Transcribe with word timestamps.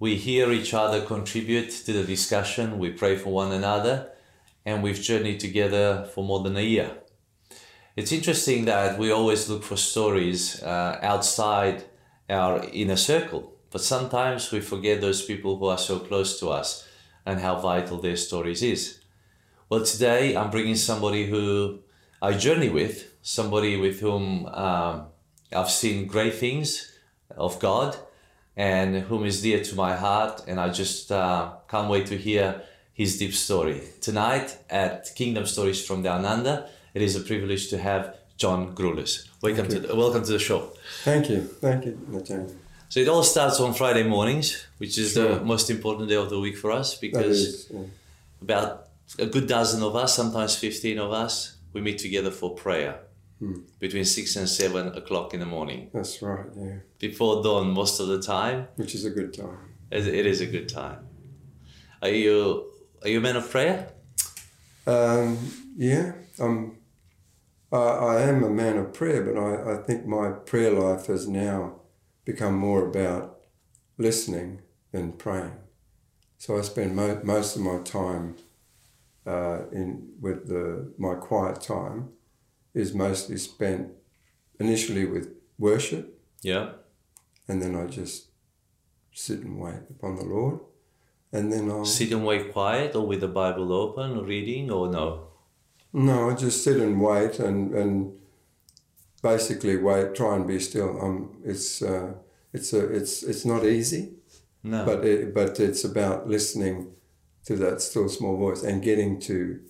We 0.00 0.16
hear 0.16 0.50
each 0.50 0.72
other 0.72 1.02
contribute 1.02 1.68
to 1.84 1.92
the 1.92 2.04
discussion, 2.04 2.78
we 2.78 2.90
pray 2.90 3.16
for 3.16 3.28
one 3.28 3.52
another, 3.52 4.10
and 4.64 4.82
we've 4.82 4.98
journeyed 4.98 5.40
together 5.40 6.08
for 6.14 6.24
more 6.24 6.42
than 6.42 6.56
a 6.56 6.62
year. 6.62 6.92
It's 7.96 8.10
interesting 8.10 8.64
that 8.64 8.98
we 8.98 9.10
always 9.10 9.50
look 9.50 9.62
for 9.62 9.76
stories 9.76 10.62
uh, 10.62 10.98
outside 11.02 11.84
our 12.30 12.64
inner 12.72 12.96
circle, 12.96 13.52
but 13.70 13.82
sometimes 13.82 14.50
we 14.50 14.60
forget 14.60 15.02
those 15.02 15.22
people 15.22 15.58
who 15.58 15.66
are 15.66 15.76
so 15.76 15.98
close 15.98 16.40
to 16.40 16.48
us 16.48 16.88
and 17.26 17.38
how 17.38 17.60
vital 17.60 17.98
their 17.98 18.16
stories 18.16 18.62
is. 18.62 19.00
Well, 19.68 19.84
today 19.84 20.34
I'm 20.34 20.50
bringing 20.50 20.76
somebody 20.76 21.26
who 21.26 21.80
I 22.22 22.32
journey 22.38 22.70
with, 22.70 23.12
somebody 23.20 23.76
with 23.76 24.00
whom 24.00 24.46
um, 24.46 25.08
I've 25.54 25.70
seen 25.70 26.06
great 26.06 26.36
things 26.36 26.90
of 27.36 27.60
God 27.60 27.98
and 28.56 28.96
whom 29.02 29.24
is 29.24 29.42
dear 29.42 29.62
to 29.64 29.74
my 29.74 29.96
heart. 29.96 30.42
And 30.46 30.60
I 30.60 30.68
just 30.70 31.10
uh, 31.12 31.52
can't 31.68 31.88
wait 31.88 32.06
to 32.06 32.16
hear 32.16 32.62
his 32.92 33.18
deep 33.18 33.34
story. 33.34 33.82
Tonight 34.00 34.58
at 34.68 35.14
Kingdom 35.14 35.46
Stories 35.46 35.84
from 35.84 36.02
Down 36.02 36.24
Under, 36.24 36.66
it 36.94 37.02
is 37.02 37.16
a 37.16 37.20
privilege 37.20 37.68
to 37.70 37.78
have 37.78 38.16
John 38.36 38.74
Grulis. 38.74 39.28
Welcome 39.42 39.68
to, 39.68 39.80
the, 39.80 39.96
welcome 39.96 40.24
to 40.24 40.32
the 40.32 40.38
show. 40.38 40.72
Thank 41.04 41.30
you. 41.30 41.42
Thank 41.42 41.86
you, 41.86 41.98
Nathan. 42.08 42.58
So 42.88 43.00
it 43.00 43.08
all 43.08 43.22
starts 43.22 43.60
on 43.60 43.72
Friday 43.72 44.02
mornings, 44.02 44.66
which 44.78 44.98
is 44.98 45.12
Sure. 45.12 45.36
the 45.36 45.44
most 45.44 45.70
important 45.70 46.08
day 46.08 46.16
of 46.16 46.28
the 46.28 46.40
week 46.40 46.56
for 46.58 46.72
us 46.72 46.96
because 46.96 47.38
is, 47.38 47.68
yeah. 47.70 47.80
about 48.42 48.88
a 49.18 49.26
good 49.26 49.46
dozen 49.46 49.82
of 49.82 49.94
us, 49.94 50.14
sometimes 50.14 50.56
15 50.56 50.98
of 50.98 51.12
us, 51.12 51.56
we 51.72 51.80
meet 51.80 51.98
together 51.98 52.30
for 52.30 52.54
prayer 52.54 52.98
Hmm. 53.40 53.60
between 53.78 54.04
6 54.04 54.36
and 54.36 54.46
7 54.48 54.88
o'clock 54.88 55.32
in 55.34 55.40
the 55.40 55.46
morning. 55.46 55.88
that's 55.94 56.20
right, 56.20 56.44
yeah. 56.56 56.76
Before 56.98 57.42
dawn, 57.42 57.70
most 57.70 57.98
of 58.00 58.06
the 58.08 58.20
time, 58.20 58.68
Which 58.76 58.94
is 58.94 59.04
a 59.06 59.10
good 59.10 59.32
time. 59.32 59.58
it 59.90 60.06
it 60.06 60.26
is 60.26 60.40
a 60.42 60.46
good 60.46 60.68
time. 60.68 60.98
Are 62.02 62.10
you, 62.10 62.66
are 63.02 63.08
you 63.08 63.18
a 63.18 63.20
man 63.22 63.36
of 63.36 63.50
prayer? 63.50 63.88
Um, 64.86 65.38
yeah, 65.76 66.12
I'm, 66.38 66.76
I, 67.72 67.76
I 68.16 68.22
am 68.28 68.44
a 68.44 68.50
man 68.50 68.76
of 68.78 68.92
prayer, 68.92 69.22
but 69.22 69.36
I, 69.40 69.72
I 69.74 69.76
think 69.86 70.04
my 70.06 70.30
prayer 70.50 70.72
life 70.72 71.06
has 71.06 71.26
now 71.26 71.80
become 72.24 72.54
more 72.54 72.86
about 72.86 73.38
listening 73.98 74.60
than 74.92 75.12
praying. 75.12 75.56
So 76.38 76.58
I 76.58 76.62
spend 76.62 76.94
mo- 76.96 77.20
most 77.24 77.56
of 77.56 77.62
my 77.62 77.78
time 77.78 78.36
uh, 79.26 79.60
in 79.72 80.08
with 80.20 80.48
the 80.48 80.92
my 80.98 81.14
quiet 81.14 81.60
time 81.60 82.10
is 82.74 82.94
mostly 82.94 83.36
spent 83.36 83.90
initially 84.58 85.04
with 85.04 85.28
worship, 85.58 86.18
Yeah. 86.42 86.72
and 87.48 87.60
then 87.62 87.74
I 87.74 87.86
just 87.86 88.26
sit 89.12 89.40
and 89.40 89.58
wait 89.60 89.82
upon 89.90 90.16
the 90.16 90.24
Lord, 90.24 90.60
and 91.32 91.52
then 91.52 91.70
I'll 91.70 91.84
Sit 91.84 92.12
and 92.12 92.24
wait 92.24 92.52
quiet 92.52 92.94
or 92.94 93.06
with 93.06 93.20
the 93.20 93.28
Bible 93.28 93.72
open, 93.72 94.24
reading 94.24 94.70
or 94.70 94.88
no? 94.88 95.28
No, 95.92 96.30
I 96.30 96.34
just 96.34 96.62
sit 96.64 96.76
and 96.80 97.00
wait 97.00 97.38
and, 97.40 97.74
and 97.74 98.12
basically 99.22 99.76
wait, 99.76 100.14
try 100.14 100.36
and 100.36 100.46
be 100.46 100.58
still. 100.60 101.00
Um, 101.02 101.36
it's 101.44 101.82
uh, 101.82 102.14
it's 102.52 102.72
a 102.72 102.86
it's 102.94 103.22
it's 103.22 103.44
not 103.44 103.64
easy, 103.64 104.12
No. 104.62 104.84
but 104.84 105.04
it, 105.04 105.34
but 105.34 105.58
it's 105.60 105.84
about 105.84 106.28
listening 106.28 106.92
to 107.46 107.56
that 107.56 107.80
still 107.80 108.08
small 108.08 108.36
voice 108.36 108.62
and 108.62 108.82
getting 108.82 109.18
to 109.20 109.60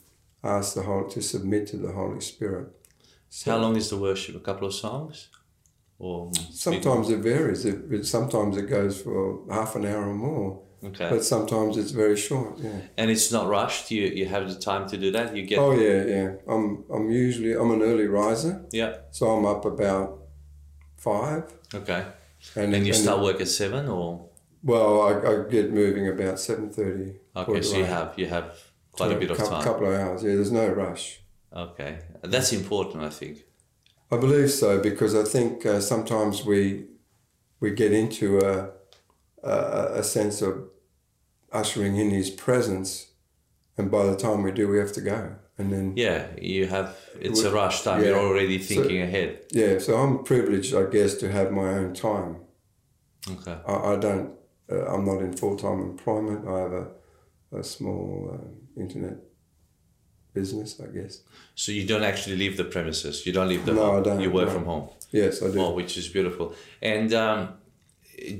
ask 0.42 0.74
the 0.74 0.82
whole 0.82 1.08
to 1.08 1.22
submit 1.22 1.66
to 1.68 1.76
the 1.76 1.92
Holy 1.92 2.20
Spirit. 2.20 2.68
How 3.46 3.58
long 3.58 3.76
is 3.76 3.88
the 3.90 3.96
worship? 3.96 4.34
A 4.36 4.40
couple 4.40 4.66
of 4.66 4.74
songs? 4.74 5.28
Or 5.98 6.30
Sometimes 6.50 7.10
it 7.10 7.18
varies. 7.20 7.64
It, 7.64 7.78
it 7.92 8.06
sometimes 8.06 8.56
it 8.56 8.66
goes 8.70 9.02
for 9.02 9.40
half 9.50 9.76
an 9.76 9.84
hour 9.84 10.08
or 10.08 10.14
more, 10.14 10.62
Okay. 10.82 11.08
but 11.10 11.22
sometimes 11.24 11.76
it's 11.76 11.90
very 11.90 12.16
short. 12.16 12.58
Yeah. 12.58 12.80
and 12.96 13.10
it's 13.10 13.30
not 13.30 13.46
rushed. 13.48 13.90
You 13.90 14.02
you 14.06 14.26
have 14.26 14.48
the 14.48 14.58
time 14.58 14.88
to 14.88 14.96
do 14.96 15.10
that. 15.12 15.36
You 15.36 15.42
get 15.46 15.58
Oh 15.58 15.72
yeah, 15.72 16.04
yeah. 16.04 16.28
I'm 16.48 16.84
I'm 16.94 17.10
usually 17.10 17.52
I'm 17.52 17.70
an 17.70 17.82
early 17.82 18.06
riser, 18.06 18.64
yeah. 18.72 18.92
so 19.10 19.26
I'm 19.30 19.44
up 19.44 19.64
about 19.64 20.06
five. 20.96 21.44
Okay. 21.74 22.06
And, 22.56 22.74
And 22.74 22.86
you 22.86 22.94
and- 22.94 23.02
start 23.02 23.20
work 23.22 23.40
at 23.40 23.48
seven 23.48 23.86
or 23.88 24.26
Well, 24.62 25.02
I, 25.02 25.10
I 25.30 25.48
get 25.50 25.70
moving 25.72 26.08
about 26.08 26.38
seven 26.40 26.70
thirty. 26.70 27.16
okay, 27.36 27.62
so 27.62 27.76
you 27.76 27.84
have 27.84 28.14
you 28.18 28.26
have 28.26 28.56
quite 28.92 29.12
a 29.12 29.16
bit 29.18 29.30
of 29.30 29.36
time. 29.36 29.62
couple 29.62 29.86
of 29.86 29.94
hours. 30.00 30.22
Yeah, 30.22 30.34
there's 30.36 30.50
no 30.52 30.66
rush. 30.68 31.19
Okay, 31.56 31.98
that's 32.22 32.52
important, 32.52 33.02
I 33.04 33.10
think. 33.10 33.44
I 34.12 34.16
believe 34.16 34.50
so 34.50 34.80
because 34.80 35.14
I 35.14 35.24
think 35.24 35.64
uh, 35.66 35.80
sometimes 35.80 36.44
we 36.44 36.86
we 37.60 37.70
get 37.72 37.92
into 37.92 38.38
a, 38.38 38.70
a 39.42 39.98
a 40.00 40.02
sense 40.02 40.42
of 40.42 40.54
ushering 41.52 41.96
in 41.96 42.10
His 42.10 42.30
presence, 42.30 43.12
and 43.76 43.90
by 43.90 44.04
the 44.06 44.16
time 44.16 44.42
we 44.42 44.52
do, 44.52 44.68
we 44.68 44.78
have 44.78 44.92
to 44.92 45.00
go. 45.00 45.34
And 45.58 45.72
then 45.72 45.92
Yeah, 45.96 46.26
you 46.40 46.66
have. 46.68 46.96
It's 47.20 47.42
a 47.42 47.50
rush 47.50 47.82
time. 47.82 48.00
yeah. 48.02 48.08
You're 48.10 48.18
already 48.28 48.58
So- 48.62 48.74
thinking 48.74 49.02
ahead. 49.02 49.40
yeah, 49.52 49.78
so 49.78 49.96
I'm 49.96 50.24
privileged, 50.24 50.74
I 50.74 50.84
guess, 50.90 51.14
to 51.16 51.30
have 51.30 51.50
my 51.52 51.68
own 51.78 51.92
time. 51.94 52.36
Okay. 53.28 53.56
I, 53.66 53.74
I 53.92 53.96
don't. 53.96 54.30
Uh, 54.72 54.86
I'm 54.86 55.04
not 55.04 55.20
in 55.20 55.32
full 55.36 55.56
time 55.56 55.80
employment. 55.82 56.46
I 56.48 56.58
have 56.60 56.72
a 56.72 56.86
a 57.52 57.62
small 57.64 58.30
um, 58.32 58.56
internet 58.76 59.16
business, 60.32 60.80
I 60.80 60.86
guess. 60.86 61.20
So 61.54 61.72
you 61.72 61.86
don't 61.86 62.04
actually 62.04 62.36
leave 62.36 62.56
the 62.56 62.64
premises. 62.64 63.26
You 63.26 63.32
don't 63.32 63.48
leave 63.48 63.64
the 63.66 63.72
No, 63.72 63.84
home. 63.86 64.00
I 64.00 64.02
don't, 64.02 64.20
You 64.20 64.30
work 64.30 64.48
no. 64.48 64.54
from 64.54 64.64
home. 64.64 64.88
Yes, 65.10 65.42
I 65.42 65.50
do. 65.50 65.60
Oh, 65.60 65.70
which 65.74 65.96
is 65.96 66.08
beautiful. 66.08 66.54
And 66.80 67.12
um, 67.14 67.54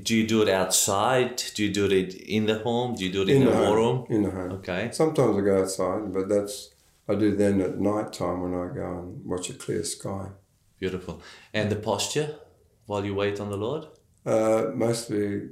do 0.03 0.15
you 0.15 0.25
do 0.27 0.41
it 0.41 0.49
outside? 0.49 1.41
Do 1.55 1.63
you 1.63 1.73
do 1.73 1.85
it 1.85 2.13
in 2.15 2.45
the 2.45 2.59
home? 2.59 2.95
Do 2.95 3.03
you 3.05 3.11
do 3.11 3.21
it 3.23 3.29
in, 3.29 3.41
in 3.41 3.47
the, 3.47 3.55
home. 3.55 3.75
room? 3.75 4.05
In 4.09 4.23
the 4.23 4.31
home. 4.31 4.51
Okay. 4.53 4.89
Sometimes 4.91 5.37
I 5.37 5.41
go 5.41 5.61
outside, 5.61 6.13
but 6.13 6.29
that's 6.29 6.69
I 7.09 7.15
do 7.15 7.35
then 7.35 7.59
at 7.61 7.79
night 7.79 8.13
time 8.13 8.41
when 8.41 8.53
I 8.53 8.73
go 8.73 8.85
and 8.99 9.25
watch 9.25 9.49
a 9.49 9.53
clear 9.53 9.83
sky. 9.83 10.27
Beautiful. 10.79 11.21
And 11.53 11.69
the 11.69 11.75
posture 11.75 12.35
while 12.85 13.05
you 13.05 13.13
wait 13.15 13.39
on 13.39 13.49
the 13.49 13.57
Lord? 13.57 13.85
Uh, 14.25 14.65
mostly, 14.73 15.49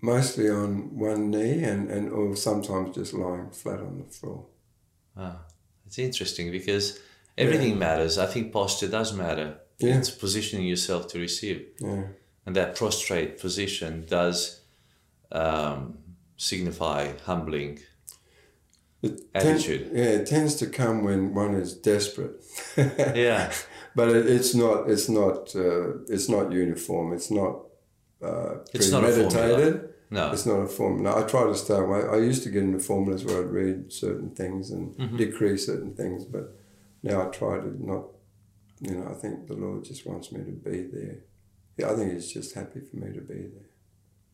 mostly 0.00 0.48
on 0.50 0.96
one 0.98 1.30
knee 1.30 1.62
and, 1.64 1.90
and 1.90 2.10
or 2.10 2.36
sometimes 2.36 2.94
just 2.94 3.12
lying 3.14 3.50
flat 3.50 3.80
on 3.80 3.98
the 3.98 4.04
floor. 4.12 4.46
Ah, 5.16 5.40
it's 5.86 5.98
interesting 5.98 6.50
because 6.50 6.98
everything 7.36 7.78
matters. 7.78 8.18
I 8.18 8.26
think 8.26 8.52
posture 8.52 8.88
does 8.88 9.12
matter. 9.14 9.58
Yeah. 9.78 9.98
It's 9.98 10.10
positioning 10.10 10.66
yourself 10.66 11.08
to 11.08 11.18
receive. 11.18 11.66
Yeah, 11.80 12.04
And 12.46 12.54
that 12.56 12.76
prostrate 12.76 13.40
position 13.40 14.04
does 14.06 14.60
um, 15.32 15.98
signify 16.36 17.12
humbling. 17.24 17.80
it 19.02 19.20
Attitude. 19.34 19.86
Ten, 19.88 19.96
yeah, 19.96 20.10
it 20.20 20.26
tends 20.26 20.54
to 20.56 20.66
come 20.66 21.02
when 21.04 21.34
one 21.34 21.54
is 21.54 21.74
desperate. 21.74 22.44
Yeah. 22.76 23.52
but 23.96 24.08
it, 24.10 24.26
it's 24.26 24.54
not. 24.54 24.90
It's 24.90 25.08
not. 25.08 25.54
Uh, 25.56 25.98
it's 26.08 26.28
not 26.28 26.52
uniform. 26.52 27.12
It's 27.14 27.30
not. 27.30 27.62
Uh, 28.22 28.58
It's 28.74 28.90
not 28.90 29.04
a 29.04 29.08
formula. 29.08 29.30
premeditated. 29.30 29.88
No. 30.10 30.32
It's 30.32 30.44
not 30.46 30.60
a 30.60 30.66
formula. 30.66 31.22
I 31.24 31.26
try 31.26 31.44
to 31.44 31.54
stay 31.54 31.76
away. 31.76 32.02
I 32.02 32.16
used 32.18 32.42
to 32.42 32.50
get 32.50 32.62
into 32.64 32.80
formulas 32.80 33.24
where 33.24 33.38
I'd 33.42 33.50
read 33.50 33.92
certain 33.92 34.30
things 34.30 34.70
and 34.70 34.94
Mm-hmm. 34.96 35.16
decree 35.16 35.56
certain 35.56 35.94
things, 35.94 36.24
but 36.24 36.56
now 37.02 37.22
I 37.22 37.30
try 37.30 37.58
to 37.60 37.70
not. 37.92 38.04
You 38.80 38.94
know, 38.96 39.06
I 39.10 39.14
think 39.14 39.46
the 39.46 39.54
Lord 39.54 39.84
just 39.84 40.06
wants 40.06 40.32
me 40.32 40.40
to 40.44 40.52
be 40.70 40.82
there. 40.96 41.18
Yeah, 41.76 41.90
I 41.92 41.94
think 41.96 42.12
He's 42.14 42.32
just 42.32 42.54
happy 42.54 42.80
for 42.80 42.96
me 42.96 43.12
to 43.12 43.20
be 43.20 43.34
there. 43.54 43.68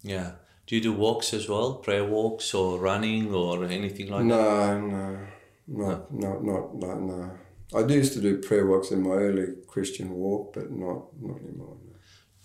Yeah. 0.02 0.30
Do 0.66 0.76
you 0.76 0.82
do 0.82 0.92
walks 0.92 1.34
as 1.34 1.48
well? 1.48 1.74
Prayer 1.76 2.04
walks 2.04 2.54
or 2.54 2.78
running 2.80 3.32
or 3.34 3.64
anything 3.64 4.08
like 4.10 4.20
that? 4.22 4.24
No, 4.24 4.80
no, 4.80 5.18
not, 5.66 6.12
not, 6.14 6.44
not, 6.44 6.74
not, 6.76 7.00
no. 7.02 7.30
I 7.74 7.80
used 7.86 8.12
to 8.14 8.20
do 8.20 8.38
prayer 8.38 8.66
walks 8.66 8.90
in 8.92 9.02
my 9.02 9.14
early 9.26 9.48
Christian 9.66 10.10
walk, 10.10 10.54
but 10.54 10.70
not, 10.70 11.00
not 11.20 11.38
anymore. 11.40 11.76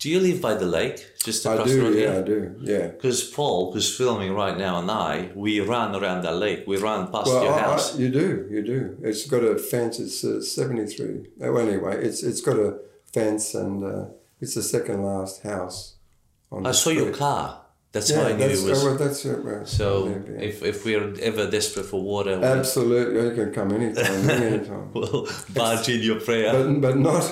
Do 0.02 0.10
you 0.10 0.20
live 0.20 0.42
by 0.42 0.56
the 0.56 0.66
lake? 0.66 0.98
Just 1.24 1.46
I 1.46 1.54
across 1.54 1.70
the 1.70 1.76
do, 1.76 1.84
road 1.84 1.96
yeah? 1.96 2.18
I 2.18 2.22
do, 2.34 2.40
yeah. 2.74 2.88
Because 2.88 3.24
Paul, 3.38 3.72
who's 3.72 3.96
filming 3.96 4.34
right 4.34 4.58
now, 4.58 4.80
and 4.82 4.90
I, 4.90 5.30
we 5.36 5.60
run 5.60 5.96
around 5.96 6.24
that 6.24 6.38
lake. 6.46 6.64
We 6.66 6.78
run 6.78 7.12
past 7.12 7.28
Well, 7.28 7.44
your 7.44 7.54
I, 7.54 7.58
I, 7.58 7.62
house. 7.62 7.88
you 8.02 8.10
do, 8.10 8.48
you 8.50 8.62
do. 8.74 8.98
It's 9.04 9.28
got 9.34 9.44
a 9.44 9.60
fence. 9.60 10.00
It's 10.00 10.24
uh, 10.24 10.42
seventy 10.42 10.88
three. 10.94 11.18
Oh, 11.44 11.56
anyway, 11.58 12.04
it's 12.08 12.24
it's 12.24 12.42
got 12.42 12.58
a 12.58 12.80
fence, 13.14 13.54
and 13.54 13.84
uh, 13.84 14.06
it's 14.42 14.56
the 14.56 14.64
second 14.64 15.04
last 15.04 15.44
house. 15.44 15.78
On 16.52 16.66
I 16.66 16.70
the 16.72 16.74
saw 16.74 16.90
your 16.90 17.14
car. 17.14 17.62
That's 17.94 18.10
how 18.12 18.24
I 18.24 18.34
knew 18.34 18.46
it 18.46 18.50
was. 18.70 18.84
oh, 18.84 18.86
well, 18.88 18.98
that's 18.98 19.24
it. 19.26 19.44
Well, 19.46 19.66
So 19.66 20.06
maybe. 20.06 20.46
if, 20.50 20.64
if 20.64 20.86
we're 20.86 21.14
ever 21.22 21.44
desperate 21.52 21.86
for 21.86 22.02
water, 22.02 22.40
absolutely, 22.42 23.22
you 23.28 23.36
can 23.36 23.54
come 23.54 23.70
anytime, 23.74 24.30
anytime. 24.50 24.94
we'll 24.94 25.28
barge 25.54 25.90
in 25.90 26.02
your 26.02 26.20
prayer. 26.22 26.54
but 26.54 26.80
but 26.86 26.98
not 26.98 27.24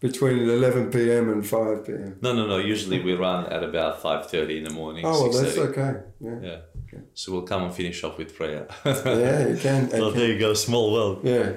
between 0.00 0.48
eleven 0.48 0.90
p.m. 0.90 1.28
and 1.30 1.46
five 1.46 1.84
p.m. 1.86 2.18
no, 2.20 2.32
no, 2.32 2.46
no. 2.46 2.58
Usually 2.58 3.00
we 3.02 3.14
run 3.14 3.46
at 3.46 3.62
about 3.62 4.00
five 4.02 4.30
thirty 4.30 4.58
in 4.58 4.64
the 4.64 4.70
morning. 4.70 5.04
Oh, 5.06 5.28
well, 5.28 5.32
that's 5.42 5.58
okay. 5.58 6.00
Yeah, 6.20 6.38
Yeah. 6.42 6.58
So 7.14 7.32
we'll 7.32 7.42
come 7.42 7.64
and 7.64 7.74
finish 7.74 8.02
off 8.04 8.16
with 8.18 8.34
prayer. 8.36 8.66
yeah, 8.84 9.48
you 9.48 9.56
can. 9.60 9.88
well, 9.90 10.10
there 10.12 10.32
you 10.32 10.38
go. 10.38 10.54
Small 10.54 10.92
world. 10.92 11.20
Yeah. 11.24 11.52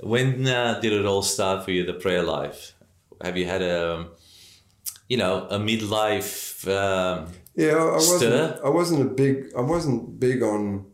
When 0.00 0.46
uh, 0.46 0.78
did 0.80 0.92
it 0.92 1.04
all 1.06 1.22
start 1.22 1.64
for 1.64 1.70
you, 1.72 1.84
the 1.84 1.94
prayer 1.94 2.22
life? 2.22 2.74
Have 3.22 3.36
you 3.36 3.46
had 3.46 3.62
a, 3.62 4.06
you 5.08 5.16
know, 5.16 5.46
a 5.50 5.58
midlife? 5.58 6.66
Um, 6.68 7.32
Yeah, 7.56 7.74
I, 7.74 7.78
I 7.88 7.92
wasn't. 7.94 8.20
Stir? 8.20 8.60
I 8.64 8.68
wasn't 8.68 9.02
a 9.02 9.10
big. 9.22 9.36
I 9.56 9.60
wasn't 9.60 10.20
big 10.20 10.42
on 10.42 10.86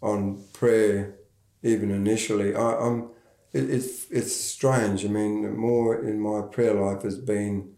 on 0.00 0.44
prayer, 0.52 1.14
even 1.62 1.90
initially. 1.90 2.54
I, 2.54 2.76
I'm. 2.86 3.08
It, 3.52 3.70
it's 3.70 4.10
it's 4.10 4.34
strange. 4.34 5.04
I 5.04 5.08
mean, 5.08 5.56
more 5.56 6.02
in 6.02 6.20
my 6.20 6.42
prayer 6.42 6.74
life 6.74 7.02
has 7.02 7.18
been 7.18 7.74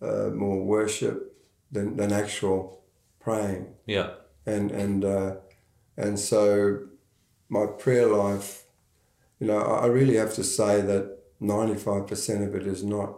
uh, 0.00 0.30
more 0.34 0.64
worship 0.64 1.36
than 1.70 1.96
than 1.96 2.12
actual 2.12 2.82
praying, 3.20 3.74
yeah, 3.86 4.10
and 4.46 4.70
and 4.70 5.04
uh, 5.04 5.36
and 5.96 6.18
so 6.18 6.80
my 7.48 7.66
prayer 7.66 8.06
life. 8.06 8.64
You 9.40 9.46
know, 9.46 9.60
I 9.60 9.86
really 9.86 10.16
have 10.16 10.34
to 10.34 10.42
say 10.44 10.80
that 10.80 11.18
ninety 11.38 11.76
five 11.76 12.06
percent 12.06 12.42
of 12.42 12.54
it 12.54 12.66
is 12.66 12.82
not 12.82 13.14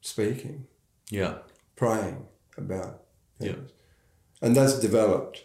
speaking 0.00 0.66
yeah, 1.10 1.38
praying 1.76 2.26
about 2.56 3.02
Yeah. 3.40 3.52
things. 3.52 3.70
And 4.40 4.56
that's 4.56 4.78
developed. 4.78 5.44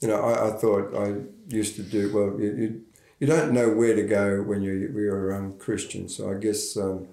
You 0.00 0.08
know, 0.08 0.20
I, 0.20 0.48
I 0.48 0.50
thought 0.52 0.94
I 0.96 1.14
used 1.48 1.76
to 1.76 1.82
do, 1.82 2.12
well, 2.12 2.40
you, 2.40 2.56
you, 2.56 2.82
you 3.22 3.28
don't 3.28 3.52
know 3.52 3.68
where 3.70 3.94
to 3.94 4.02
go 4.02 4.42
when 4.42 4.62
you, 4.62 4.72
you're 4.96 5.32
um, 5.32 5.56
Christian. 5.56 6.08
So 6.08 6.28
I 6.32 6.34
guess 6.44 6.76
um, 6.76 7.06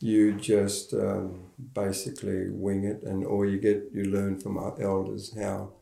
you 0.00 0.32
just 0.32 0.94
um, 0.94 1.24
basically 1.74 2.48
wing 2.48 2.84
it 2.84 3.02
and 3.02 3.22
or 3.22 3.44
you 3.44 3.58
get, 3.58 3.90
you 3.92 4.04
learn 4.04 4.40
from 4.40 4.56
our 4.56 4.74
elders 4.80 5.36
how, 5.38 5.72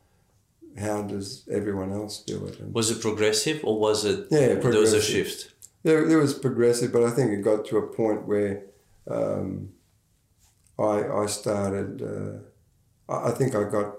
how 0.77 1.03
does 1.03 1.47
everyone 1.49 1.93
else 1.93 2.21
do 2.21 2.45
it. 2.47 2.59
And 2.59 2.73
Was 2.73 2.91
it 2.91 2.99
progressive 2.99 3.61
or 3.63 3.79
was 3.79 4.03
it? 4.03 4.27
Yeah, 4.29 4.55
There 4.55 4.81
was 4.81 4.91
a 4.91 5.01
shift. 5.01 5.53
there, 5.83 6.05
there 6.05 6.17
was 6.17 6.33
progressive, 6.33 6.91
but 6.91 7.03
I 7.03 7.11
think 7.11 7.31
it 7.31 7.41
got 7.41 7.63
to 7.67 7.77
a 7.77 7.87
point 7.87 8.27
where 8.27 8.63
um, 9.09 9.69
I, 10.77 10.95
I 11.23 11.25
started, 11.27 12.01
uh, 12.01 13.13
I, 13.13 13.29
I 13.29 13.31
think 13.31 13.55
I 13.55 13.63
got 13.63 13.95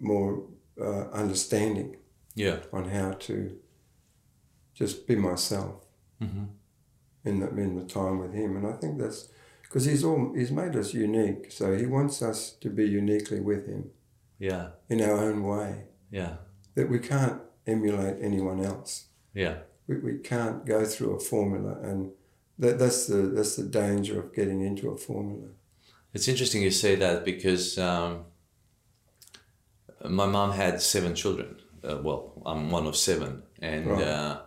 more 0.00 0.42
uh, 0.80 1.04
understanding 1.22 1.98
Yeah, 2.34 2.58
on 2.72 2.86
how 2.88 3.12
to 3.12 3.56
just 4.78 5.06
be 5.08 5.16
myself 5.16 5.74
hmm 6.20 6.44
in 7.24 7.40
the, 7.40 7.48
in 7.64 7.74
the 7.74 7.84
time 7.84 8.16
with 8.20 8.32
him. 8.32 8.56
And 8.56 8.66
I 8.66 8.72
think 8.80 8.98
that's 8.98 9.28
because 9.62 9.84
he's, 9.84 10.04
all, 10.04 10.32
he's 10.38 10.52
made 10.52 10.74
us 10.76 10.94
unique. 10.94 11.50
So 11.50 11.76
he 11.76 11.84
wants 11.84 12.22
us 12.22 12.52
to 12.62 12.70
be 12.70 12.86
uniquely 13.00 13.40
with 13.40 13.66
him 13.66 13.90
yeah, 14.38 14.64
in 14.88 14.98
our 15.02 15.18
own 15.28 15.42
way, 15.42 15.70
yeah, 16.10 16.34
that 16.76 16.88
we 16.88 16.98
can't 17.00 17.40
emulate 17.66 18.16
anyone 18.22 18.60
else. 18.64 18.92
yeah, 19.34 19.56
we, 19.88 19.94
we 19.98 20.14
can't 20.32 20.64
go 20.64 20.84
through 20.92 21.16
a 21.16 21.20
formula 21.20 21.72
and 21.88 22.12
that, 22.60 22.78
that's 22.78 23.06
the 23.06 23.16
that's 23.36 23.56
the 23.56 23.64
danger 23.82 24.14
of 24.20 24.34
getting 24.38 24.60
into 24.68 24.90
a 24.90 24.96
formula 24.96 25.48
It's 26.14 26.28
interesting 26.28 26.62
you 26.62 26.70
say 26.70 26.94
that 27.04 27.24
because 27.24 27.78
um, 27.78 28.24
my 30.04 30.26
mom 30.26 30.52
had 30.52 30.80
seven 30.80 31.14
children. 31.14 31.56
Uh, 31.88 31.98
well, 32.02 32.20
I'm 32.46 32.70
one 32.70 32.86
of 32.86 32.96
seven, 32.96 33.42
and 33.60 33.86
Right. 33.86 34.02
uh, 34.02 34.40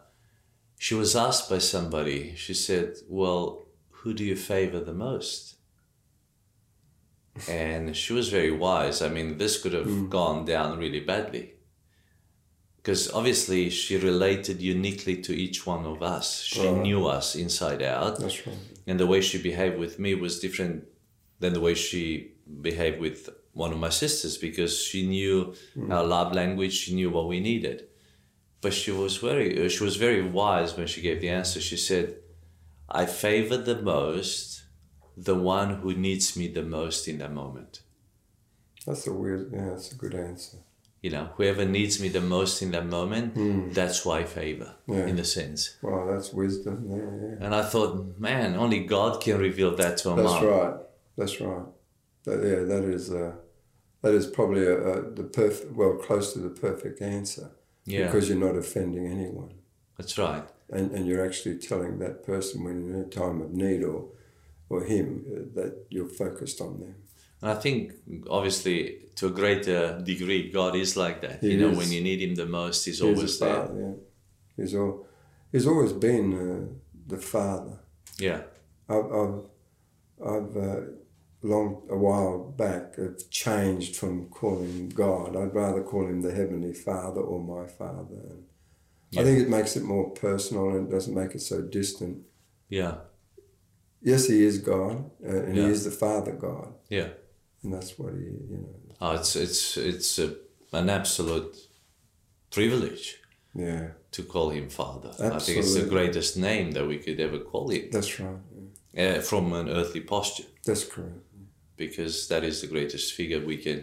she 0.86 0.96
was 0.96 1.16
asked 1.16 1.48
by 1.48 1.60
somebody. 1.60 2.34
She 2.36 2.56
said, 2.56 2.88
"Well, 3.08 3.42
who 4.00 4.10
do 4.16 4.24
you 4.32 4.36
favor 4.36 4.80
the 4.80 5.00
most?" 5.08 5.42
And 7.48 7.96
she 7.96 8.14
was 8.14 8.36
very 8.38 8.54
wise. 8.66 8.98
I 9.02 9.10
mean, 9.16 9.38
this 9.38 9.62
could 9.62 9.74
have 9.74 9.86
hmm. 9.86 10.10
gone 10.10 10.44
down 10.54 10.80
really 10.84 11.04
badly. 11.12 11.46
Because 12.78 13.12
obviously 13.14 13.70
she 13.70 13.96
related 14.12 14.58
uniquely 14.60 15.16
to 15.22 15.34
each 15.46 15.68
one 15.74 15.86
of 15.86 16.02
us. 16.02 16.42
She 16.42 16.68
Right. 16.68 16.82
knew 16.86 17.02
us 17.18 17.36
inside 17.36 17.84
out 17.84 18.20
that's 18.20 18.48
right 18.48 18.58
and 18.88 19.00
the 19.00 19.08
way 19.14 19.22
she 19.22 19.38
behaved 19.50 19.78
with 19.78 20.00
me 20.00 20.12
was 20.16 20.40
different 20.40 20.86
than 21.40 21.54
the 21.54 21.64
way 21.68 21.74
she 21.74 22.32
behaved 22.70 23.00
with 23.00 23.30
one 23.54 23.72
of 23.72 23.80
my 23.86 23.90
sisters 23.90 24.36
because 24.48 24.74
she 24.90 25.02
knew 25.14 25.54
hmm. 25.76 25.92
our 25.92 26.06
love 26.16 26.34
language 26.42 26.74
she 26.74 26.96
knew 26.96 27.10
what 27.10 27.28
we 27.28 27.40
needed 27.40 27.78
but 28.62 28.74
she 28.74 28.92
was 28.92 29.18
very 29.18 29.66
uh, 29.66 29.70
she 29.70 29.84
was 29.84 29.96
very 29.96 30.22
wise 30.22 30.78
when 30.78 30.88
she 30.88 31.02
gave 31.02 31.20
the 31.22 31.30
answer. 31.30 31.60
She 31.62 31.78
said 31.78 32.16
i 32.94 33.06
favor 33.06 33.58
the 33.58 33.82
most 33.82 34.64
the 35.18 35.36
one 35.36 35.70
who 35.82 35.94
needs 35.94 36.36
me 36.38 36.48
the 36.48 36.64
most 36.64 37.08
in 37.08 37.18
that 37.20 37.32
moment. 37.34 37.82
That's 38.86 39.06
a 39.08 39.14
weird 39.14 39.52
yeah 39.54 39.70
that's 39.70 39.92
a 39.92 39.96
good 39.96 40.16
answer. 40.16 40.58
You 41.02 41.10
know 41.16 41.26
whoever 41.38 41.66
needs 41.66 42.00
me 42.02 42.10
the 42.10 42.22
most 42.22 42.62
in 42.62 42.72
that 42.72 42.86
moment 42.86 43.74
that's 43.74 44.06
why 44.06 44.20
i 44.20 44.24
favor 44.24 44.76
Yeah. 44.88 45.06
in 45.12 45.18
a 45.20 45.24
sense. 45.24 45.78
Wow 45.82 46.06
that's 46.12 46.32
wisdom 46.34 46.76
there 46.90 47.12
yeah. 47.24 47.46
And 47.46 47.56
i 47.56 47.64
thought 47.72 48.20
man 48.20 48.56
only 48.56 48.80
god 48.96 49.22
can 49.24 49.38
reveal 49.40 49.76
that 49.82 49.98
to 50.00 50.12
a 50.12 50.16
man. 50.16 50.26
that's 50.26 50.42
mom. 50.42 50.46
right. 50.56 50.76
That's 51.18 51.42
right. 51.42 51.66
That, 52.26 52.38
yeah 52.50 52.62
that 52.72 52.84
is 52.98 53.12
uh, 53.12 53.34
that 54.04 54.14
is 54.20 54.26
probably 54.28 54.66
a, 54.66 54.78
a, 54.92 54.96
the 55.20 55.24
perfect 55.24 55.72
well 55.80 55.96
close 56.06 56.34
to 56.34 56.40
the 56.40 56.50
perfect 56.68 57.02
answer 57.02 57.48
yeah 57.86 58.06
because 58.06 58.30
you're 58.30 58.38
not 58.48 58.56
offending 58.56 59.08
anyone 59.08 59.54
that's 59.98 60.18
right 60.18 60.44
and, 60.70 60.92
and 60.92 61.06
you're 61.08 61.26
actually 61.26 61.58
telling 61.58 62.00
that 62.00 62.24
person 62.26 62.64
when 62.64 62.86
you're 62.86 62.96
in 62.98 63.02
a 63.02 63.10
time 63.10 63.42
of 63.42 63.52
need 63.52 63.84
or 63.84 64.10
or 64.70 64.84
him 64.84 65.26
uh, 65.28 65.40
that 65.54 65.86
you're 65.90 66.08
focused 66.08 66.62
on 66.62 66.80
them 66.80 66.96
And 67.42 67.50
I 67.52 67.56
think, 67.66 67.94
obviously, 68.30 68.78
to 69.16 69.28
a 69.28 69.34
greater 69.42 70.00
degree, 70.12 70.52
God 70.52 70.76
is 70.76 70.96
like 70.96 71.18
that. 71.22 71.42
He 71.42 71.52
you 71.52 71.58
know, 71.62 71.72
is. 71.72 71.78
when 71.80 71.92
you 71.92 72.02
need 72.10 72.20
Him 72.22 72.36
the 72.36 72.46
most, 72.46 72.86
He's 72.86 73.00
He's 73.00 73.02
always 73.08 73.42
a 73.42 73.46
there. 73.46 73.56
father, 73.56 73.80
yeah. 73.86 73.96
He's 74.58 74.74
all, 74.76 74.94
he's 75.52 75.68
always 75.72 75.94
been 75.94 76.28
uh, 76.46 76.64
the 77.14 77.18
father. 77.18 77.80
Yeah, 78.28 78.42
I've, 78.88 79.10
I've, 79.20 79.40
I've 80.34 80.58
uh, 80.68 80.82
long 81.44 81.82
a 81.90 81.98
while 81.98 82.38
back 82.58 82.96
have 82.98 83.30
changed 83.30 83.96
from 83.96 84.28
calling 84.30 84.90
God. 84.90 85.36
I'd 85.36 85.56
rather 85.56 85.82
call 85.84 86.06
him 86.08 86.22
the 86.22 86.32
heavenly 86.34 86.74
Father 86.74 87.22
or 87.22 87.40
my 87.44 87.68
Father. 87.68 88.16
And 88.30 88.44
Yeah. 89.12 89.22
I 89.22 89.24
think 89.26 89.40
it 89.40 89.50
makes 89.50 89.76
it 89.76 89.84
more 89.84 90.10
personal 90.12 90.70
and 90.70 90.88
it 90.88 90.92
doesn't 90.92 91.16
make 91.16 91.34
it 91.36 91.42
so 91.42 91.62
distant. 91.62 92.24
yeah, 92.70 92.98
Yes, 94.04 94.28
he 94.28 94.44
is 94.44 94.58
God, 94.60 95.12
uh, 95.24 95.28
and 95.46 95.56
Yeah. 95.56 95.66
he 95.66 95.72
is 95.72 95.84
the 95.84 95.92
Father 95.92 96.32
God, 96.32 96.74
yeah. 96.90 97.10
and 97.64 97.72
that's 97.74 98.00
what 98.00 98.14
he, 98.14 98.20
you 98.52 98.58
know, 98.62 98.76
Oh, 99.02 99.12
it's 99.20 99.36
it's 99.36 99.78
it's 99.78 100.18
a, 100.20 100.36
an 100.74 100.90
absolute 100.90 101.56
privilege 102.50 103.18
yeah, 103.56 103.90
to 104.12 104.24
call 104.24 104.50
Him 104.52 104.70
Father. 104.70 105.10
I 105.20 105.40
think 105.40 105.58
it's 105.60 105.74
the 105.76 105.86
greatest 105.90 106.38
name 106.38 106.72
that 106.72 106.88
we 106.88 106.98
could 106.98 107.20
ever 107.20 107.40
call 107.40 107.70
Him 107.70 107.90
that's 107.92 108.20
right. 108.20 108.38
yeah. 108.94 109.18
uh, 109.18 109.22
from 109.22 109.54
an 109.54 109.70
earthly 109.70 110.02
posture, 110.02 110.46
That's 110.66 110.84
correct. 110.86 111.20
Because 111.86 112.28
that 112.28 112.44
is 112.44 112.62
the 112.62 112.68
greatest 112.68 113.08
figure 113.20 113.42
we 113.54 113.58
can, 113.58 113.80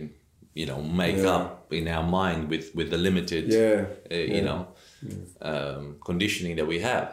you 0.61 0.67
know, 0.71 0.81
make 1.05 1.19
Yeah. 1.19 1.37
up 1.37 1.73
in 1.73 1.87
our 1.97 2.07
mind 2.21 2.41
with 2.53 2.67
with 2.79 2.89
the 2.95 3.01
limited. 3.09 3.45
Yeah, 3.63 3.81
uh, 4.11 4.35
you 4.37 4.43
know, 4.49 4.61
um, 5.51 5.85
conditioning 6.11 6.57
that 6.59 6.69
we 6.75 6.79
have 6.93 7.09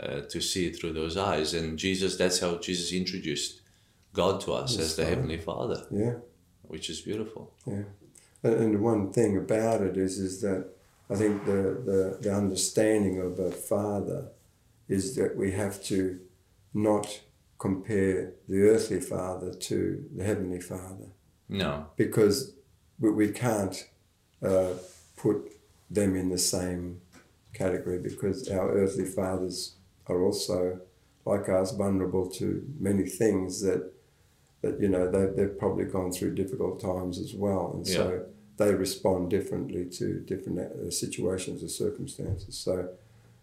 uh, 0.00 0.20
to 0.32 0.38
see 0.40 0.62
it 0.68 0.74
through 0.76 0.94
those 1.00 1.16
eyes. 1.32 1.54
And 1.54 1.78
Jesus, 1.86 2.16
that's 2.16 2.38
how 2.44 2.52
Jesus 2.68 2.92
introduced 2.92 3.52
God 4.12 4.34
to 4.44 4.52
us 4.62 4.78
as 4.78 4.94
the. 4.96 5.04
Heavenly 5.04 5.38
Father, 5.50 5.78
yeah. 5.90 6.14
which 6.72 6.86
is 6.90 6.98
beautiful. 7.10 7.42
Yeah, 7.66 7.86
and, 8.44 8.54
and 8.62 8.72
one 8.92 9.12
thing 9.12 9.36
about 9.44 9.80
it 9.88 9.96
is 9.96 10.18
is 10.18 10.40
that 10.40 10.62
I 11.12 11.14
think 11.20 11.44
the, 11.44 11.62
the 11.90 12.00
the 12.24 12.32
understanding 12.42 13.16
of 13.26 13.38
a 13.38 13.50
father 13.50 14.20
is 14.88 15.14
that 15.16 15.30
we 15.42 15.48
have 15.52 15.76
to 15.90 15.98
not 16.72 17.06
compare 17.58 18.32
the 18.48 18.62
earthly 18.62 19.00
father 19.00 19.52
to 19.52 20.04
the 20.14 20.24
heavenly 20.24 20.60
father. 20.60 21.08
No, 21.48 21.86
because 21.96 22.54
we, 22.98 23.10
we 23.10 23.28
can't 23.28 23.88
uh, 24.42 24.74
put 25.16 25.52
them 25.90 26.16
in 26.16 26.28
the 26.28 26.38
same 26.38 27.00
category 27.52 27.98
because 27.98 28.48
our 28.48 28.72
earthly 28.72 29.04
fathers 29.04 29.76
are 30.06 30.22
also 30.22 30.80
like 31.24 31.48
us 31.48 31.72
vulnerable 31.72 32.28
to 32.28 32.66
many 32.78 33.04
things 33.04 33.62
that 33.62 33.92
that 34.62 34.80
you 34.80 34.88
know 34.88 35.10
they, 35.10 35.26
they've 35.26 35.58
probably 35.58 35.84
gone 35.84 36.10
through 36.10 36.34
difficult 36.34 36.80
times 36.80 37.18
as 37.18 37.34
well. 37.34 37.72
And 37.74 37.86
so 37.86 38.24
they 38.56 38.74
respond 38.74 39.30
differently 39.30 39.84
to 39.86 40.20
different 40.20 40.58
uh, 40.58 40.90
situations 40.90 41.62
or 41.62 41.68
circumstances. 41.68 42.56
So 42.56 42.88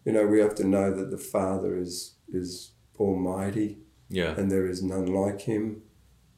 you 0.06 0.12
know 0.12 0.26
we 0.26 0.40
have 0.40 0.56
to 0.56 0.68
know 0.68 0.94
that 0.94 1.12
the 1.12 1.18
father 1.18 1.78
is 1.78 2.16
is 2.32 2.72
almighty 3.00 3.80
yeah, 4.20 4.34
and 4.38 4.52
there 4.54 4.68
is 4.74 4.80
none 4.94 5.08
like 5.22 5.42
him. 5.52 5.64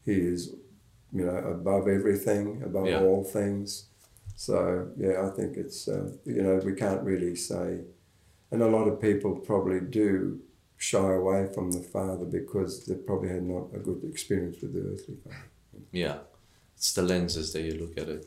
He 0.06 0.14
is 0.34 0.40
you 1.16 1.26
know, 1.28 1.38
above 1.58 1.88
everything, 1.88 2.46
above 2.70 2.88
Yeah. 2.88 3.02
all 3.02 3.24
things. 3.24 3.68
So 4.36 4.56
yeah, 4.98 5.16
I 5.28 5.30
think 5.38 5.58
it's 5.64 5.88
uh, 5.88 6.06
you 6.26 6.42
know 6.46 6.56
we 6.70 6.74
can't 6.84 7.04
really 7.12 7.36
say, 7.36 7.68
and 8.52 8.62
a 8.62 8.68
lot 8.78 8.86
of 8.92 8.96
people 9.08 9.32
probably 9.52 9.80
do 10.02 10.12
shy 10.78 11.10
away 11.22 11.42
from 11.54 11.72
the 11.72 11.84
Father 11.96 12.26
because 12.40 12.72
they 12.86 12.96
probably 12.96 13.30
had 13.30 13.44
not 13.56 13.66
a 13.76 13.80
good 13.88 14.02
experience 14.14 14.58
with 14.62 14.74
the 14.74 14.84
earthly 14.92 15.18
Father. 15.24 15.48
Yeah, 15.92 16.18
it's 16.78 16.94
the 16.94 17.04
lenses 17.04 17.54
that 17.54 17.62
you 17.62 17.76
look 17.84 17.96
at 17.98 18.10
it. 18.16 18.22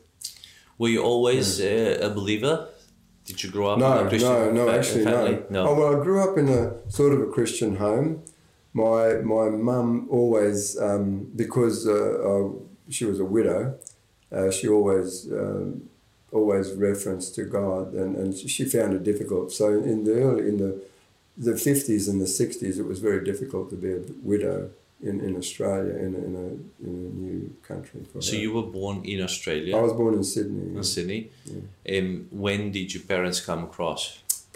Were 0.78 0.88
you 0.96 1.02
always 1.02 1.60
uh, 1.60 1.98
a 2.08 2.10
believer? 2.10 2.68
Did 3.24 3.42
you 3.42 3.50
grow 3.50 3.66
up 3.72 3.78
in 3.78 3.80
No, 3.84 4.04
a 4.06 4.08
Christian 4.08 4.30
no, 4.32 4.66
no, 4.66 4.70
actually 4.70 5.04
family? 5.04 5.38
no. 5.50 5.60
Oh 5.68 5.74
well, 5.78 6.00
I 6.00 6.04
grew 6.04 6.20
up 6.26 6.38
in 6.38 6.48
a 6.48 6.62
sort 6.98 7.12
of 7.14 7.20
a 7.20 7.26
Christian 7.36 7.76
home. 7.76 8.22
My 8.84 9.04
my 9.36 9.46
mum 9.68 9.88
always 10.18 10.58
um, 10.88 11.04
because 11.42 11.76
uh, 11.88 11.94
uh, 12.30 12.48
she 12.96 13.04
was 13.10 13.18
a 13.26 13.28
widow, 13.36 13.60
uh, 14.36 14.50
she 14.56 14.66
always 14.76 15.08
um, 15.42 15.66
always 16.38 16.66
referenced 16.88 17.30
to 17.38 17.42
God, 17.58 17.84
and, 18.00 18.10
and 18.20 18.28
she 18.54 18.62
found 18.76 18.90
it 18.98 19.02
difficult. 19.12 19.46
So 19.60 19.66
in 19.92 19.98
the 20.08 20.14
early 20.26 20.44
in 20.50 20.56
the 20.64 20.72
the 21.48 21.56
fifties 21.68 22.04
and 22.10 22.18
the 22.24 22.30
sixties, 22.42 22.74
it 22.82 22.86
was 22.92 22.98
very 23.08 23.22
difficult 23.30 23.64
to 23.72 23.76
be 23.84 23.90
a 24.00 24.02
widow 24.32 24.58
in, 25.08 25.20
in 25.26 25.32
Australia 25.42 25.94
in 26.06 26.10
a, 26.18 26.20
in 26.28 26.34
a 26.44 26.46
in 26.88 26.94
a 27.08 27.10
new 27.24 27.40
country. 27.70 28.00
For 28.12 28.20
So 28.28 28.32
her. 28.32 28.42
you 28.44 28.50
were 28.56 28.68
born 28.80 28.96
in 29.12 29.18
Australia, 29.28 29.72
I 29.76 29.82
was 29.88 29.94
born 30.02 30.14
in 30.20 30.24
Sydney. 30.34 30.66
in 30.78 30.84
Sydney. 30.94 31.20
Um, 31.94 32.08
when 32.44 32.60
did 32.76 32.86
your 32.94 33.04
parents 33.12 33.38
come 33.48 33.62
across? 33.70 34.02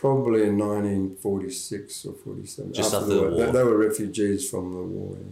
Probably 0.00 0.40
in 0.50 0.56
1946 0.58 2.06
or 2.06 2.12
47. 2.14 2.72
Just 2.72 2.94
after 2.94 3.06
the 3.06 3.14
They, 3.14 3.44
war. 3.44 3.52
they 3.52 3.62
were 3.68 3.76
refugees 3.76 4.48
from 4.50 4.72
the 4.72 4.82
war. 4.96 5.16
yeah. 5.18 5.26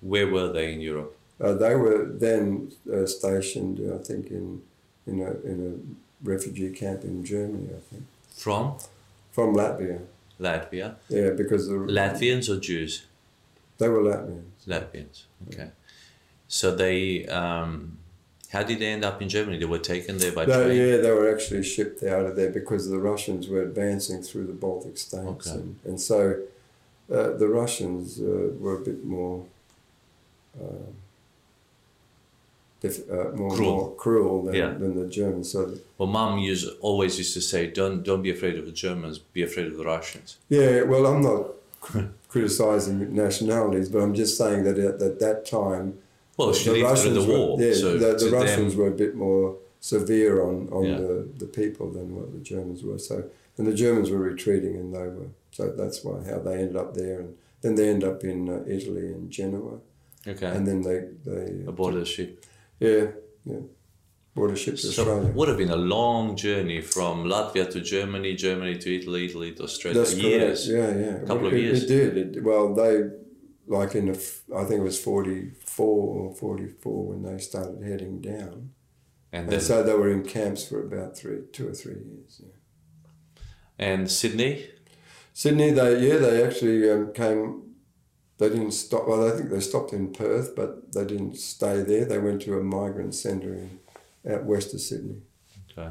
Where 0.00 0.28
were 0.34 0.50
they 0.52 0.72
in 0.74 0.80
Europe? 0.80 1.12
Uh, 1.40 1.52
they 1.54 1.74
were 1.74 2.06
then 2.26 2.72
uh, 2.92 3.04
stationed, 3.06 3.76
I 3.96 3.98
think, 4.08 4.30
in 4.30 4.62
in 5.06 5.16
a, 5.20 5.30
in 5.50 5.56
a 5.68 5.70
refugee 6.32 6.70
camp 6.70 7.04
in 7.04 7.22
Germany, 7.24 7.68
I 7.80 7.80
think. 7.90 8.04
From 8.44 8.64
From 9.36 9.48
Latvia. 9.60 9.98
Latvia. 10.40 10.88
Yeah, 11.08 11.30
because 11.40 11.62
the, 11.68 11.74
Latvians 11.74 12.48
or 12.48 12.58
Jews? 12.68 12.92
they 13.78 13.88
were 13.88 14.02
Latvians. 14.12 14.60
Latvians. 14.66 15.16
Okay. 15.48 15.68
So 16.48 16.74
they, 16.74 17.26
um, 17.26 17.98
how 18.54 18.62
did 18.62 18.78
they 18.78 18.86
end 18.96 19.04
up 19.04 19.20
in 19.20 19.28
Germany? 19.28 19.58
They 19.58 19.64
were 19.76 19.86
taken 19.94 20.16
there 20.18 20.32
by 20.32 20.44
They, 20.46 20.52
train. 20.64 20.78
yeah, 20.78 20.96
they 21.04 21.10
were 21.18 21.28
actually 21.34 21.64
shipped 21.64 22.02
out 22.04 22.24
of 22.28 22.36
there 22.36 22.50
because 22.60 22.88
the 22.88 22.98
Russians 23.10 23.48
were 23.48 23.62
advancing 23.62 24.22
through 24.22 24.46
the 24.46 24.52
Baltic 24.66 24.96
states. 24.96 25.26
Okay. 25.48 25.50
And, 25.50 25.76
and 25.84 26.00
so 26.00 26.18
uh, 27.12 27.30
the 27.42 27.48
Russians 27.48 28.20
uh, 28.20 28.50
were 28.62 28.76
a 28.80 28.84
bit 28.90 29.04
more. 29.04 29.44
Uh, 30.58 30.90
uh, 32.84 33.30
more, 33.34 33.50
Cruel. 33.56 33.76
more 33.76 33.94
cruel 33.94 34.42
than, 34.44 34.54
Yeah. 34.54 34.72
than 34.82 34.92
the 35.00 35.06
Germans. 35.08 35.50
So 35.52 35.60
Well, 35.96 36.06
Mum 36.16 36.38
used 36.38 36.68
always 36.82 37.16
used 37.16 37.32
to 37.32 37.40
say, 37.40 37.66
"Don't 37.80 38.02
don't 38.08 38.20
be 38.28 38.30
afraid 38.30 38.56
of 38.58 38.66
the 38.66 38.76
Germans. 38.86 39.18
Be 39.18 39.42
afraid 39.42 39.66
of 39.72 39.76
the 39.78 39.84
Russians." 39.84 40.36
Yeah, 40.50 40.82
well, 40.82 41.06
I'm 41.06 41.22
not 41.22 41.42
cr- 41.80 42.08
criticizing 42.28 42.96
nationalities, 43.14 43.88
but 43.88 44.00
I'm 44.04 44.14
just 44.22 44.36
saying 44.36 44.64
that 44.64 44.78
at, 44.78 45.00
at 45.08 45.18
that 45.24 45.38
time, 45.46 45.86
Well, 46.36 46.52
she 46.52 46.70
lived 46.70 46.98
through 46.98 47.14
the 47.14 47.24
were, 47.32 47.62
yeah, 47.62 47.74
so 47.74 47.96
the, 47.98 48.14
the 48.24 48.30
Russians 48.30 48.72
them, 48.74 48.80
were 48.82 48.88
a 48.88 48.96
bit 49.04 49.14
more 49.14 49.56
severe 49.80 50.42
on, 50.42 50.68
on 50.72 50.84
Yeah. 50.84 50.96
the, 50.98 51.28
the 51.38 51.46
people 51.46 51.90
than 51.92 52.14
what 52.16 52.32
the 52.32 52.40
Germans 52.40 52.82
were. 52.82 52.98
So, 52.98 53.24
and 53.56 53.66
the 53.66 53.74
Germans 53.74 54.10
were 54.10 54.18
retreating, 54.18 54.74
and 54.76 54.92
they 54.94 55.06
were. 55.16 55.28
So 55.52 55.70
that's 55.70 56.02
why 56.04 56.16
how 56.30 56.38
they 56.40 56.54
ended 56.62 56.76
up 56.76 56.94
there, 56.94 57.20
and 57.20 57.34
then 57.62 57.74
they 57.76 57.88
end 57.88 58.02
up 58.02 58.24
in 58.24 58.48
uh, 58.48 58.64
Italy 58.66 59.06
in 59.16 59.30
Genoa, 59.30 59.78
okay, 60.26 60.46
and 60.56 60.66
then 60.66 60.82
they 60.82 60.98
they 61.24 61.64
aboard 61.72 61.94
the 61.94 62.04
ship. 62.04 62.44
yeah 62.80 63.04
yeah 63.44 63.60
border 64.34 64.56
ship 64.56 64.74
to 64.74 64.80
So 64.80 65.02
Australia. 65.02 65.30
would 65.36 65.46
have 65.52 65.58
been 65.64 65.70
a 65.70 65.76
long 65.96 66.34
journey 66.34 66.80
from 66.80 67.14
Latvia 67.32 67.70
to 67.70 67.80
Germany, 67.80 68.34
Germany 68.34 68.76
to 68.78 68.88
Italy, 68.98 69.26
Italy 69.26 69.52
to 69.52 69.62
Australia. 69.62 70.00
That's 70.00 70.14
years. 70.16 70.66
correct. 70.66 70.96
Yeah, 70.96 71.04
yeah. 71.06 71.18
Couple 71.20 71.36
Well, 71.36 71.46
of 71.46 71.52
it, 71.54 71.60
years. 71.60 71.84
It 71.84 71.86
did. 71.86 72.36
It, 72.36 72.42
well, 72.42 72.74
they 72.74 72.94
like 73.66 73.94
in 73.94 74.06
the 74.06 74.18
I 74.54 74.64
think 74.64 74.80
it 74.80 74.84
was 74.84 75.00
forty 75.02 75.52
four 75.64 76.20
or 76.20 76.34
forty 76.34 76.68
four 76.68 77.08
when 77.08 77.22
they 77.22 77.38
started 77.38 77.82
heading 77.82 78.20
down, 78.20 78.70
And 79.32 79.52
and 79.52 79.62
so 79.62 79.82
they 79.82 79.94
were 79.94 80.10
in 80.10 80.24
camps 80.24 80.66
for 80.68 80.82
about 80.84 81.16
three, 81.16 81.40
two 81.52 81.68
or 81.68 81.74
three 81.74 81.94
years. 81.94 82.40
Yeah. 82.42 82.52
and 83.78 84.10
Sydney. 84.10 84.70
Sydney, 85.32 85.70
they 85.72 86.06
yeah, 86.06 86.18
they 86.18 86.44
actually 86.44 86.90
um, 86.90 87.12
came. 87.12 87.62
They 88.38 88.48
didn't 88.48 88.72
stop. 88.72 89.06
Well, 89.08 89.26
I 89.26 89.36
think 89.36 89.50
they 89.50 89.60
stopped 89.60 89.92
in 89.92 90.12
Perth, 90.12 90.54
but 90.56 90.92
they 90.92 91.04
didn't 91.04 91.36
stay 91.36 91.82
there. 91.82 92.04
They 92.04 92.18
went 92.18 92.42
to 92.42 92.58
a 92.58 92.62
migrant 92.62 93.14
centre 93.14 93.54
in 93.54 93.80
out 94.30 94.44
west 94.44 94.74
of 94.74 94.80
Sydney. 94.80 95.22
Okay. 95.76 95.90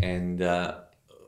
And 0.00 0.42
uh, 0.42 0.80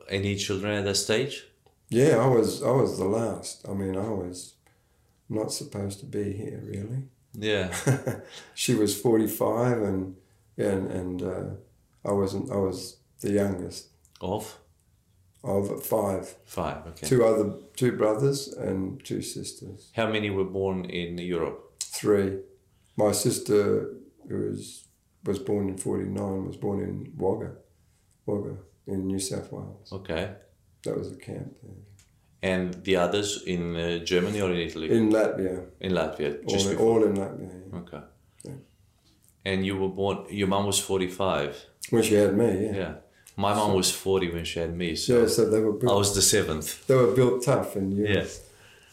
any 0.09 0.35
children 0.35 0.77
at 0.77 0.85
that 0.85 0.95
stage? 0.95 1.45
Yeah, 1.89 2.17
I 2.17 2.27
was 2.27 2.61
I 2.63 2.71
was 2.71 2.97
the 2.97 3.05
last. 3.05 3.67
I 3.67 3.73
mean, 3.73 3.95
I 3.97 4.09
was 4.09 4.53
not 5.29 5.51
supposed 5.53 5.99
to 5.99 6.05
be 6.05 6.33
here 6.33 6.61
really. 6.65 7.03
Yeah. 7.33 7.73
she 8.55 8.73
was 8.75 8.99
45 8.99 9.81
and 9.81 10.15
and 10.57 10.91
and 10.91 11.21
uh, 11.21 11.49
I 12.05 12.11
wasn't 12.11 12.51
I 12.51 12.55
was 12.57 12.97
the 13.21 13.31
youngest 13.31 13.87
Of 14.21 14.57
of 15.43 15.83
five 15.85 16.35
five. 16.45 16.85
Okay. 16.87 17.07
two 17.07 17.23
other 17.23 17.53
two 17.75 17.91
brothers 17.93 18.47
and 18.49 19.03
two 19.05 19.21
sisters 19.21 19.91
How 19.95 20.07
many 20.11 20.29
were 20.29 20.49
born 20.51 20.85
in 20.85 21.17
Europe? 21.17 21.59
three 21.81 22.39
my 22.97 23.11
sister 23.13 23.89
who 24.27 24.37
was 24.49 24.85
was 25.25 25.39
born 25.39 25.69
in 25.69 25.77
49 25.77 26.45
was 26.47 26.57
born 26.57 26.79
in 26.81 27.13
Wagga 27.17 27.51
Wagga 28.25 28.57
in 28.87 29.07
New 29.07 29.19
South 29.19 29.51
Wales 29.51 29.89
Okay. 29.91 30.31
that 30.83 30.97
was 30.97 31.11
a 31.11 31.15
camp 31.15 31.57
there. 31.63 31.83
And 32.41 32.73
the 32.85 32.95
others 32.95 33.43
in 33.45 33.75
uh, 33.75 33.97
Germany 34.05 34.39
or 34.41 34.51
in 34.51 34.57
Italy? 34.67 34.89
in 34.89 35.09
Latvia 35.11 35.65
in 35.81 35.91
Latvia, 35.91 36.31
just 36.47 36.65
all, 36.67 36.71
before. 36.71 36.87
all 36.87 37.03
in 37.03 37.13
Latvia 37.15 37.49
yeah. 37.51 37.79
Okay. 37.79 38.03
Yeah. 38.45 38.51
And 39.45 39.65
you 39.65 39.75
were 39.77 39.89
born. 39.89 40.17
Your 40.29 40.47
mum 40.47 40.65
was 40.65 40.79
forty-five. 40.79 41.53
when 41.89 42.03
she 42.03 42.15
had 42.15 42.37
me 42.37 42.49
yeah 42.65 42.75
Yeah. 42.81 42.93
My 43.35 43.53
mum 43.53 43.73
was 43.73 43.91
forty 43.91 44.29
when 44.35 44.45
she 44.45 44.59
had 44.59 44.73
me, 44.75 44.95
so 44.95 45.21
yeah 45.21 45.27
so 45.27 45.49
they 45.49 45.59
were 45.59 45.75
I 45.91 45.95
was 46.03 46.13
the 46.15 46.21
seventh. 46.21 46.67
they 46.87 46.95
were 46.95 47.13
built 47.19 47.43
tough 47.43 47.75
and 47.75 47.93
you 47.97 48.05
Yeah. 48.07 48.25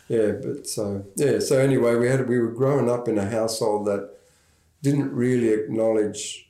Yeah, 0.08 0.32
but 0.44 0.66
so 0.68 1.04
yeah, 1.16 1.40
so 1.40 1.58
anyway, 1.58 1.96
we 1.96 2.06
had 2.08 2.28
we 2.28 2.38
were 2.38 2.52
growing 2.60 2.88
up 2.88 3.08
in 3.08 3.18
a 3.18 3.28
household 3.38 3.86
that 3.88 4.02
didn't 4.82 5.10
really 5.12 5.50
acknowledge 5.60 6.48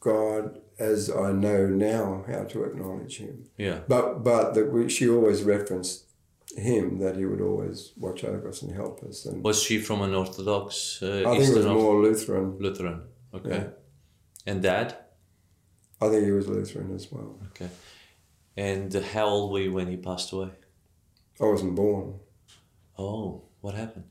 God 0.00 0.58
as 0.90 1.10
I 1.26 1.30
know 1.44 1.60
now 1.66 2.24
how 2.32 2.42
to 2.52 2.64
acknowledge 2.68 3.14
Him. 3.24 3.36
Yeah. 3.66 3.78
But 3.92 4.24
but 4.30 4.54
that 4.54 4.66
we, 4.72 4.88
she 4.88 5.04
always 5.08 5.42
referenced 5.54 5.96
Him 6.56 6.98
that 7.02 7.14
He 7.16 7.24
would 7.30 7.40
always 7.50 7.92
watch 8.04 8.20
over 8.24 8.48
us 8.48 8.62
and 8.62 8.72
help 8.82 9.02
us. 9.08 9.26
And 9.26 9.44
Was 9.44 9.62
she 9.62 9.78
from 9.78 10.02
an 10.02 10.14
Orthodox 10.14 11.02
uh, 11.02 11.22
I 11.26 11.38
think 11.38 11.50
it 11.50 11.56
was 11.56 11.66
more 11.66 11.96
Lutheran. 12.02 12.46
Lutheran? 12.58 12.98
Okay. 13.36 13.56
Yeah. 13.58 13.68
And 14.48 14.62
dad? 14.62 14.88
I 16.02 16.08
think 16.08 16.24
he 16.24 16.32
was 16.32 16.48
Lutheran 16.48 16.94
as 16.94 17.06
well. 17.12 17.30
Okay. 17.48 17.70
And 18.56 18.92
how 19.14 19.26
old 19.26 19.52
were 19.52 19.60
you 19.60 19.72
when 19.72 19.88
he 19.88 19.96
passed 19.96 20.32
away? 20.32 20.50
I 21.40 21.44
wasn't 21.44 21.74
born. 21.76 22.06
Oh, 22.98 23.42
what 23.60 23.74
happened? 23.74 24.04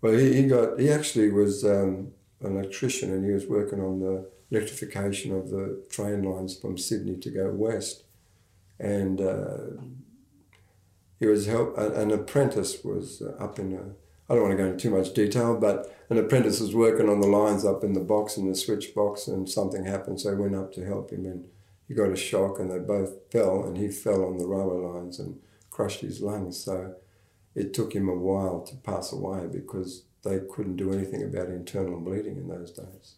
Well, 0.00 0.14
he, 0.14 0.34
he 0.38 0.42
got 0.54 0.80
he 0.80 0.90
actually 0.90 1.30
was 1.30 1.64
um, 1.64 2.12
an 2.40 2.56
electrician 2.56 3.12
and 3.14 3.24
he 3.24 3.32
was 3.38 3.46
working 3.46 3.80
on 3.80 4.00
the 4.00 4.16
electrification 4.54 5.34
of 5.34 5.50
the 5.50 5.82
train 5.90 6.22
lines 6.22 6.56
from 6.56 6.78
Sydney 6.78 7.16
to 7.16 7.30
go 7.30 7.50
west, 7.50 8.04
and 8.78 9.20
uh, 9.20 9.82
he 11.18 11.26
was 11.26 11.46
help 11.46 11.76
an, 11.78 12.10
apprentice 12.10 12.82
was 12.84 13.22
uh, 13.22 13.42
up 13.42 13.58
in 13.58 13.72
a. 13.72 14.32
I 14.32 14.34
don't 14.34 14.44
want 14.44 14.56
to 14.56 14.62
go 14.62 14.70
into 14.70 14.78
too 14.78 14.96
much 14.96 15.12
detail, 15.12 15.58
but 15.58 15.94
an 16.08 16.16
apprentice 16.18 16.58
was 16.60 16.74
working 16.74 17.10
on 17.10 17.20
the 17.20 17.26
lines 17.26 17.64
up 17.64 17.84
in 17.84 17.92
the 17.92 18.00
box 18.00 18.38
in 18.38 18.48
the 18.48 18.54
switch 18.54 18.94
box, 18.94 19.26
and 19.28 19.48
something 19.48 19.84
happened. 19.84 20.20
So 20.20 20.30
I 20.30 20.34
went 20.34 20.54
up 20.54 20.72
to 20.74 20.84
help 20.84 21.10
him, 21.10 21.26
and 21.26 21.46
he 21.86 21.94
got 21.94 22.10
a 22.10 22.16
shock, 22.16 22.58
and 22.58 22.70
they 22.70 22.78
both 22.78 23.30
fell, 23.30 23.64
and 23.64 23.76
he 23.76 23.88
fell 23.88 24.24
on 24.24 24.38
the 24.38 24.46
railway 24.46 24.86
lines 24.86 25.18
and 25.18 25.40
crushed 25.70 26.00
his 26.00 26.22
lungs. 26.22 26.64
So 26.64 26.94
it 27.54 27.74
took 27.74 27.94
him 27.94 28.08
a 28.08 28.14
while 28.14 28.62
to 28.62 28.76
pass 28.76 29.12
away 29.12 29.46
because 29.46 30.04
they 30.22 30.40
couldn't 30.50 30.76
do 30.76 30.92
anything 30.92 31.22
about 31.22 31.48
internal 31.48 32.00
bleeding 32.00 32.36
in 32.36 32.48
those 32.48 32.72
days. 32.72 33.16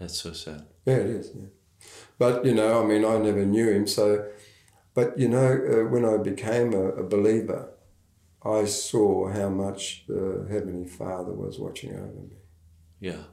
That's 0.00 0.20
so 0.20 0.32
sad. 0.32 0.64
yeah, 0.86 0.94
it 0.94 1.06
is. 1.06 1.30
Yeah. 1.34 1.46
But 2.18 2.44
you 2.44 2.54
know, 2.54 2.82
I 2.82 2.86
mean, 2.86 3.04
I 3.04 3.18
never 3.18 3.44
knew 3.44 3.70
him. 3.70 3.86
So, 3.86 4.26
but 4.94 5.18
you 5.18 5.28
know, 5.28 5.52
uh, 5.52 5.88
when 5.88 6.04
I 6.04 6.16
became 6.16 6.72
a, 6.74 6.86
a 7.02 7.04
believer, 7.04 7.68
I 8.42 8.64
saw 8.64 9.30
how 9.30 9.50
much 9.50 10.04
the 10.08 10.46
Heavenly 10.50 10.88
Father 10.88 11.32
was 11.32 11.58
watching 11.58 11.94
over 11.94 12.22
me. 12.30 12.36
Yeah. 12.98 13.24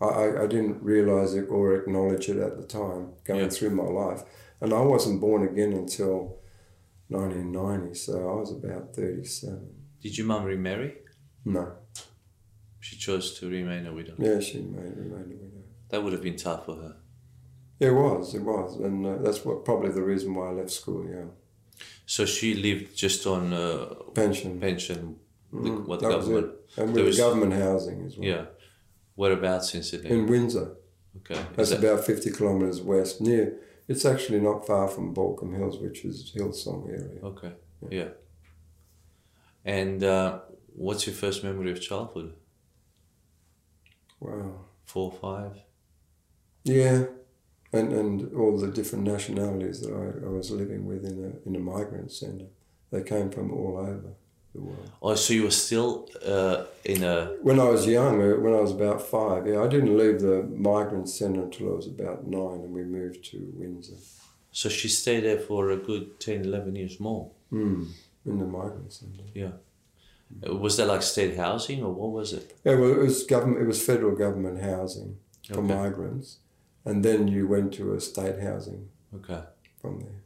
I, 0.00 0.42
I, 0.42 0.46
didn't 0.46 0.82
realize 0.82 1.34
it 1.34 1.46
or 1.48 1.74
acknowledge 1.74 2.28
it 2.28 2.38
at 2.38 2.56
the 2.56 2.64
time 2.66 3.12
going 3.24 3.40
Yeah. 3.40 3.48
through 3.48 3.70
my 3.70 3.84
life. 3.84 4.22
And 4.60 4.72
I 4.72 4.80
wasn't 4.80 5.20
born 5.20 5.42
again 5.46 5.72
until 5.72 6.38
1990, 7.08 7.94
so 7.94 8.12
I 8.28 8.40
was 8.40 8.50
about 8.50 8.94
37. 8.94 9.68
Did 10.02 10.18
your 10.18 10.26
mum 10.26 10.44
remarry? 10.44 10.94
No. 11.44 11.72
She 12.80 12.96
chose 12.96 13.38
to 13.38 13.48
remain 13.48 13.86
a 13.86 13.92
widow. 13.92 14.14
Yeah, 14.18 14.40
she 14.40 14.58
made, 14.60 14.96
remained 14.96 15.32
a 15.32 15.36
widow. 15.44 15.53
That 15.94 16.02
would 16.02 16.12
have 16.12 16.22
been 16.22 16.34
tough 16.36 16.64
for 16.66 16.74
her. 16.74 16.96
It 17.78 17.92
was, 17.92 18.34
it 18.34 18.42
was, 18.42 18.74
and 18.80 19.06
uh, 19.06 19.18
that's 19.22 19.44
what 19.44 19.64
probably 19.64 19.90
the 19.92 20.02
reason 20.02 20.34
why 20.34 20.48
I 20.48 20.50
left 20.50 20.70
school. 20.72 21.06
Yeah, 21.08 21.26
So 22.04 22.24
she 22.24 22.54
lived 22.54 22.96
just 22.96 23.26
on 23.28 23.52
uh, 23.52 23.94
pension. 24.12 24.58
pension, 24.58 25.16
the, 25.52 25.58
Mm, 25.70 25.86
what 25.86 26.00
the 26.00 26.08
government. 26.08 26.50
And 26.76 26.88
there 26.88 27.04
with 27.04 27.12
was- 27.12 27.18
government 27.18 27.52
housing 27.52 28.04
as 28.06 28.16
well. 28.16 28.26
Yeah. 28.26 28.44
Whereabouts 29.14 29.72
in 29.76 29.84
Sydney? 29.84 30.10
In 30.10 30.26
Windsor, 30.26 30.68
okay. 31.18 31.40
That's 31.54 31.70
that- 31.70 31.78
about 31.84 32.04
fifty 32.04 32.30
kilometres 32.32 32.80
west. 32.82 33.20
Near, 33.20 33.44
it's 33.86 34.04
actually 34.04 34.40
not 34.40 34.66
far 34.66 34.88
from 34.88 35.14
Baulkham 35.14 35.52
Hills, 35.56 35.78
which 35.78 36.04
is 36.04 36.32
Hillsong 36.36 36.88
area. 36.88 37.20
okay. 37.22 37.52
Yeah. 37.88 38.08
And 39.64 40.02
uh, 40.02 40.40
what's 40.74 41.06
your 41.06 41.14
first 41.14 41.44
memory 41.44 41.70
of 41.70 41.80
childhood? 41.80 42.34
Wow. 44.18 44.50
Four, 44.86 45.12
five. 45.12 45.54
Yeah, 46.64 47.04
and 47.72 47.92
and 47.92 48.34
all 48.34 48.56
the 48.58 48.68
different 48.68 49.04
nationalities 49.04 49.80
that 49.82 49.92
I, 49.92 50.26
I 50.26 50.30
was 50.30 50.50
living 50.50 50.86
with 50.86 51.04
in 51.04 51.18
a 51.24 51.48
in 51.48 51.56
a 51.56 51.60
migrant 51.60 52.10
centre. 52.12 52.46
They 52.90 53.02
came 53.02 53.30
from 53.30 53.52
all 53.52 53.76
over 53.78 54.12
the 54.54 54.60
world. 54.60 54.90
Oh, 55.02 55.14
so 55.16 55.34
you 55.34 55.42
were 55.44 55.50
still 55.50 56.08
uh, 56.24 56.64
in 56.84 57.02
a 57.02 57.36
When 57.42 57.58
I 57.60 57.68
was 57.68 57.86
young, 57.86 58.22
uh, 58.22 58.36
when 58.40 58.54
I 58.54 58.60
was 58.60 58.70
about 58.72 59.02
five, 59.02 59.46
yeah, 59.46 59.60
I 59.62 59.68
didn't 59.68 59.96
leave 59.98 60.20
the 60.20 60.42
migrant 60.44 61.08
centre 61.08 61.42
until 61.42 61.72
I 61.72 61.76
was 61.76 61.86
about 61.86 62.26
nine, 62.26 62.60
and 62.64 62.72
we 62.72 62.84
moved 62.84 63.24
to 63.30 63.38
Windsor. 63.56 63.96
So 64.52 64.68
she 64.68 64.88
stayed 64.88 65.24
there 65.24 65.40
for 65.40 65.70
a 65.70 65.76
good 65.76 66.20
10, 66.20 66.42
11 66.44 66.76
years 66.76 67.00
more. 67.00 67.30
Mm, 67.52 67.88
in 68.24 68.38
the 68.38 68.46
migrant 68.46 68.92
centre. 68.92 69.24
Yeah. 69.34 69.52
Uh, 70.48 70.54
Was 70.54 70.76
that 70.76 70.86
like 70.86 71.02
state 71.02 71.36
housing 71.36 71.82
or 71.82 71.92
what 71.92 72.10
was 72.12 72.32
it? 72.32 72.56
Yeah, 72.64 72.76
well, 72.76 72.92
it 72.92 72.98
was 72.98 73.24
government. 73.24 73.62
It 73.62 73.66
was 73.66 73.84
federal 73.84 74.14
government 74.16 74.62
housing 74.62 75.16
for 75.48 75.58
Okay. 75.58 75.74
migrants, 75.74 76.38
and 76.84 77.04
then 77.04 77.28
you 77.28 77.46
went 77.46 77.72
to 77.74 77.94
a 77.94 78.00
state 78.00 78.38
housing 78.40 78.88
Okay. 79.14 79.42
from 79.80 80.00
there. 80.00 80.20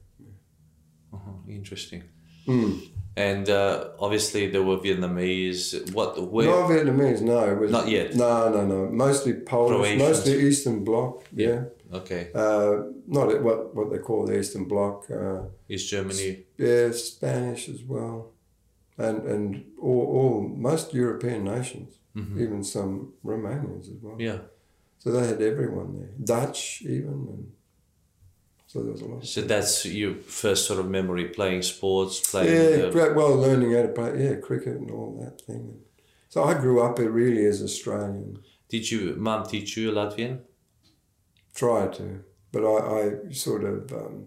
Uh-huh. 1.15 1.33
Interesting. 1.49 2.03
Mm. 2.47 2.81
And 3.17 3.49
uh, 3.51 3.89
obviously 3.99 4.49
there 4.51 4.63
were 4.63 4.77
Vietnamese. 4.79 5.93
What? 5.93 6.31
Where? 6.31 6.47
No 6.47 6.63
Vietnamese, 6.69 7.21
no. 7.21 7.41
It 7.53 7.59
was, 7.59 7.71
Not 7.71 7.89
yet. 7.89 8.15
No, 8.15 8.49
no, 8.51 8.65
no. 8.67 8.87
Mostly 8.91 9.33
Polish, 9.35 9.77
Croatians. 9.77 10.03
mostly 10.03 10.41
Eastern 10.49 10.85
Bloc. 10.85 11.25
Yeah. 11.35 11.65
Okay. 11.93 12.31
Uh, 12.35 12.83
not 13.07 13.43
what 13.43 13.75
what 13.75 13.91
they 13.91 13.99
call 13.99 14.27
the 14.27 14.39
Eastern 14.39 14.65
Bloc. 14.69 15.11
Uh, 15.11 15.41
East 15.69 15.91
Germany. 15.91 16.45
yeah, 16.59 16.91
Spanish 16.93 17.69
as 17.69 17.83
well, 17.83 18.33
and 18.99 19.27
and 19.27 19.65
all, 19.81 20.07
all 20.17 20.41
most 20.69 20.93
European 20.95 21.45
nations, 21.45 21.99
even 22.15 22.63
some 22.63 23.15
Romanians 23.25 23.89
as 23.93 23.99
well. 24.03 24.13
Mm-hmm. 24.13 24.21
Yeah. 24.21 24.39
So 24.99 25.13
they 25.13 25.27
had 25.27 25.41
everyone 25.41 25.97
there, 25.99 26.11
Dutch 26.23 26.83
even, 26.83 27.29
and 27.33 27.53
so 28.67 28.83
there 28.83 28.93
was 28.93 29.01
a 29.01 29.07
lot. 29.07 29.25
So 29.25 29.41
that's 29.43 29.87
your 29.87 30.15
first 30.15 30.67
sort 30.67 30.81
of 30.81 30.91
memory 30.91 31.27
playing 31.27 31.63
sports, 31.63 32.31
playing. 32.31 32.81
yeah, 32.81 32.91
great. 32.91 33.15
Well, 33.15 33.35
learning 33.37 33.73
how 33.73 33.83
to 33.83 33.89
play, 33.89 34.25
yeah, 34.25 34.35
cricket 34.35 34.77
and 34.77 34.91
all 34.91 35.19
that 35.23 35.41
thing. 35.41 35.79
So 36.29 36.45
I 36.45 36.55
grew 36.55 36.83
up 36.83 36.99
here 36.99 37.11
really 37.11 37.47
as 37.47 37.63
Australian. 37.63 38.39
did 38.69 38.91
you, 38.91 39.15
mum, 39.17 39.47
teach 39.47 39.77
you 39.77 39.91
Latvian? 39.93 40.41
Try 41.55 41.89
to, 41.89 42.23
but 42.53 42.65
I, 42.65 42.77
I 43.01 43.33
sort 43.33 43.65
of 43.65 43.93
um, 43.93 44.27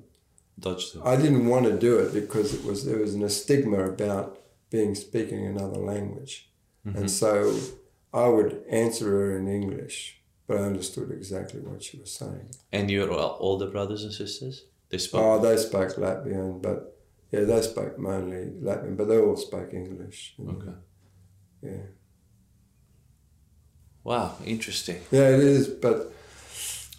Dutch. 0.59 0.93
though. 0.93 1.03
I 1.03 1.15
didn't 1.15 1.45
want 1.47 1.65
to 1.65 1.77
do 1.77 1.99
it 1.99 2.13
because 2.13 2.53
it 2.53 2.63
was 2.65 2.85
there 2.85 2.97
was 2.97 3.13
a 3.15 3.29
stigma 3.29 3.83
about 3.83 4.39
being 4.69 4.95
speaking 4.95 5.45
another 5.45 5.79
language, 5.79 6.49
and 6.83 7.11
so 7.11 7.57
I 8.13 8.27
would 8.27 8.63
answer 8.69 9.05
her 9.09 9.37
in 9.37 9.47
English, 9.47 10.20
but 10.51 10.60
I 10.60 10.65
understood 10.65 11.12
exactly 11.12 11.62
what 11.62 11.81
she 11.81 11.98
was 11.98 12.12
saying. 12.12 12.50
And 12.74 12.91
your 12.91 13.10
older 13.10 13.67
brothers 13.67 14.03
and 14.03 14.11
sisters? 14.11 14.66
They 14.90 14.98
spoke. 14.98 15.22
Oh, 15.24 15.40
they 15.40 15.55
spoke 15.55 15.96
Latvian, 15.96 16.61
but 16.61 16.98
yeah, 17.31 17.46
they 17.46 17.61
spoke 17.61 17.98
mainly 17.98 18.48
Latvian, 18.61 18.98
but 18.98 19.07
they 19.07 19.18
all 19.18 19.37
spoke 19.37 19.74
English. 19.74 20.35
Okay. 20.46 20.75
Yeah, 21.61 21.85
Wow, 24.03 24.35
interesting. 24.46 25.00
yeah, 25.11 25.29
it 25.29 25.40
is. 25.40 25.68
But 25.68 26.11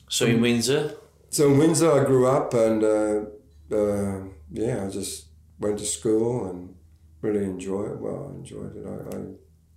So 0.09 0.25
in 0.27 0.41
Windsor, 0.41 0.95
so 1.29 1.51
in 1.53 1.59
Windsor, 1.59 1.93
I 1.93 2.05
grew 2.05 2.27
up, 2.27 2.55
and 2.55 2.83
uh, 2.83 3.77
uh, 3.77 4.21
yeah, 4.51 4.87
I 4.87 4.89
just 4.89 5.27
went 5.59 5.79
to 5.81 5.85
school 5.85 6.47
and 6.49 6.75
really 7.21 7.45
enjoyed 7.45 7.91
it. 7.93 7.99
Well, 7.99 8.31
I 8.31 8.37
enjoyed 8.39 8.77
it. 8.77 8.87
I, 8.87 9.17
I 9.17 9.21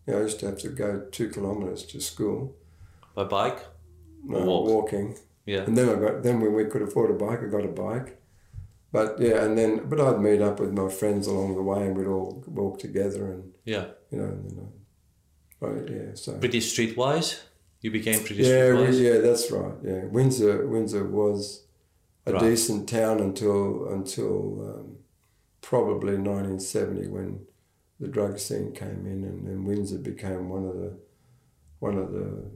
yeah, 0.08 0.18
I 0.20 0.22
used 0.22 0.40
to 0.42 0.46
have 0.46 0.60
to 0.60 0.70
go 0.70 1.08
two 1.12 1.30
kilometres 1.30 1.84
to 1.88 2.00
school. 2.00 2.56
By 3.16 3.24
bike? 3.24 3.60
No, 4.24 4.40
walk? 4.46 4.68
walking. 4.68 5.18
Yeah. 5.46 5.62
And 5.62 5.78
then 5.78 5.90
I 5.90 5.96
got 5.96 6.24
then 6.24 6.42
when 6.42 6.54
we 6.54 6.66
could 6.66 6.82
afford 6.82 7.12
a 7.12 7.14
bike, 7.14 7.40
I 7.44 7.48
got 7.48 7.66
a 7.66 7.70
bike. 7.70 8.22
But 8.92 9.20
yeah, 9.20 9.44
and 9.44 9.58
then 9.58 9.88
but 9.90 10.00
I'd 10.00 10.20
meet 10.22 10.42
up 10.42 10.60
with 10.60 10.72
my 10.74 10.90
friends 10.90 11.28
along 11.28 11.56
the 11.56 11.62
way, 11.62 11.86
and 11.86 11.96
we'd 11.98 12.08
all 12.08 12.44
walk 12.48 12.80
together, 12.80 13.32
and 13.32 13.52
Yeah. 13.66 13.86
you 14.10 14.18
know, 14.20 14.26
and 14.26 14.50
then 14.50 14.68
I, 15.62 15.66
right, 15.66 15.90
yeah, 15.90 16.12
so 16.16 16.38
Pretty 16.40 16.60
streetwise? 16.60 17.40
You 17.82 17.92
became 17.92 18.20
pretty 18.24 18.44
yeah, 18.44 18.70
streetwise? 18.72 19.00
yeah, 19.02 19.18
that's 19.20 19.52
right. 19.52 19.74
Yeah, 19.84 20.06
Windsor, 20.06 20.66
Windsor 20.68 21.04
was 21.06 21.66
a 22.26 22.32
Right. 22.34 22.42
decent 22.42 22.90
town 22.90 23.20
until 23.20 23.88
until 23.90 24.36
um, 24.70 24.98
probably 25.62 26.18
1970 26.18 27.08
when 27.10 27.46
the 28.00 28.08
drug 28.08 28.40
scene 28.40 28.72
came 28.72 29.06
in, 29.06 29.24
and 29.24 29.46
then 29.48 29.66
Windsor 29.66 30.00
became 30.00 30.50
one 30.50 30.66
of 30.66 30.76
the 30.78 30.98
one 31.80 31.98
of 31.98 32.12
the 32.14 32.50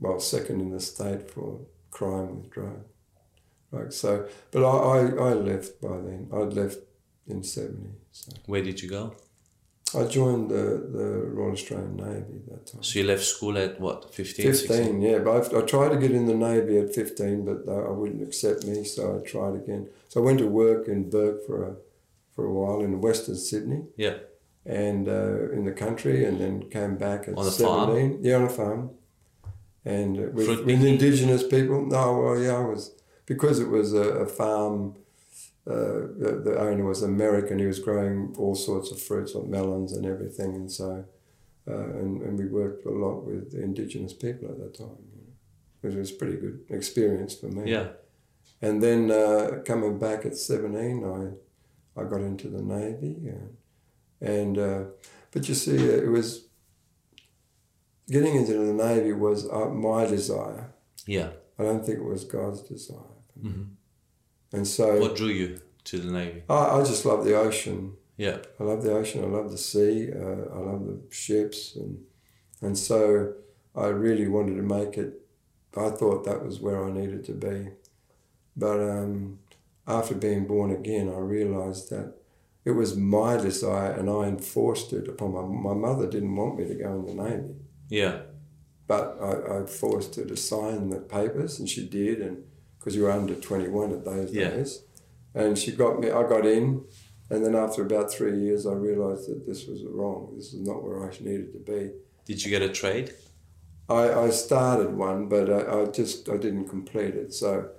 well 0.00 0.20
second 0.20 0.60
in 0.60 0.70
the 0.70 0.80
state 0.80 1.30
for 1.30 1.60
crime 1.90 2.36
with 2.42 2.50
drug. 2.50 2.84
Right. 3.70 3.92
So, 3.92 4.28
but 4.52 4.64
I, 4.64 4.76
I, 4.98 4.98
I 5.30 5.32
left 5.34 5.80
by 5.80 5.96
then. 5.96 6.28
I'd 6.32 6.52
left 6.52 6.78
in 7.26 7.42
70. 7.42 7.88
So 8.12 8.32
Where 8.46 8.62
did 8.62 8.80
you 8.82 8.88
go? 8.88 9.14
I 9.94 10.04
joined 10.04 10.50
the, 10.50 10.88
the 10.92 11.06
Royal 11.32 11.52
Australian 11.52 11.96
Navy 11.96 12.40
that 12.48 12.66
time. 12.66 12.82
So 12.82 12.98
you 12.98 13.06
left 13.06 13.22
school 13.24 13.56
at 13.56 13.80
what, 13.80 14.12
15, 14.14 14.46
15, 14.46 14.54
16? 14.76 15.02
yeah. 15.02 15.18
But 15.18 15.52
I, 15.54 15.58
I 15.58 15.62
tried 15.62 15.90
to 15.90 15.96
get 15.98 16.10
in 16.12 16.26
the 16.26 16.34
Navy 16.34 16.78
at 16.78 16.94
15, 16.94 17.44
but 17.44 17.66
they, 17.66 17.72
I 17.72 17.90
wouldn't 17.90 18.22
accept 18.22 18.64
me, 18.64 18.84
so 18.84 19.16
I 19.20 19.26
tried 19.28 19.54
again. 19.56 19.88
So 20.08 20.20
I 20.20 20.24
went 20.24 20.38
to 20.38 20.46
work 20.46 20.88
in 20.88 21.08
Bourke 21.10 21.44
for 21.46 21.64
a, 21.70 21.76
for 22.34 22.44
a 22.46 22.52
while 22.52 22.80
in 22.82 23.00
Western 23.00 23.36
Sydney 23.36 23.84
Yeah. 23.96 24.16
and 24.64 25.08
uh, 25.08 25.50
in 25.52 25.64
the 25.64 25.72
country, 25.72 26.24
and 26.24 26.40
then 26.40 26.68
came 26.68 26.96
back 26.96 27.28
at 27.28 27.36
On 27.38 27.46
a 27.46 27.50
17. 27.50 27.66
farm? 27.66 28.18
Yeah, 28.22 28.36
on 28.36 28.42
a 28.44 28.48
farm. 28.48 28.90
And 29.86 30.34
with, 30.34 30.48
with 30.64 30.84
indigenous 30.84 31.46
people. 31.46 31.86
No, 31.86 32.20
well, 32.20 32.38
yeah, 32.38 32.56
I 32.56 32.64
was, 32.64 32.92
because 33.24 33.60
it 33.60 33.68
was 33.68 33.94
a, 33.94 34.02
a 34.02 34.26
farm, 34.26 34.96
uh, 35.64 36.10
the, 36.18 36.42
the 36.44 36.58
owner 36.58 36.84
was 36.84 37.04
American, 37.04 37.60
he 37.60 37.66
was 37.66 37.78
growing 37.78 38.34
all 38.36 38.56
sorts 38.56 38.90
of 38.90 39.00
fruits 39.00 39.36
like 39.36 39.46
melons 39.46 39.92
and 39.92 40.04
everything, 40.04 40.56
and 40.56 40.72
so, 40.72 41.04
uh, 41.68 41.72
and, 42.00 42.20
and 42.22 42.36
we 42.36 42.46
worked 42.46 42.84
a 42.84 42.90
lot 42.90 43.24
with 43.24 43.54
indigenous 43.54 44.12
people 44.12 44.48
at 44.48 44.58
that 44.58 44.76
time, 44.76 44.98
you 45.14 45.22
know, 45.22 45.32
which 45.82 45.94
was 45.94 46.10
a 46.10 46.14
pretty 46.14 46.36
good 46.36 46.64
experience 46.68 47.36
for 47.36 47.46
me. 47.46 47.70
Yeah. 47.70 47.88
And 48.60 48.82
then 48.82 49.12
uh, 49.12 49.60
coming 49.64 49.98
back 49.98 50.26
at 50.26 50.36
17, 50.36 51.04
I, 51.96 52.00
I 52.00 52.04
got 52.04 52.22
into 52.22 52.48
the 52.48 52.62
Navy. 52.62 53.16
And, 53.28 53.56
and 54.20 54.58
uh, 54.58 54.84
but 55.30 55.48
you 55.48 55.54
see, 55.54 55.76
it 55.76 56.08
was 56.08 56.45
getting 58.08 58.34
into 58.36 58.52
the 58.54 58.72
Navy 58.72 59.12
was 59.12 59.48
uh, 59.50 59.66
my 59.66 60.06
desire. 60.06 60.72
Yeah. 61.06 61.30
I 61.58 61.62
don't 61.64 61.84
think 61.84 61.98
it 61.98 62.04
was 62.04 62.24
God's 62.24 62.60
desire. 62.62 63.14
Mhm. 63.40 63.68
And 64.52 64.66
so 64.66 65.00
What 65.00 65.16
drew 65.16 65.28
you 65.28 65.60
to 65.84 65.98
the 65.98 66.10
Navy? 66.12 66.42
I, 66.48 66.78
I 66.78 66.84
just 66.84 67.04
love 67.04 67.24
the 67.24 67.36
ocean. 67.38 67.92
Yeah. 68.16 68.38
I 68.58 68.64
love 68.64 68.82
the 68.82 68.92
ocean. 68.92 69.24
I 69.24 69.26
love 69.28 69.50
the 69.50 69.58
sea. 69.58 70.10
Uh, 70.12 70.54
I 70.54 70.58
love 70.58 70.86
the 70.86 70.98
ships, 71.10 71.76
and 71.76 72.04
and 72.62 72.78
so 72.78 73.34
I 73.74 73.88
really 73.88 74.26
wanted 74.28 74.56
to 74.56 74.62
make 74.62 74.96
it. 74.96 75.20
I 75.76 75.90
thought 75.90 76.24
that 76.24 76.42
was 76.44 76.58
where 76.60 76.82
I 76.82 76.90
needed 76.90 77.24
to 77.26 77.32
be, 77.34 77.68
but 78.56 78.80
um, 78.80 79.40
after 79.86 80.14
being 80.14 80.46
born 80.46 80.70
again, 80.70 81.08
I 81.10 81.18
realised 81.18 81.90
that 81.90 82.14
it 82.64 82.70
was 82.70 82.96
my 82.96 83.36
desire, 83.36 83.92
and 83.92 84.08
I 84.08 84.22
enforced 84.28 84.94
it 84.94 85.06
upon 85.08 85.32
my 85.34 85.42
my 85.42 85.74
mother. 85.74 86.06
Didn't 86.08 86.34
want 86.34 86.58
me 86.58 86.64
to 86.68 86.74
go 86.74 86.94
in 86.98 87.04
the 87.06 87.22
navy, 87.22 87.54
Yeah. 87.88 88.20
but 88.86 89.18
I, 89.20 89.62
I 89.62 89.66
forced 89.66 90.14
her 90.16 90.24
to 90.24 90.36
sign 90.36 90.90
the 90.90 90.98
papers, 91.00 91.58
and 91.58 91.68
she 91.68 91.86
did, 91.88 92.20
and 92.20 92.44
because 92.78 92.94
you 92.96 93.02
were 93.02 93.10
under 93.10 93.34
twenty 93.34 93.68
one 93.68 93.92
at 93.92 94.04
those 94.04 94.32
Yeah. 94.32 94.50
days, 94.50 94.82
and 95.34 95.58
she 95.58 95.72
got 95.72 95.98
me. 96.00 96.10
I 96.10 96.22
got 96.28 96.46
in, 96.46 96.84
and 97.30 97.44
then 97.44 97.54
after 97.56 97.82
about 97.82 98.12
three 98.12 98.38
years, 98.38 98.64
I 98.66 98.72
realised 98.74 99.28
that 99.28 99.46
this 99.46 99.66
was 99.66 99.82
wrong. 99.84 100.32
This 100.36 100.52
is 100.54 100.60
not 100.60 100.82
where 100.84 101.02
I 101.04 101.10
needed 101.20 101.52
to 101.52 101.58
be. 101.58 101.90
Did 102.24 102.44
you 102.44 102.50
get 102.50 102.62
a 102.62 102.68
trade? 102.68 103.12
I, 103.88 104.12
I 104.26 104.30
started 104.30 104.94
one, 104.96 105.28
but 105.28 105.50
I, 105.50 105.80
I 105.82 105.84
just 105.86 106.28
I 106.28 106.36
didn't 106.36 106.68
complete 106.68 107.14
it. 107.14 107.32
So 107.32 107.70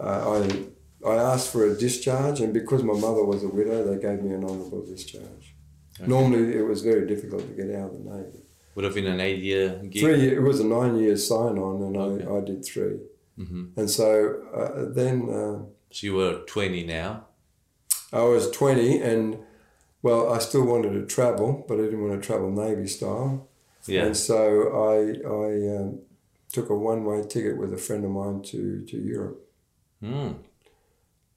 uh, 0.00 0.40
I 0.42 0.66
I 1.06 1.14
asked 1.14 1.52
for 1.52 1.64
a 1.66 1.76
discharge, 1.78 2.40
and 2.40 2.52
because 2.52 2.82
my 2.82 2.94
mother 2.98 3.24
was 3.24 3.44
a 3.44 3.48
widow, 3.48 3.84
they 3.84 4.00
gave 4.00 4.22
me 4.22 4.32
an 4.34 4.44
honourable 4.44 4.84
discharge. 4.84 5.54
Okay. 6.00 6.08
Normally, 6.08 6.54
it 6.56 6.62
was 6.66 6.82
very 6.82 7.06
difficult 7.06 7.42
to 7.48 7.54
get 7.60 7.74
out 7.76 7.92
of 7.92 8.04
the 8.04 8.10
navy. 8.16 8.42
Would 8.78 8.84
have 8.84 8.94
been 8.94 9.06
an 9.08 9.18
eight 9.18 9.42
year 9.42 9.70
gig. 9.90 10.04
Three. 10.04 10.28
It 10.28 10.40
was 10.40 10.60
a 10.60 10.64
nine-year 10.64 11.16
sign-on, 11.16 11.82
and 11.82 11.96
Okay. 11.96 12.24
I, 12.24 12.36
I 12.36 12.40
did 12.42 12.64
3 12.64 13.00
hmm 13.36 13.64
And 13.76 13.90
so 13.90 14.40
uh, 14.54 14.94
then 14.94 15.28
uh, 15.28 15.64
So 15.90 16.06
you 16.06 16.14
were 16.14 16.44
20 16.46 16.84
now. 16.84 17.26
I 18.12 18.22
was 18.22 18.48
20, 18.52 19.00
and 19.00 19.38
well, 20.00 20.32
I 20.32 20.38
still 20.38 20.64
wanted 20.64 20.92
to 20.92 21.06
travel, 21.06 21.64
but 21.66 21.80
I 21.80 21.86
didn't 21.86 22.08
want 22.08 22.22
to 22.22 22.24
travel 22.24 22.52
Navy 22.52 22.86
style. 22.86 23.48
Yeah. 23.86 24.04
And 24.04 24.16
so 24.16 24.38
I 24.92 24.98
I 25.44 25.50
um, 25.76 25.98
took 26.52 26.70
a 26.70 26.76
one-way 26.76 27.24
ticket 27.26 27.58
with 27.58 27.72
a 27.72 27.82
friend 27.86 28.04
of 28.04 28.12
mine 28.12 28.42
to 28.52 28.84
to 28.90 28.96
Europe. 28.96 29.40
Mm. 30.00 30.36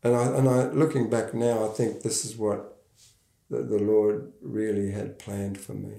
And 0.04 0.16
I 0.16 0.26
and 0.38 0.48
I 0.48 0.58
looking 0.84 1.10
back 1.10 1.34
now, 1.34 1.66
I 1.68 1.70
think 1.70 2.04
this 2.04 2.24
is 2.24 2.38
what 2.38 2.60
the, 3.50 3.64
the 3.64 3.80
Lord 3.80 4.32
really 4.60 4.92
had 4.92 5.18
planned 5.18 5.60
for 5.60 5.74
me. 5.74 5.96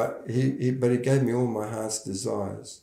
I 0.00 0.30
he, 0.30 0.42
he 0.62 0.70
but 0.70 0.90
he 0.90 0.98
gave 0.98 1.22
me 1.22 1.32
all 1.34 1.46
my 1.46 1.68
heart's 1.68 2.02
desires, 2.02 2.80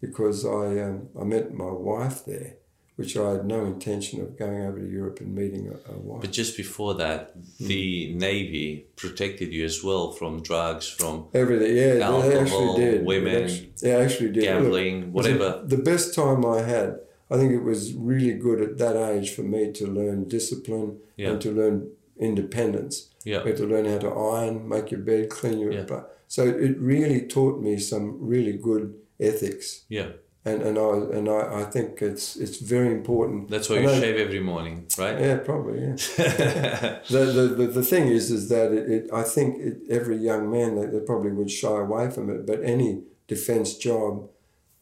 because 0.00 0.44
I 0.44 0.80
um, 0.86 1.08
I 1.20 1.24
met 1.24 1.52
my 1.54 1.70
wife 1.70 2.24
there, 2.24 2.54
which 2.96 3.16
I 3.16 3.32
had 3.32 3.44
no 3.46 3.64
intention 3.64 4.20
of 4.20 4.38
going 4.38 4.60
over 4.66 4.78
to 4.78 4.88
Europe 4.88 5.20
and 5.20 5.34
meeting 5.34 5.68
a, 5.68 5.92
a 5.94 5.98
wife. 5.98 6.22
But 6.22 6.32
just 6.32 6.56
before 6.56 6.94
that, 6.94 7.34
the 7.58 8.12
Navy 8.14 8.86
protected 8.96 9.52
you 9.52 9.64
as 9.64 9.82
well 9.84 10.12
from 10.12 10.42
drugs, 10.42 10.88
from 10.88 11.26
Everything, 11.34 11.76
yeah, 11.76 11.94
they 11.94 12.02
Alcohol, 12.02 12.40
actually 12.40 12.84
did. 12.84 13.04
women, 13.04 13.32
They 13.34 13.42
actually, 13.44 13.72
they 13.82 13.94
actually 14.04 14.28
did. 14.32 14.44
Look, 14.44 14.44
gambling, 14.62 15.12
whatever. 15.12 15.62
The, 15.64 15.76
best 15.78 16.14
time 16.14 16.44
I 16.46 16.62
had, 16.62 17.00
I 17.30 17.36
think 17.36 17.52
it 17.52 17.62
was 17.62 17.92
really 17.94 18.34
good 18.34 18.60
at 18.60 18.78
that 18.78 18.96
age 18.96 19.34
for 19.34 19.42
me 19.42 19.72
to 19.72 19.86
learn 19.86 20.28
discipline 20.28 20.98
Yeah. 21.16 21.30
and 21.30 21.40
to 21.42 21.50
learn 21.50 21.90
independence. 22.18 23.08
Yeah. 23.24 23.42
To 23.42 23.66
learn 23.66 23.86
how 23.86 23.98
to 23.98 24.08
iron, 24.10 24.68
make 24.68 24.90
your 24.90 25.00
bed, 25.00 25.28
clean 25.30 25.58
your 25.58 25.72
Yeah. 25.72 25.82
butt. 25.82 26.15
So 26.28 26.42
it 26.44 26.78
really 26.78 27.26
taught 27.26 27.60
me 27.60 27.78
some 27.78 28.18
really 28.20 28.52
good 28.52 28.94
ethics. 29.20 29.84
Yeah. 29.88 30.10
And, 30.44 30.62
and 30.62 30.78
I 30.78 30.90
and 31.16 31.28
I, 31.28 31.62
I 31.62 31.64
think 31.64 32.00
it's 32.00 32.36
it's 32.36 32.58
very 32.58 32.92
important. 32.92 33.50
That's 33.50 33.68
why 33.68 33.80
you 33.80 33.88
I- 33.90 33.98
shave 34.00 34.16
every 34.16 34.38
morning, 34.40 34.86
right? 34.96 35.18
Yeah, 35.20 35.38
probably. 35.38 35.80
Yeah. 35.80 35.96
the, 37.10 37.24
the, 37.34 37.54
the, 37.58 37.66
the 37.66 37.82
thing 37.82 38.06
is, 38.08 38.30
is 38.30 38.48
that 38.48 38.70
it, 38.72 38.88
it 38.88 39.10
I 39.12 39.22
think 39.24 39.58
it, 39.58 39.78
every 39.90 40.16
young 40.16 40.48
man 40.50 40.76
they, 40.76 40.86
they 40.86 41.00
probably 41.00 41.32
would 41.32 41.50
shy 41.50 41.80
away 41.80 42.10
from 42.10 42.30
it, 42.30 42.46
but 42.46 42.62
any 42.62 43.02
defence 43.26 43.76
job 43.76 44.28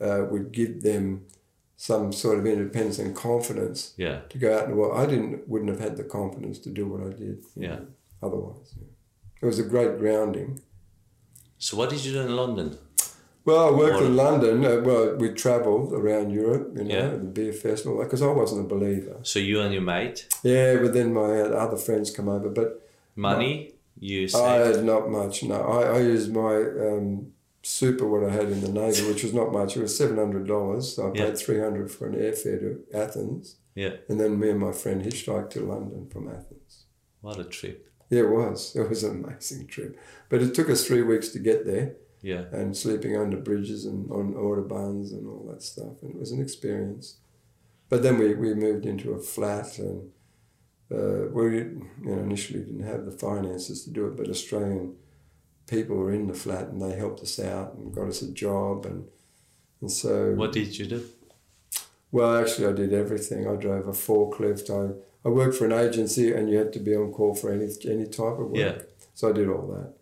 uh, 0.02 0.26
would 0.30 0.52
give 0.52 0.82
them 0.82 1.24
some 1.76 2.12
sort 2.12 2.38
of 2.38 2.46
independence 2.46 2.98
and 2.98 3.16
confidence 3.16 3.94
Yeah. 3.96 4.20
to 4.28 4.38
go 4.38 4.56
out 4.56 4.64
in 4.64 4.70
the 4.70 4.76
world. 4.76 4.96
I 4.98 5.06
didn't 5.06 5.48
wouldn't 5.48 5.70
have 5.70 5.80
had 5.80 5.96
the 5.96 6.04
confidence 6.04 6.58
to 6.60 6.70
do 6.70 6.86
what 6.86 7.00
I 7.00 7.10
did. 7.18 7.42
Yeah. 7.56 7.68
know, 7.76 7.86
otherwise, 8.22 8.74
yeah. 8.76 8.88
it 9.42 9.46
was 9.46 9.58
a 9.58 9.64
great 9.64 9.98
grounding. 9.98 10.60
So 11.64 11.78
what 11.78 11.88
did 11.88 12.04
you 12.04 12.12
do 12.12 12.20
in 12.20 12.36
London? 12.36 12.76
Well, 13.46 13.68
I 13.68 13.70
worked 13.70 14.02
Or- 14.02 14.04
in 14.04 14.16
London. 14.16 14.56
Uh, 14.66 14.82
well, 14.84 15.16
we 15.16 15.30
travelled 15.30 15.94
around 15.94 16.30
Europe, 16.30 16.72
you 16.76 16.84
know, 16.84 16.94
Yeah. 16.94 17.08
the 17.24 17.30
beer 17.38 17.54
festival, 17.54 17.96
because 18.04 18.20
I 18.20 18.32
wasn't 18.40 18.60
a 18.66 18.68
believer. 18.74 19.16
So 19.22 19.38
you 19.38 19.60
and 19.62 19.72
your 19.72 19.86
mate, 19.94 20.18
Yeah, 20.42 20.76
but 20.82 20.92
then 20.92 21.14
my 21.14 21.30
other 21.64 21.78
friends 21.86 22.10
come 22.10 22.28
over, 22.28 22.50
but 22.60 22.68
money, 23.16 23.54
you 23.98 24.28
I 24.34 24.56
had 24.68 24.84
not 24.84 25.10
much. 25.10 25.42
No, 25.42 25.54
I, 25.78 25.80
I 25.96 26.00
used 26.14 26.30
my 26.34 26.54
um, 26.88 27.32
super 27.62 28.06
what 28.12 28.22
I 28.28 28.30
had 28.38 28.48
in 28.54 28.60
the 28.60 28.72
navy, 28.82 29.02
which 29.08 29.22
was 29.22 29.32
not 29.32 29.50
much. 29.50 29.70
It 29.74 29.80
was 29.86 29.96
seven 29.96 30.18
hundred 30.18 30.46
dollars. 30.46 30.84
So 30.94 30.98
I 31.08 31.12
Yeah. 31.14 31.24
paid 31.24 31.38
three 31.38 31.60
hundred 31.66 31.90
for 31.90 32.04
an 32.10 32.14
airfare 32.26 32.58
to 32.64 32.68
Athens, 33.04 33.56
Yeah. 33.74 33.94
and 34.08 34.20
then 34.20 34.38
me 34.38 34.50
and 34.50 34.60
my 34.60 34.72
friend 34.72 34.98
hitchhiked 35.02 35.50
to 35.54 35.60
London 35.72 36.08
from 36.12 36.28
Athens. 36.28 36.72
What 37.22 37.38
a 37.38 37.44
trip. 37.44 37.78
It 38.20 38.28
was. 38.30 38.74
It 38.80 38.88
was 38.88 39.02
an 39.04 39.24
amazing 39.24 39.66
trip, 39.66 39.98
but 40.28 40.42
it 40.42 40.54
took 40.54 40.68
us 40.70 40.86
three 40.86 41.02
weeks 41.02 41.28
to 41.30 41.38
get 41.38 41.64
there, 41.66 41.86
Yeah. 42.22 42.44
and 42.52 42.76
sleeping 42.76 43.16
under 43.16 43.36
bridges 43.48 43.84
and 43.86 44.10
on 44.10 44.34
autobahns 44.34 45.12
and 45.12 45.26
all 45.30 45.44
that 45.50 45.62
stuff, 45.62 45.94
and 46.02 46.10
it 46.14 46.18
was 46.20 46.32
an 46.32 46.40
experience. 46.42 47.06
But 47.90 48.02
then 48.02 48.18
we, 48.18 48.34
we 48.34 48.54
moved 48.54 48.86
into 48.86 49.12
a 49.12 49.18
flat 49.20 49.78
and. 49.78 50.10
Uh, 50.92 51.26
we 51.32 51.44
you 51.56 51.88
know, 52.02 52.18
initially 52.28 52.60
didn't 52.60 52.82
have 52.92 53.04
the 53.06 53.10
finances 53.28 53.82
to 53.84 53.90
do 53.90 54.06
it, 54.06 54.16
but 54.18 54.28
Australian 54.28 54.94
people 55.66 55.96
were 55.96 56.12
in 56.12 56.26
the 56.26 56.34
flat 56.34 56.68
and 56.68 56.80
they 56.80 56.94
helped 56.94 57.20
us 57.22 57.40
out 57.40 57.74
and 57.74 57.94
got 57.94 58.06
us 58.06 58.20
a 58.20 58.30
job 58.30 58.84
and 58.84 59.06
and 59.80 59.90
so 59.90 60.34
What 60.34 60.52
did 60.52 60.78
you 60.78 60.86
do? 60.86 61.00
well 62.12 62.36
actually 62.36 62.66
I 62.68 62.72
did 62.72 62.92
everything. 62.92 63.48
I 63.48 63.56
drove 63.56 63.88
a 63.88 63.92
forklift. 63.92 64.66
I, 64.70 64.94
I 65.24 65.28
worked 65.28 65.56
for 65.56 65.64
an 65.64 65.72
agency 65.72 66.32
and 66.32 66.50
you 66.50 66.58
had 66.58 66.72
to 66.74 66.80
be 66.80 66.94
on 66.94 67.12
call 67.12 67.34
for 67.34 67.50
any 67.50 67.68
any 67.86 68.06
type 68.06 68.38
of 68.38 68.50
work. 68.50 68.56
Yeah. 68.56 68.78
So 69.14 69.30
I 69.30 69.32
did 69.32 69.48
all 69.48 69.66
that. 69.68 69.94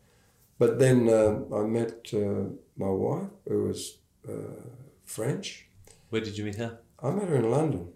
But 0.58 0.78
then 0.78 1.08
um, 1.08 1.46
I 1.52 1.62
met 1.62 2.10
uh, 2.14 2.50
my 2.76 2.90
wife 2.90 3.30
who 3.48 3.64
was 3.64 3.98
uh, 4.28 4.62
French. 5.04 5.66
Where 6.10 6.20
did 6.20 6.38
you 6.38 6.44
meet 6.44 6.56
her? 6.56 6.78
I 7.02 7.10
met 7.10 7.28
her 7.28 7.36
in 7.36 7.50
London. 7.50 7.92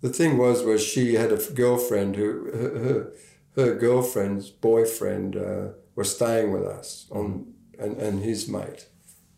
The 0.00 0.08
thing 0.08 0.36
was, 0.36 0.62
was 0.62 0.84
she 0.84 1.14
had 1.14 1.32
a 1.32 1.36
girlfriend 1.52 2.16
who 2.16 2.50
her 2.52 3.12
her, 3.54 3.74
girlfriend's 3.74 4.50
boyfriend 4.50 5.36
uh, 5.36 5.68
was 5.94 6.14
staying 6.14 6.52
with 6.52 6.64
us 6.64 7.06
on 7.10 7.54
and, 7.78 7.96
and 7.96 8.22
his 8.22 8.48
mate, 8.48 8.88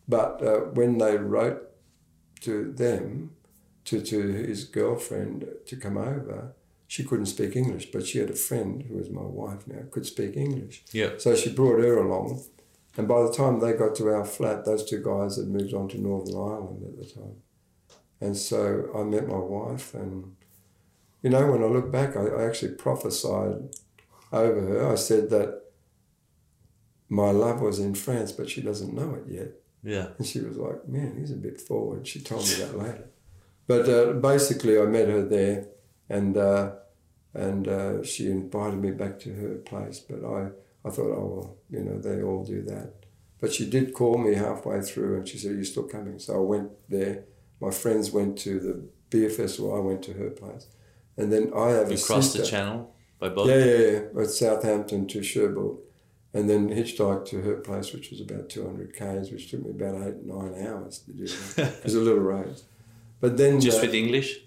but 0.07 0.41
uh, 0.41 0.59
when 0.73 0.97
they 0.97 1.17
wrote 1.17 1.61
to 2.41 2.71
them, 2.71 3.31
to 3.85 4.01
to 4.01 4.19
his 4.31 4.63
girlfriend 4.65 5.47
to 5.65 5.75
come 5.75 5.97
over, 5.97 6.53
she 6.87 7.03
couldn't 7.03 7.25
speak 7.27 7.55
English, 7.55 7.91
but 7.91 8.05
she 8.05 8.19
had 8.19 8.29
a 8.29 8.35
friend 8.35 8.83
who 8.83 8.97
was 8.97 9.09
my 9.09 9.21
wife 9.21 9.67
now 9.67 9.83
could 9.91 10.05
speak 10.05 10.37
English. 10.37 10.83
Yeah. 10.91 11.11
So 11.17 11.35
she 11.35 11.51
brought 11.51 11.79
her 11.79 11.97
along, 11.97 12.43
and 12.97 13.07
by 13.07 13.23
the 13.23 13.33
time 13.33 13.59
they 13.59 13.73
got 13.73 13.95
to 13.95 14.09
our 14.09 14.25
flat, 14.25 14.65
those 14.65 14.85
two 14.85 15.03
guys 15.03 15.37
had 15.37 15.47
moved 15.47 15.73
on 15.73 15.87
to 15.89 16.01
Northern 16.01 16.35
Ireland 16.35 16.83
at 16.83 16.97
the 16.97 17.13
time. 17.13 17.37
And 18.21 18.37
so 18.37 18.89
I 18.95 19.03
met 19.03 19.27
my 19.27 19.37
wife, 19.37 19.93
and 19.93 20.35
you 21.21 21.29
know, 21.31 21.51
when 21.51 21.63
I 21.63 21.67
look 21.67 21.91
back, 21.91 22.15
I, 22.15 22.25
I 22.27 22.45
actually 22.45 22.75
prophesied 22.75 23.75
over 24.31 24.61
her. 24.61 24.91
I 24.91 24.95
said 24.95 25.29
that 25.31 25.63
my 27.09 27.31
love 27.31 27.61
was 27.61 27.79
in 27.79 27.95
France, 27.95 28.31
but 28.31 28.49
she 28.49 28.61
doesn't 28.61 28.93
know 28.93 29.15
it 29.15 29.31
yet. 29.31 29.51
Yeah. 29.83 30.07
And 30.17 30.25
she 30.25 30.39
was 30.41 30.57
like, 30.57 30.87
man, 30.87 31.17
he's 31.19 31.31
a 31.31 31.35
bit 31.35 31.61
forward. 31.61 32.07
She 32.07 32.19
told 32.19 32.43
me 32.43 32.55
that 32.55 32.77
later. 32.77 33.09
But 33.67 33.89
uh, 33.89 34.13
basically, 34.13 34.79
I 34.79 34.85
met 34.85 35.07
her 35.07 35.23
there, 35.23 35.67
and 36.09 36.37
uh, 36.37 36.71
and 37.33 37.67
uh, 37.67 38.03
she 38.03 38.27
invited 38.29 38.79
me 38.79 38.91
back 38.91 39.19
to 39.21 39.33
her 39.33 39.55
place. 39.55 39.99
But 39.99 40.23
I, 40.25 40.49
I 40.85 40.89
thought, 40.91 41.11
oh, 41.17 41.31
well, 41.35 41.57
you 41.69 41.81
know, 41.83 41.99
they 41.99 42.21
all 42.21 42.43
do 42.45 42.61
that. 42.63 42.93
But 43.41 43.53
she 43.53 43.69
did 43.69 43.93
call 43.93 44.17
me 44.17 44.35
halfway 44.35 44.81
through, 44.81 45.17
and 45.17 45.27
she 45.27 45.37
said, 45.37 45.51
"Are 45.51 45.55
you 45.55 45.65
still 45.65 45.83
coming?" 45.83 46.19
So 46.19 46.35
I 46.35 46.39
went 46.39 46.71
there. 46.89 47.25
My 47.61 47.71
friends 47.71 48.11
went 48.11 48.37
to 48.39 48.59
the 48.59 48.87
beer 49.09 49.29
festival. 49.29 49.75
I 49.75 49.79
went 49.79 50.01
to 50.03 50.13
her 50.13 50.29
place, 50.29 50.67
and 51.17 51.31
then 51.31 51.51
I 51.55 51.69
have 51.71 51.91
You 51.91 51.97
a 51.97 52.01
crossed 52.01 52.33
sister. 52.33 52.41
the 52.43 52.47
channel 52.47 52.95
by 53.19 53.29
boat? 53.29 53.47
Yeah, 53.47 53.65
yeah, 53.65 53.99
yeah. 54.15 54.21
At 54.21 54.29
Southampton 54.29 55.07
to 55.07 55.21
Cherbourg. 55.21 55.77
And 56.33 56.49
then 56.49 56.67
hitchhiked 56.67 57.27
to 57.27 57.39
her 57.43 57.55
place, 57.61 57.93
which 57.93 58.09
was 58.11 58.19
about 58.19 58.49
200 58.49 58.93
k's, 58.93 59.31
which 59.31 59.49
took 59.49 59.63
me 59.63 59.69
about 59.71 60.05
eight, 60.05 60.21
nine 60.25 60.67
hours 60.67 60.99
to 60.99 61.13
do. 61.13 61.23
It 61.57 61.81
was 61.85 61.95
a 61.95 62.01
little 62.01 62.19
road. 62.19 62.61
But 63.21 63.37
then 63.37 63.61
Just 63.61 63.77
uh, 63.77 63.83
with 63.85 63.93
English? 63.95 64.41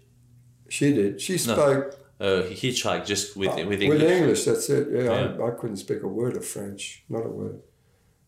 She 0.69 0.93
did. 0.95 1.21
She 1.21 1.39
spoke 1.39 1.95
Uh, 2.21 2.43
hitchhike 2.51 3.07
just 3.07 3.37
with, 3.37 3.55
with 3.55 3.65
uh, 3.65 3.69
with 3.69 3.81
English? 3.83 4.03
English. 4.03 4.45
That's 4.45 4.69
it. 4.71 4.89
Yeah, 4.91 5.03
Yeah. 5.05 5.37
I, 5.45 5.49
I 5.49 5.51
couldn't 5.59 5.77
speak 5.77 6.03
a 6.03 6.09
word 6.09 6.37
of 6.37 6.45
French, 6.45 7.05
not 7.09 7.25
a 7.25 7.29
word. 7.29 7.61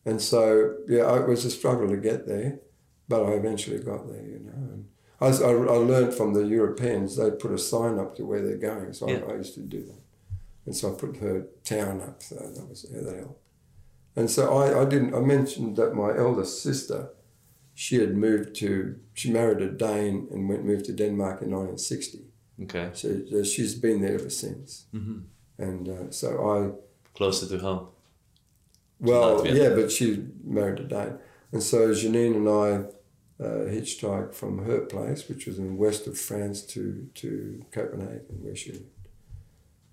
And 0.04 0.20
so, 0.22 0.76
yeah, 0.88 1.20
it 1.20 1.26
was 1.28 1.44
a 1.44 1.50
struggle 1.50 1.88
to 1.88 1.96
get 1.96 2.26
there, 2.26 2.60
but 3.08 3.20
I 3.24 3.32
eventually 3.32 3.80
got 3.82 4.06
there, 4.08 4.22
you 4.34 4.38
know. 4.46 4.60
And 4.72 4.84
I, 5.20 5.26
I, 5.26 5.50
I 5.76 5.78
learned 5.92 6.14
from 6.14 6.34
the 6.34 6.44
Europeans, 6.46 7.16
they 7.16 7.30
put 7.32 7.50
a 7.52 7.58
sign 7.58 7.98
up 7.98 8.14
to 8.16 8.22
where 8.24 8.42
they're 8.42 8.56
going, 8.72 8.92
so 8.92 9.08
Yeah. 9.08 9.22
I, 9.28 9.32
I 9.32 9.36
used 9.38 9.54
to 9.54 9.60
do 9.76 9.82
that. 9.90 10.00
And 10.66 10.74
so 10.76 10.92
I 10.92 10.94
put 11.04 11.16
her 11.16 11.46
town 11.64 12.00
up, 12.00 12.22
so 12.22 12.34
that 12.36 12.68
was 12.68 12.86
yeah, 12.92 13.02
that 13.02 13.16
helped. 13.16 13.42
And 14.16 14.30
so 14.30 14.42
I, 14.62 14.82
I 14.82 14.84
didn't, 14.84 15.14
I 15.14 15.20
mentioned 15.20 15.76
that 15.76 15.94
my 15.94 16.10
eldest 16.16 16.62
sister, 16.62 17.10
she 17.74 17.96
had 17.96 18.16
moved 18.16 18.54
to, 18.62 18.96
she 19.14 19.30
married 19.32 19.60
a 19.62 19.70
Dane 19.70 20.28
and 20.30 20.48
went 20.48 20.64
moved 20.64 20.84
to 20.86 20.92
Denmark 20.92 21.42
in 21.42 21.50
1960. 21.50 22.18
Okay. 22.62 22.90
So 22.92 23.42
she's 23.44 23.74
been 23.74 24.00
there 24.02 24.14
ever 24.14 24.30
since. 24.30 24.86
hmm 24.92 25.20
And 25.58 25.88
uh, 25.88 26.10
so 26.10 26.28
I, 26.54 26.58
Closer 27.14 27.46
to 27.48 27.58
home. 27.62 27.86
well, 29.00 29.40
Latvia. 29.42 29.54
yeah, 29.56 29.68
but 29.70 29.90
she 29.90 30.06
married 30.44 30.80
a 30.80 30.84
Dane. 30.84 31.18
And 31.52 31.62
so 31.62 31.78
Janine 31.90 32.36
and 32.36 32.48
I 32.48 32.68
uh, 33.44 33.64
hitchhiked 33.74 34.34
from 34.34 34.64
her 34.64 34.80
place, 34.80 35.28
which 35.28 35.46
was 35.46 35.58
in 35.58 35.76
west 35.76 36.06
of 36.06 36.18
France, 36.18 36.62
to, 36.72 37.08
to 37.14 37.62
Copenhagen, 37.72 38.36
where 38.42 38.54
she 38.56 38.72
lived. 38.72 38.84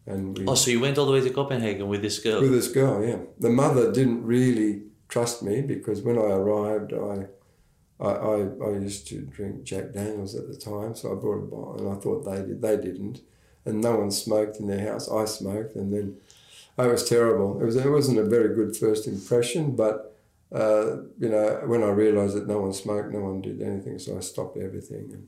And 0.06 0.38
we, 0.38 0.46
Oh, 0.48 0.56
so 0.56 0.72
you 0.72 0.80
went 0.80 0.98
all 0.98 1.06
the 1.06 1.12
way 1.12 1.22
to 1.22 1.30
Copenhagen 1.30 1.88
with 1.90 2.02
this 2.02 2.20
girl? 2.20 2.42
with 2.42 2.52
this 2.52 2.72
girl, 2.72 3.04
yeah. 3.06 3.20
The 3.40 3.50
mother 3.50 3.92
didn't 3.92 4.24
really 4.26 4.84
trust 5.10 5.42
me 5.44 5.62
because 5.62 6.02
when 6.02 6.18
I 6.18 6.30
arrived, 6.42 6.94
I, 6.94 7.28
I, 8.00 8.10
I, 8.10 8.36
I 8.64 8.70
used 8.74 9.08
to 9.08 9.22
drink 9.22 9.64
Jack 9.64 9.94
Daniels 9.94 10.36
at 10.36 10.48
the 10.48 10.56
time, 10.56 10.96
so 10.96 11.12
I 11.12 11.16
brought 11.16 11.44
a 11.44 11.48
bottle, 11.48 11.78
and 11.80 11.98
I 11.98 12.00
thought 12.00 12.24
they 12.24 12.38
did. 12.48 12.62
They 12.62 12.78
didn't, 12.78 13.22
and 13.66 13.82
no 13.82 13.98
one 13.98 14.12
smoked 14.12 14.58
in 14.58 14.68
their 14.68 14.92
house. 14.92 15.10
I 15.10 15.26
smoked, 15.26 15.76
and 15.76 15.92
then 15.94 16.18
oh, 16.78 16.90
it 16.90 16.92
was 16.92 17.10
terrible. 17.10 17.60
It 17.62 17.66
was 17.66 17.76
it 17.76 17.90
wasn't 17.90 18.20
a 18.20 18.24
very 18.24 18.54
good 18.56 18.76
first 18.76 19.08
impression, 19.08 19.76
but 19.76 20.18
uh, 20.52 20.98
you 21.20 21.30
know, 21.30 21.62
when 21.66 21.84
I 21.84 21.90
realised 21.90 22.36
that 22.36 22.48
no 22.48 22.60
one 22.60 22.74
smoked, 22.74 23.12
no 23.12 23.20
one 23.20 23.42
did 23.42 23.62
anything, 23.62 24.00
so 24.00 24.18
I 24.18 24.22
stopped 24.22 24.58
everything. 24.58 25.10
And, 25.12 25.28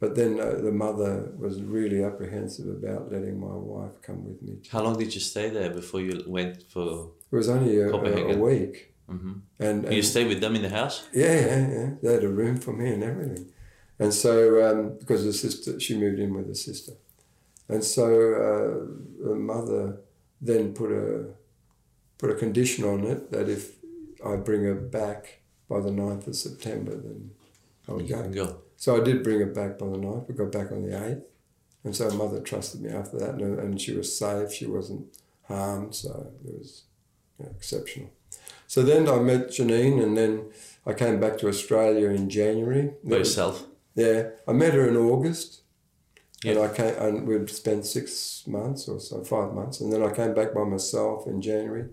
but 0.00 0.14
then 0.14 0.40
uh, 0.40 0.60
the 0.62 0.72
mother 0.72 1.32
was 1.36 1.60
really 1.62 2.02
apprehensive 2.02 2.68
about 2.68 3.12
letting 3.12 3.38
my 3.38 3.54
wife 3.54 4.00
come 4.02 4.24
with 4.24 4.40
me. 4.42 4.58
How 4.70 4.82
long 4.82 4.98
did 4.98 5.14
you 5.14 5.20
stay 5.20 5.50
there 5.50 5.70
before 5.70 6.00
you 6.00 6.22
went 6.26 6.62
for? 6.62 7.10
It 7.30 7.36
was 7.36 7.48
only 7.48 7.78
a, 7.80 7.90
a, 7.90 8.34
a 8.34 8.36
week. 8.36 8.87
Hmm 9.08 9.32
And, 9.58 9.84
and 9.84 9.94
You 9.94 10.02
stayed 10.02 10.28
with 10.28 10.40
them 10.40 10.54
in 10.54 10.62
the 10.62 10.68
house. 10.68 11.08
yeah, 11.12 11.34
yeah, 11.34 11.68
yeah. 11.78 11.90
They 12.02 12.12
had 12.12 12.24
a 12.24 12.28
room 12.28 12.56
for 12.58 12.72
me 12.72 12.92
and 12.92 13.02
everything. 13.02 13.46
And 13.98 14.12
so, 14.14 14.32
um, 14.70 14.96
because 14.98 15.24
the 15.24 15.32
sister, 15.32 15.80
she 15.80 15.98
moved 15.98 16.18
in 16.20 16.34
with 16.34 16.46
her 16.46 16.54
sister. 16.54 16.92
And 17.68 17.82
so 17.82 18.04
uh, 18.46 19.26
the 19.28 19.34
mother 19.34 20.00
then 20.40 20.72
put 20.72 20.92
a, 20.92 21.26
put 22.18 22.30
a 22.30 22.34
condition 22.34 22.84
on 22.84 23.04
it 23.04 23.30
that 23.32 23.48
if 23.48 23.76
I 24.24 24.36
bring 24.36 24.62
her 24.64 24.74
back 24.74 25.40
by 25.68 25.80
the 25.80 25.90
9th 25.90 26.26
of 26.28 26.36
September, 26.36 26.92
then 26.96 27.30
I 27.88 27.92
would 27.92 28.08
go. 28.08 28.28
go. 28.28 28.56
So 28.76 29.00
I 29.00 29.04
did 29.04 29.22
bring 29.24 29.40
her 29.40 29.46
back 29.46 29.78
by 29.78 29.86
the 29.86 29.96
9th. 29.98 30.28
We 30.28 30.34
got 30.34 30.52
back 30.52 30.70
on 30.70 30.82
the 30.82 30.96
8th. 30.96 31.22
And 31.84 31.94
so 31.96 32.10
mother 32.10 32.40
trusted 32.40 32.80
me 32.82 32.90
after 32.90 33.18
that. 33.18 33.34
And, 33.34 33.58
and 33.58 33.80
she 33.80 33.92
was 33.96 34.16
safe. 34.16 34.52
She 34.52 34.66
wasn't 34.66 35.06
harmed. 35.44 35.94
So 35.94 36.32
it 36.44 36.52
was 36.58 36.84
you 37.38 37.46
know, 37.46 37.52
exceptional. 37.56 38.10
So 38.68 38.82
then 38.82 39.08
I 39.08 39.18
met 39.18 39.48
Janine 39.48 40.00
and 40.02 40.16
then 40.16 40.50
I 40.86 40.92
came 40.92 41.18
back 41.18 41.38
to 41.38 41.48
Australia 41.48 42.10
in 42.10 42.28
January. 42.28 42.92
By 43.02 43.16
yourself. 43.16 43.66
Yeah. 43.94 44.28
I 44.46 44.52
met 44.52 44.74
her 44.74 44.86
in 44.86 44.96
August. 44.96 45.62
And 46.44 46.56
I 46.58 46.68
came 46.68 46.94
and 46.94 47.26
we'd 47.26 47.50
spent 47.50 47.84
six 47.84 48.44
months 48.46 48.86
or 48.86 49.00
so, 49.00 49.24
five 49.24 49.52
months. 49.54 49.80
And 49.80 49.92
then 49.92 50.04
I 50.04 50.12
came 50.12 50.34
back 50.34 50.54
by 50.54 50.62
myself 50.64 51.26
in 51.26 51.40
January. 51.42 51.86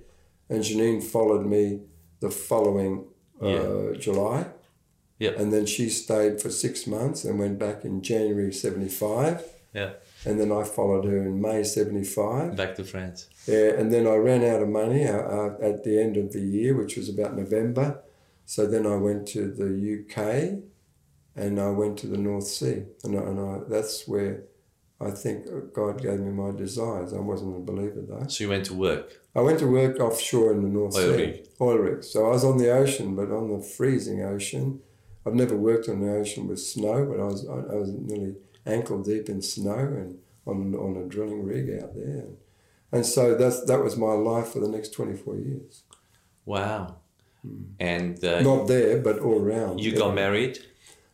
And 0.49 0.61
Janine 0.63 1.01
followed 1.01 1.45
me 1.47 1.79
the 2.19 2.29
following 2.29 3.05
uh, 3.41 3.47
Yeah. 3.47 3.97
July. 3.97 4.47
Yep. 5.19 5.39
And 5.39 5.53
then 5.53 5.65
she 5.65 5.89
stayed 5.89 6.41
for 6.41 6.49
six 6.51 6.85
months 6.85 7.23
and 7.23 7.39
went 7.39 7.57
back 7.57 7.85
in 7.85 8.01
January 8.01 8.51
75. 8.53 9.41
Yeah. 9.73 9.93
And 10.25 10.39
then 10.39 10.51
I 10.51 10.63
followed 10.63 11.05
her 11.05 11.17
in 11.17 11.41
May 11.41 11.63
75. 11.63 12.55
Back 12.55 12.75
to 12.75 12.83
France. 12.83 13.29
Yeah, 13.47 13.73
and 13.77 13.93
then 13.93 14.07
I 14.07 14.15
ran 14.15 14.43
out 14.43 14.61
of 14.61 14.69
money 14.69 15.07
uh, 15.07 15.17
uh, 15.17 15.57
at 15.61 15.83
the 15.83 16.01
end 16.01 16.17
of 16.17 16.31
the 16.33 16.41
year, 16.41 16.75
which 16.75 16.97
was 16.97 17.09
about 17.09 17.35
November. 17.35 18.01
So 18.45 18.65
then 18.65 18.85
I 18.85 18.95
went 18.95 19.27
to 19.29 19.51
the 19.51 19.69
UK 19.99 20.61
and 21.35 21.59
I 21.59 21.69
went 21.69 21.97
to 21.99 22.07
the 22.07 22.17
North 22.17 22.47
Sea. 22.47 22.83
And, 23.03 23.17
I, 23.17 23.21
and 23.21 23.39
I, 23.39 23.59
that's 23.69 24.07
where 24.07 24.43
I 25.01 25.11
think 25.11 25.47
God 25.73 26.01
gave 26.01 26.19
me 26.19 26.31
my 26.31 26.51
desires. 26.55 27.13
I 27.13 27.19
wasn't 27.19 27.57
a 27.57 27.59
believer 27.59 28.01
though. 28.07 28.25
So 28.27 28.43
you 28.45 28.49
went 28.49 28.65
to 28.65 28.73
work. 28.73 29.21
I 29.35 29.41
went 29.41 29.59
to 29.59 29.67
work 29.67 29.99
offshore 29.99 30.53
in 30.53 30.61
the 30.61 30.69
North 30.69 30.95
Oil 30.95 31.13
Sea. 31.13 31.21
rig. 31.21 31.47
Oil 31.59 31.77
rig. 31.77 32.03
So 32.03 32.25
I 32.27 32.29
was 32.29 32.45
on 32.45 32.57
the 32.57 32.71
ocean, 32.71 33.15
but 33.15 33.31
on 33.31 33.51
the 33.51 33.61
freezing 33.63 34.23
ocean. 34.23 34.81
I've 35.27 35.33
never 35.33 35.57
worked 35.57 35.89
on 35.89 36.01
the 36.01 36.13
ocean 36.13 36.47
with 36.47 36.59
snow, 36.59 37.05
but 37.05 37.19
I 37.19 37.25
was 37.25 37.47
I, 37.47 37.73
I 37.73 37.75
was 37.75 37.89
nearly 37.89 38.35
ankle 38.65 39.01
deep 39.04 39.30
in 39.30 39.41
snow 39.41 39.78
and 39.78 40.17
on 40.45 40.75
on 40.75 40.97
a 40.97 41.08
drilling 41.08 41.43
rig 41.43 41.69
out 41.82 41.93
there. 41.95 42.06
And, 42.25 42.38
and 42.91 43.06
so 43.06 43.36
that's 43.36 43.63
that 43.65 43.84
was 43.84 43.97
my 43.97 44.13
life 44.13 44.49
for 44.49 44.60
the 44.60 44.67
next 44.69 44.89
twenty 44.93 45.15
four 45.17 45.36
years. 45.38 45.84
Wow. 46.45 46.97
And 47.80 48.23
uh, 48.23 48.41
Not 48.41 48.67
there, 48.67 48.99
but 49.01 49.19
all 49.19 49.39
around. 49.41 49.80
you 49.80 49.91
Yeah. 49.91 49.97
got 49.99 50.15
married. 50.15 50.60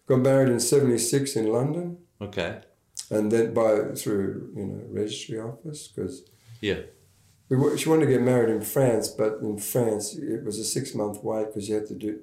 Got 0.08 0.20
married 0.20 0.50
in 0.50 0.60
seventy 0.60 0.98
six 0.98 1.36
in 1.36 1.48
London, 1.52 1.98
Okay. 2.22 2.62
and 3.10 3.32
then 3.32 3.54
by 3.54 3.94
through 3.96 4.52
you 4.56 4.66
know 4.66 4.82
registry 4.90 5.40
office 5.40 5.88
because 5.88 6.24
Yeah. 6.62 6.82
We, 7.50 7.78
she 7.78 7.90
wanted 7.90 8.06
to 8.06 8.12
get 8.14 8.22
married 8.22 8.50
in 8.50 8.62
France, 8.62 9.10
but 9.10 9.40
in 9.42 9.58
France 9.58 10.16
it 10.16 10.44
was 10.46 10.58
a 10.60 10.64
six 10.64 10.96
month 10.96 11.22
wait 11.24 11.48
because 11.48 11.68
you 11.68 11.76
had 11.76 11.88
to 11.88 11.96
do 11.96 12.20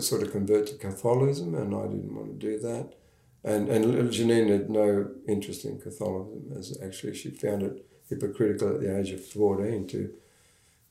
sort 0.00 0.22
of 0.24 0.32
convert 0.32 0.66
to 0.68 0.74
Catholicism, 0.74 1.54
and 1.54 1.74
I 1.74 1.82
didn't 1.86 2.14
want 2.14 2.28
to 2.40 2.46
do 2.48 2.58
that. 2.60 2.94
And 3.44 3.68
and 3.68 3.84
little 3.84 4.06
Janine 4.10 4.50
had 4.50 4.70
no 4.70 5.10
interest 5.26 5.64
in 5.64 5.80
Catholicism, 5.80 6.52
as 6.56 6.78
actually 6.82 7.14
she 7.14 7.30
found 7.30 7.62
it 7.62 7.84
hypocritical 8.08 8.74
at 8.74 8.80
the 8.80 8.96
age 8.98 9.10
of 9.10 9.24
fourteen 9.24 9.86
to 9.88 10.10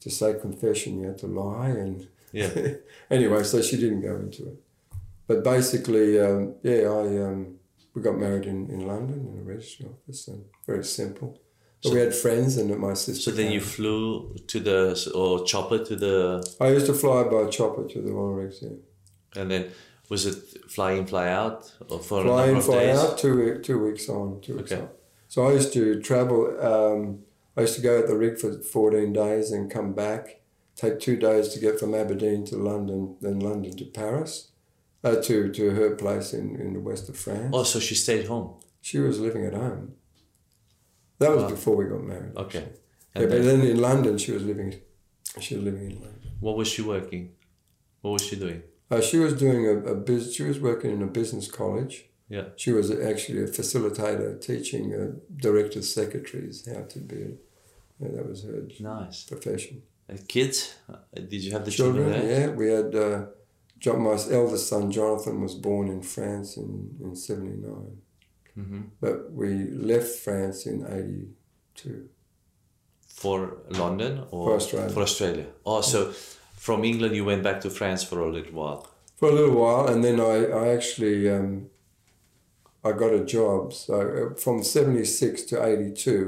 to 0.01 0.09
say 0.09 0.33
confession 0.39 0.99
you 0.99 1.07
had 1.07 1.17
to 1.19 1.27
lie 1.27 1.69
and 1.69 2.07
Yeah. 2.33 2.49
anyway, 3.09 3.43
so 3.43 3.61
she 3.61 3.77
didn't 3.77 4.01
go 4.01 4.15
into 4.15 4.47
it. 4.47 4.57
But 5.27 5.43
basically, 5.43 6.19
um, 6.19 6.55
yeah, 6.63 6.81
I 6.89 7.05
um, 7.27 7.59
we 7.93 8.01
got 8.01 8.17
married 8.17 8.45
in, 8.45 8.69
in 8.69 8.87
London 8.87 9.19
in 9.31 9.39
a 9.39 9.43
registry 9.43 9.85
office, 9.85 10.27
and 10.27 10.43
very 10.65 10.83
simple. 10.83 11.39
But 11.83 11.89
So- 11.89 11.95
we 11.95 11.99
had 12.01 12.13
friends, 12.13 12.57
and 12.57 12.77
my 12.77 12.93
sister. 12.95 13.31
So 13.31 13.37
then 13.37 13.51
you 13.51 13.61
flew 13.61 14.35
to 14.47 14.59
the 14.59 15.11
or 15.15 15.45
chopper 15.45 15.79
to 15.85 15.95
the 15.95 16.43
I 16.59 16.69
used 16.69 16.87
to 16.87 16.93
fly 16.93 17.23
by 17.23 17.49
chopper 17.49 17.87
to 17.87 18.01
the 18.01 18.11
oil 18.11 18.33
rigs. 18.33 18.61
Yeah, 18.61 19.41
and 19.41 19.49
then 19.51 19.71
was 20.12 20.21
it 20.32 20.38
fly 20.76 20.91
in 21.00 21.06
fly 21.12 21.28
out 21.41 21.60
or 21.89 22.00
for 22.10 22.19
a 22.21 22.24
fly 22.24 22.45
number 22.45 22.52
in, 22.52 22.58
of 22.58 22.65
fly 22.65 22.80
days? 22.86 22.97
out, 23.04 23.17
two 23.24 23.36
two 23.67 23.80
weeks 23.86 24.06
on, 24.17 24.26
two 24.45 24.56
weeks 24.58 24.71
Okay. 24.71 24.82
off. 24.84 24.89
So 25.34 25.38
I 25.47 25.52
used 25.60 25.71
to 25.78 25.84
travel. 26.10 26.39
Um, 26.71 27.02
I 27.58 27.62
used 27.65 27.76
to 27.80 27.86
go 27.89 27.93
at 28.02 28.08
the 28.10 28.17
rig 28.24 28.36
for 28.41 28.50
fourteen 28.76 29.12
days 29.24 29.45
and 29.56 29.62
come 29.78 29.89
back. 30.06 30.24
Take 30.82 30.95
two 31.08 31.17
days 31.28 31.45
to 31.54 31.58
get 31.65 31.74
from 31.80 31.91
Aberdeen 32.02 32.41
to 32.52 32.56
London, 32.71 33.02
then 33.24 33.38
London 33.50 33.74
to 33.82 33.86
Paris, 34.02 34.32
uh, 35.08 35.15
to 35.28 35.36
to 35.58 35.63
her 35.80 35.89
place 36.04 36.30
in, 36.39 36.45
in 36.63 36.69
the 36.76 36.84
west 36.89 37.06
of 37.12 37.15
France. 37.26 37.52
Oh, 37.58 37.63
so 37.74 37.78
she 37.88 37.95
stayed 38.06 38.26
home. 38.34 38.50
She 38.89 38.97
was 39.08 39.15
living 39.28 39.43
at 39.50 39.54
home. 39.65 39.86
That 41.19 41.32
was 41.36 41.43
Wow. 41.43 41.50
before 41.56 41.76
we 41.80 41.86
got 41.93 42.04
married. 42.13 42.36
Okay. 42.45 42.65
Yeah, 43.15 43.21
but 43.24 43.30
then, 43.30 43.43
then 43.50 43.62
in 43.74 43.80
London, 43.89 44.13
she 44.24 44.32
was 44.38 44.43
living. 44.52 44.71
She 45.45 45.56
was 45.56 45.63
living 45.69 45.86
in 45.91 45.95
London. 46.06 46.32
what 46.45 46.56
was 46.60 46.67
she 46.74 46.82
working? 46.82 47.24
What 48.02 48.12
was 48.17 48.24
she 48.30 48.36
doing? 48.45 48.62
Uh, 48.91 49.01
she 49.01 49.17
was 49.17 49.34
doing 49.34 49.65
a, 49.65 49.75
a 49.93 49.95
bus- 49.95 50.34
She 50.34 50.43
was 50.43 50.60
working 50.60 50.91
in 50.91 51.01
a 51.01 51.08
business 51.08 51.49
college. 51.49 52.06
Yeah. 52.30 52.45
She 52.56 52.71
was 52.71 52.89
actually 52.91 53.39
a 53.43 53.47
facilitator, 53.47 54.39
teaching 54.39 54.93
uh, 54.93 55.12
director 55.36 55.82
secretaries 55.82 56.67
how 56.67 56.84
to 56.93 56.99
be. 56.99 57.38
Yeah, 57.99 58.10
that 58.15 58.25
was 58.30 58.43
her 58.43 58.63
Nice. 58.80 59.23
profession. 59.23 59.84
Uh, 60.10 60.17
kids? 60.27 60.75
Uh, 60.89 60.97
Did 61.13 61.43
you 61.43 61.51
have 61.51 61.65
the 61.65 61.71
children, 61.71 62.06
Children, 62.12 62.27
there? 62.27 62.49
yeah. 62.49 62.56
We 62.56 62.67
had 62.77 62.95
uh, 62.95 63.25
John, 63.80 64.01
my 64.01 64.17
eldest 64.39 64.67
son 64.67 64.91
Jonathan 64.91 65.41
was 65.41 65.56
born 65.56 65.88
in 65.89 66.01
France 66.01 66.58
in 66.58 66.69
in 67.04 67.15
seventy 67.15 67.58
hmm 68.56 68.82
but 68.99 69.32
we 69.32 69.49
left 69.91 70.12
France 70.25 70.65
in 70.71 70.86
eighty 70.97 71.27
two. 71.75 72.10
For 73.08 73.58
London 73.69 74.19
or 74.32 74.45
For 74.47 74.56
Australia. 74.56 74.89
For 74.89 75.01
Australia. 75.04 75.45
Oh, 75.65 75.82
so 75.82 75.99
from 76.65 76.80
England 76.91 77.13
you 77.15 77.26
went 77.32 77.43
back 77.47 77.60
to 77.62 77.69
France 77.80 78.02
for 78.10 78.17
a 78.28 78.32
little 78.38 78.54
while. 78.62 78.82
for 79.19 79.28
a 79.30 79.36
little 79.39 79.56
while, 79.63 79.84
and 79.91 80.00
then 80.06 80.17
I, 80.34 80.36
I 80.62 80.63
actually 80.78 81.17
um, 81.38 81.52
I 82.84 82.91
got 83.04 83.12
a 83.21 83.24
job. 83.38 83.62
So 83.74 83.95
uh, 84.19 84.39
from 84.43 84.56
seventy 84.76 85.06
six 85.06 85.34
to 85.50 85.56
eighty 85.69 85.91
two, 86.06 86.24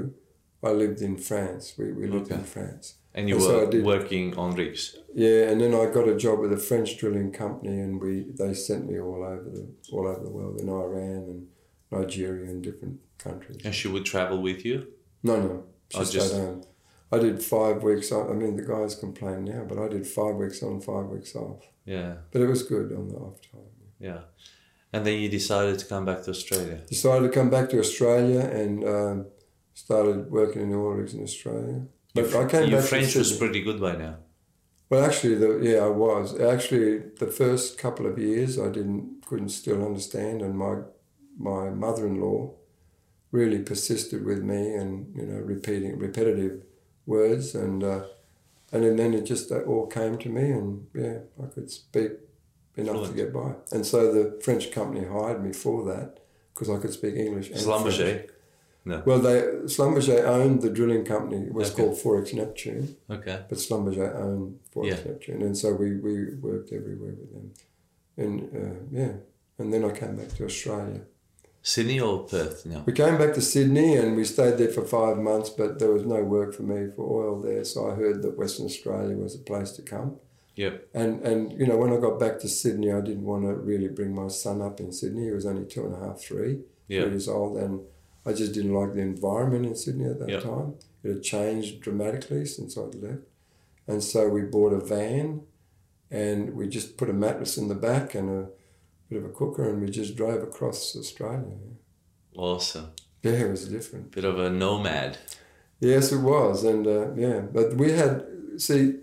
I 0.70 0.72
lived 0.84 1.02
in 1.08 1.16
France. 1.30 1.64
We, 1.80 1.86
we 2.00 2.06
lived 2.16 2.32
in 2.32 2.44
France. 2.56 2.86
And 3.16 3.24
you 3.30 3.36
And 3.36 3.44
were 3.46 3.68
I 3.68 3.70
did- 3.74 3.86
working 3.86 4.26
on 4.44 4.50
rigs. 4.62 4.84
Yeah, 5.26 5.42
and 5.50 5.58
then 5.62 5.74
I 5.82 5.86
got 5.98 6.08
a 6.14 6.16
job 6.26 6.38
with 6.44 6.52
a 6.62 6.62
French 6.70 6.90
drilling 7.00 7.32
company, 7.44 7.76
and 7.86 7.94
we 8.04 8.14
they 8.42 8.54
sent 8.68 8.82
me 8.90 8.96
all 9.08 9.22
over 9.34 9.50
the 9.58 9.66
all 9.94 10.06
over 10.12 10.24
the 10.28 10.34
world 10.38 10.56
in 10.62 10.68
Iran 10.70 11.22
and 11.32 11.40
Nigeria 11.98 12.46
and 12.52 12.60
different 12.68 12.98
countries. 13.26 13.58
And 13.66 13.74
she 13.80 13.88
would 13.94 14.06
travel 14.14 14.38
with 14.50 14.60
you? 14.70 14.78
No, 15.30 15.36
no, 15.48 15.56
she 15.92 16.00
Oh, 16.00 16.04
stayed 16.06 16.20
just- 16.20 16.34
home. 16.36 16.60
I 17.14 17.20
did 17.20 17.44
five 17.44 17.84
weeks 17.84 18.12
on. 18.12 18.30
I 18.32 18.34
mean, 18.34 18.56
the 18.56 18.64
guys 18.64 18.96
complain 18.96 19.46
now, 19.46 19.64
but 19.70 19.78
I 19.78 19.88
did 19.88 20.08
five 20.08 20.36
weeks 20.36 20.64
on, 20.64 20.82
five 20.82 21.06
weeks 21.06 21.36
off. 21.36 21.62
Yeah. 21.86 22.16
But 22.32 22.42
it 22.42 22.48
was 22.48 22.64
good 22.64 22.92
on 22.92 23.08
the 23.10 23.16
off 23.16 23.40
time. 23.52 23.62
Yeah. 24.00 24.22
And 24.92 25.06
then 25.06 25.20
you 25.20 25.30
decided 25.30 25.78
to 25.80 25.86
come 25.86 26.06
back 26.06 26.24
to 26.24 26.32
Australia. 26.32 26.82
decided 26.88 27.28
to 27.28 27.34
come 27.40 27.50
back 27.50 27.70
to 27.70 27.80
Australia 27.80 28.40
and 28.40 28.84
um, 28.84 29.26
started 29.74 30.32
working 30.32 30.64
in 30.64 30.70
the 30.72 30.78
oil 30.78 31.00
in 31.00 31.24
Australia. 31.24 31.86
But 32.16 32.30
Your, 32.30 32.46
I 32.46 32.50
came 32.50 32.70
your 32.70 32.80
back 32.80 32.90
French 32.90 33.16
was 33.16 33.36
pretty 33.38 33.62
good 33.62 33.80
by 33.80 33.96
now. 33.96 34.18
Well, 34.90 35.04
actually, 35.04 35.36
the, 35.36 35.60
yeah, 35.62 35.80
I 35.80 35.90
was 35.90 36.40
actually 36.40 37.00
the 37.20 37.28
first 37.28 37.78
couple 37.78 38.06
of 38.06 38.20
years 38.20 38.60
I 38.60 38.70
didn't 38.70 39.26
couldn't 39.26 39.50
still 39.50 39.84
understand, 39.84 40.42
and 40.44 40.56
my 40.56 40.82
my 41.38 41.70
mother 41.70 42.06
in 42.06 42.22
law 42.22 42.54
really 43.32 43.60
persisted 43.60 44.24
with 44.24 44.44
me 44.44 44.76
and 44.76 45.16
you 45.16 45.26
know 45.26 45.40
repeating 45.40 45.98
repetitive 45.98 46.64
words 47.06 47.56
and 47.56 47.84
uh, 47.84 48.04
and 48.72 48.98
then, 48.98 49.14
it 49.14 49.24
just 49.26 49.52
all 49.52 49.86
came 49.88 50.18
to 50.18 50.30
me 50.30 50.52
and 50.52 50.88
yeah 50.96 51.20
I 51.42 51.48
could 51.48 51.70
speak 51.70 52.12
enough 52.76 52.96
Fluent. 52.96 53.12
to 53.16 53.24
get 53.24 53.34
by, 53.34 53.54
and 53.72 53.86
so 53.86 54.12
the 54.12 54.42
French 54.42 54.72
company 54.72 55.06
hired 55.06 55.44
me 55.44 55.54
for 55.54 55.84
that 55.86 56.20
because 56.54 56.70
I 56.70 56.78
could 56.82 56.94
speak 56.94 57.16
English 57.16 57.50
and 57.52 57.60
French. 57.62 57.84
Schlumberger. 57.98 58.30
Well, 59.06 59.20
they 59.20 59.42
Schlumberger 59.74 60.24
owned 60.26 60.62
the 60.62 60.70
drilling 60.70 61.06
company. 61.06 61.46
It 61.48 61.54
was 61.54 61.72
Okay. 61.72 61.84
called 61.84 61.98
Forex 62.00 62.34
Neptune, 62.34 62.98
Okay. 63.10 63.46
but 63.48 63.58
Schlumberger 63.58 64.14
owned 64.16 64.60
Forex 64.74 64.88
Yeah. 64.90 65.12
Neptune, 65.12 65.42
and 65.44 65.58
so 65.58 65.74
we, 65.74 65.98
we 65.98 66.34
worked 66.36 66.74
everywhere 66.74 67.14
with 67.20 67.32
them. 67.32 67.54
And 68.18 68.34
uh, 68.56 68.76
yeah, 68.92 69.14
and 69.60 69.72
then 69.74 69.86
I 69.86 69.92
came 69.92 70.16
back 70.18 70.30
to 70.38 70.46
Australia. 70.46 71.02
Sydney 71.66 72.00
or 72.00 72.26
Perth? 72.26 72.66
No. 72.66 72.84
We 72.86 72.92
came 72.94 73.18
back 73.18 73.34
to 73.36 73.42
Sydney 73.42 73.96
and 73.96 74.16
we 74.18 74.26
stayed 74.26 74.58
there 74.58 74.68
for 74.68 74.84
five 74.84 75.18
months, 75.18 75.50
but 75.50 75.80
there 75.80 75.92
was 75.92 76.06
no 76.06 76.22
work 76.22 76.54
for 76.54 76.64
me 76.64 76.92
for 76.96 77.04
oil 77.24 77.42
there. 77.42 77.64
So 77.64 77.90
I 77.90 77.96
heard 77.96 78.22
that 78.22 78.38
Western 78.38 78.66
Australia 78.66 79.16
was 79.16 79.34
a 79.34 79.40
place 79.40 79.72
to 79.74 79.82
come. 79.82 80.18
Yep. 80.56 80.90
And 80.94 81.22
and 81.22 81.58
you 81.60 81.66
know, 81.66 81.78
when 81.78 81.94
I 81.94 81.98
got 81.98 82.20
back 82.20 82.40
to 82.42 82.50
Sydney, 82.50 82.92
I 82.92 83.02
didn't 83.02 83.24
want 83.26 83.44
to 83.46 83.54
really 83.56 83.88
bring 83.88 84.14
my 84.14 84.28
son 84.28 84.62
up 84.62 84.80
in 84.82 84.92
Sydney. 84.92 85.24
He 85.26 85.32
was 85.32 85.46
only 85.46 85.66
two 85.66 85.86
and 85.86 85.96
a 85.96 86.00
half, 86.06 86.20
three, 86.20 86.60
Yeah. 86.90 87.02
three 87.04 87.12
years 87.12 87.28
old, 87.30 87.58
and 87.58 87.80
I 88.26 88.34
just 88.34 88.54
didn't 88.54 88.74
like 88.74 88.94
the 88.94 89.00
environment 89.02 89.66
in 89.66 89.76
Sydney 89.76 90.06
at 90.06 90.20
that 90.20 90.30
Yeah. 90.30 90.40
time. 90.42 90.76
It 91.04 91.10
had 91.10 91.24
changed 91.24 91.82
dramatically 91.82 92.46
since 92.46 92.78
I'd 92.78 92.96
left, 92.96 93.24
and 93.88 94.04
so 94.04 94.30
we 94.30 94.42
bought 94.42 94.74
a 94.74 94.80
van, 94.80 95.42
and 96.12 96.56
we 96.56 96.68
just 96.68 96.98
put 96.98 97.10
a 97.10 97.14
mattress 97.14 97.58
in 97.58 97.68
the 97.68 97.76
back 97.76 98.14
and 98.14 98.30
a 98.30 98.50
bit 99.14 99.24
of 99.24 99.30
a 99.30 99.34
cooker, 99.34 99.70
and 99.70 99.82
we 99.82 99.90
just 99.90 100.16
drove 100.16 100.42
across 100.42 100.96
Australia. 100.96 101.58
Awesome. 102.36 102.92
Yeah, 103.22 103.32
it 103.32 103.50
was 103.50 103.68
different. 103.68 104.12
Bit 104.12 104.26
of 104.26 104.40
a 104.40 104.50
nomad. 104.50 105.18
Yes, 105.80 106.12
it 106.12 106.22
was, 106.22 106.64
and 106.64 106.88
uh, 106.88 107.14
yeah, 107.14 107.42
but 107.42 107.76
we 107.76 107.92
had 107.92 108.26
see, 108.58 108.96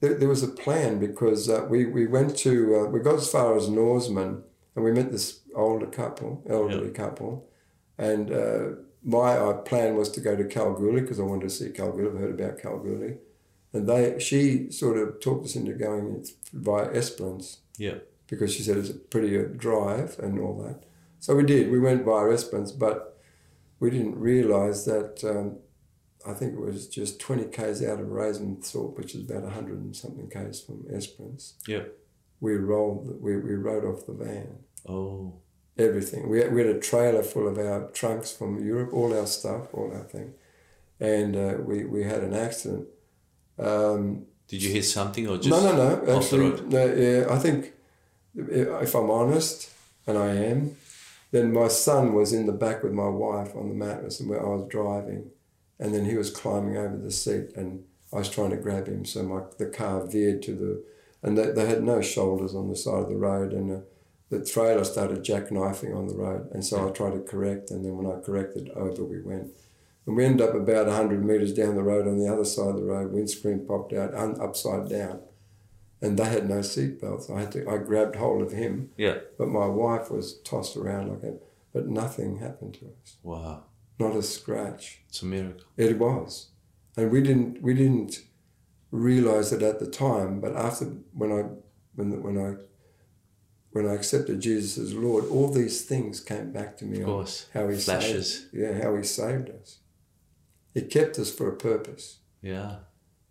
there, 0.00 0.14
there 0.14 0.28
was 0.28 0.42
a 0.42 0.48
plan 0.48 0.98
because 0.98 1.48
uh, 1.48 1.66
we 1.68 1.86
we 1.86 2.06
went 2.06 2.36
to 2.38 2.76
uh, 2.76 2.90
we 2.90 3.00
got 3.00 3.16
as 3.16 3.30
far 3.30 3.56
as 3.56 3.68
Norseman, 3.68 4.42
and 4.74 4.84
we 4.84 4.92
met 4.92 5.12
this 5.12 5.40
older 5.54 5.86
couple, 5.86 6.42
elderly 6.48 6.90
couple, 6.90 7.48
and 7.98 8.32
uh, 8.32 8.64
my 9.04 9.36
uh, 9.36 9.54
plan 9.54 9.96
was 9.96 10.10
to 10.10 10.20
go 10.20 10.36
to 10.36 10.44
Kalgoorlie 10.44 11.02
because 11.02 11.20
I 11.20 11.24
wanted 11.24 11.48
to 11.48 11.50
see 11.50 11.70
Kalgoorlie. 11.70 12.10
I've 12.10 12.20
heard 12.20 12.40
about 12.40 12.58
Kalgoorlie, 12.58 13.18
and 13.72 13.88
they 13.88 14.18
she 14.18 14.70
sort 14.70 14.98
of 14.98 15.20
talked 15.20 15.44
us 15.44 15.56
into 15.56 15.72
going 15.74 16.26
via 16.52 16.92
Esperance 16.92 17.58
Yeah. 17.78 17.98
Because 18.30 18.54
she 18.54 18.62
said 18.62 18.78
it's 18.78 18.90
a 18.90 18.94
prettier 18.94 19.46
drive 19.46 20.18
and 20.20 20.38
all 20.38 20.56
that. 20.62 20.84
So 21.18 21.34
we 21.34 21.44
did. 21.44 21.70
We 21.70 21.80
went 21.80 22.04
via 22.04 22.32
Esperance, 22.32 22.72
but 22.72 23.18
we 23.80 23.90
didn't 23.90 24.18
realise 24.18 24.84
that. 24.84 25.22
Um, 25.24 25.58
I 26.26 26.34
think 26.34 26.54
it 26.54 26.60
was 26.60 26.86
just 26.86 27.20
twenty 27.20 27.44
k's 27.44 27.82
out 27.82 28.00
of 28.00 28.06
Ravensthorpe, 28.06 28.96
which 28.96 29.14
is 29.14 29.28
about 29.28 29.52
hundred 29.52 29.80
and 29.80 29.94
something 29.94 30.30
k's 30.30 30.60
from 30.60 30.86
Esperance. 30.90 31.54
Yep. 31.66 31.96
We 32.40 32.56
rolled. 32.56 33.20
We, 33.20 33.36
we 33.36 33.54
rode 33.54 33.84
off 33.84 34.06
the 34.06 34.12
van. 34.12 34.60
Oh. 34.88 35.34
Everything. 35.78 36.28
We 36.28 36.40
had, 36.40 36.52
we 36.52 36.60
had 36.60 36.76
a 36.76 36.80
trailer 36.80 37.22
full 37.22 37.48
of 37.48 37.56
our 37.56 37.88
trunks 37.92 38.32
from 38.32 38.62
Europe, 38.62 38.92
all 38.92 39.16
our 39.18 39.26
stuff, 39.26 39.72
all 39.72 39.90
our 39.94 40.04
thing, 40.04 40.34
and 40.98 41.34
uh, 41.36 41.54
we 41.62 41.84
we 41.84 42.02
had 42.02 42.22
an 42.22 42.34
accident. 42.34 42.86
Um, 43.58 44.26
Did 44.48 44.62
you 44.62 44.72
hit 44.72 44.84
something 44.84 45.26
or 45.26 45.36
just 45.36 45.48
no, 45.48 45.62
no, 45.62 45.76
no. 45.76 45.94
off 45.94 46.04
the 46.04 46.16
Actually, 46.16 46.50
road? 46.50 46.72
no, 46.72 46.94
yeah, 46.94 47.26
I 47.30 47.38
think 47.38 47.72
if 48.34 48.94
I'm 48.94 49.10
honest, 49.10 49.70
and 50.06 50.16
I 50.18 50.34
am, 50.34 50.76
then 51.30 51.52
my 51.52 51.68
son 51.68 52.14
was 52.14 52.32
in 52.32 52.46
the 52.46 52.52
back 52.52 52.82
with 52.82 52.92
my 52.92 53.08
wife 53.08 53.54
on 53.54 53.68
the 53.68 53.74
mattress, 53.74 54.20
and 54.20 54.28
where 54.28 54.44
I 54.44 54.48
was 54.48 54.68
driving, 54.68 55.30
and 55.78 55.94
then 55.94 56.04
he 56.04 56.16
was 56.16 56.30
climbing 56.30 56.76
over 56.76 56.96
the 56.96 57.10
seat, 57.10 57.52
and 57.54 57.84
I 58.12 58.16
was 58.16 58.30
trying 58.30 58.50
to 58.50 58.56
grab 58.56 58.88
him, 58.88 59.04
so 59.04 59.22
my 59.22 59.42
the 59.58 59.66
car 59.66 60.06
veered 60.06 60.42
to 60.42 60.52
the, 60.52 60.84
and 61.22 61.38
they, 61.38 61.50
they 61.52 61.66
had 61.66 61.82
no 61.82 62.00
shoulders 62.00 62.54
on 62.54 62.68
the 62.68 62.76
side 62.76 63.02
of 63.02 63.08
the 63.08 63.16
road, 63.16 63.52
and 63.52 63.70
uh, 63.70 63.80
the, 64.28 64.38
the 64.38 64.44
trailer 64.44 64.84
started 64.84 65.24
jackknifing 65.24 65.96
on 65.96 66.08
the 66.08 66.16
road, 66.16 66.50
and 66.52 66.64
so 66.64 66.88
I 66.88 66.90
tried 66.90 67.12
to 67.12 67.20
correct, 67.20 67.70
and 67.70 67.84
then 67.84 67.96
when 67.96 68.06
I 68.06 68.20
corrected, 68.20 68.70
over 68.70 69.04
we 69.04 69.22
went. 69.22 69.52
And 70.06 70.16
we 70.16 70.24
ended 70.24 70.48
up 70.48 70.54
about 70.54 70.86
100 70.86 71.24
metres 71.24 71.52
down 71.52 71.76
the 71.76 71.82
road 71.82 72.08
on 72.08 72.18
the 72.18 72.26
other 72.32 72.44
side 72.44 72.70
of 72.70 72.76
the 72.76 72.82
road, 72.82 73.12
windscreen 73.12 73.66
popped 73.66 73.92
out, 73.92 74.14
un- 74.14 74.40
upside 74.40 74.88
down. 74.88 75.20
And 76.02 76.18
they 76.18 76.24
had 76.24 76.48
no 76.48 76.60
seatbelts. 76.60 77.30
I 77.30 77.40
had 77.40 77.52
to, 77.52 77.68
I 77.68 77.76
grabbed 77.78 78.16
hold 78.16 78.40
of 78.42 78.52
him, 78.52 78.90
Yeah. 78.96 79.18
but 79.38 79.48
my 79.48 79.66
wife 79.66 80.10
was 80.10 80.38
tossed 80.40 80.76
around 80.76 81.08
like 81.10 81.20
that. 81.20 81.40
But 81.74 81.88
nothing 81.88 82.38
happened 82.38 82.74
to 82.74 82.86
us. 82.86 83.16
Wow. 83.22 83.64
Not 83.98 84.16
a 84.16 84.22
scratch. 84.22 85.02
It's 85.08 85.20
a 85.22 85.26
miracle. 85.26 85.66
It 85.76 85.98
was. 85.98 86.48
And 86.96 87.10
we 87.10 87.20
didn't 87.22 87.62
we 87.62 87.74
didn't 87.74 88.20
realize 88.90 89.52
it 89.52 89.62
at 89.62 89.78
the 89.78 89.86
time, 89.86 90.40
but 90.40 90.56
after 90.56 90.86
when 91.12 91.30
I 91.32 91.42
when 91.94 92.22
when 92.22 92.38
I 92.38 92.56
when 93.72 93.86
I 93.86 93.92
accepted 93.94 94.40
Jesus 94.40 94.78
as 94.78 94.94
Lord, 94.94 95.26
all 95.28 95.48
these 95.52 95.82
things 95.84 96.18
came 96.20 96.50
back 96.50 96.76
to 96.78 96.84
me 96.84 97.00
Of 97.00 97.06
course. 97.06 97.46
how 97.54 97.68
he 97.68 97.76
Flashes. 97.76 98.40
saved 98.40 98.54
yeah, 98.54 98.82
how 98.82 98.96
he 98.96 99.04
saved 99.04 99.50
us. 99.50 99.78
He 100.74 100.82
kept 100.82 101.18
us 101.18 101.30
for 101.30 101.48
a 101.48 101.56
purpose. 101.56 102.18
Yeah. 102.42 102.76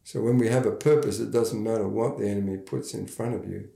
So 0.10 0.24
when 0.24 0.40
we 0.40 0.48
have 0.48 0.66
a 0.66 0.72
purpose, 0.72 1.20
it 1.20 1.30
doesn't 1.30 1.64
matter 1.64 1.88
what 1.88 2.18
the 2.18 2.28
enemy 2.28 2.58
puts 2.58 2.96
in 2.96 3.06
front 3.06 3.36
of 3.36 3.48
you, 3.48 3.70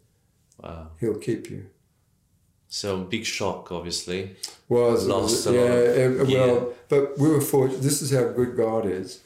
Wow. 0.64 0.88
he'll 1.00 1.20
keep 1.20 1.48
you. 1.52 1.68
So 2.68 3.04
big 3.04 3.24
shock, 3.24 3.72
obviously. 3.72 4.36
Was 4.68 5.06
Lost 5.06 5.46
a 5.46 5.54
yeah, 5.54 5.62
of 5.62 6.22
eh, 6.22 6.26
gear. 6.26 6.48
well, 6.48 6.74
but 6.90 7.20
we 7.20 7.30
were 7.30 7.40
fortunate. 7.40 7.84
This 7.84 8.02
is 8.02 8.10
how 8.10 8.30
good 8.30 8.58
God 8.58 8.88
is. 8.88 9.22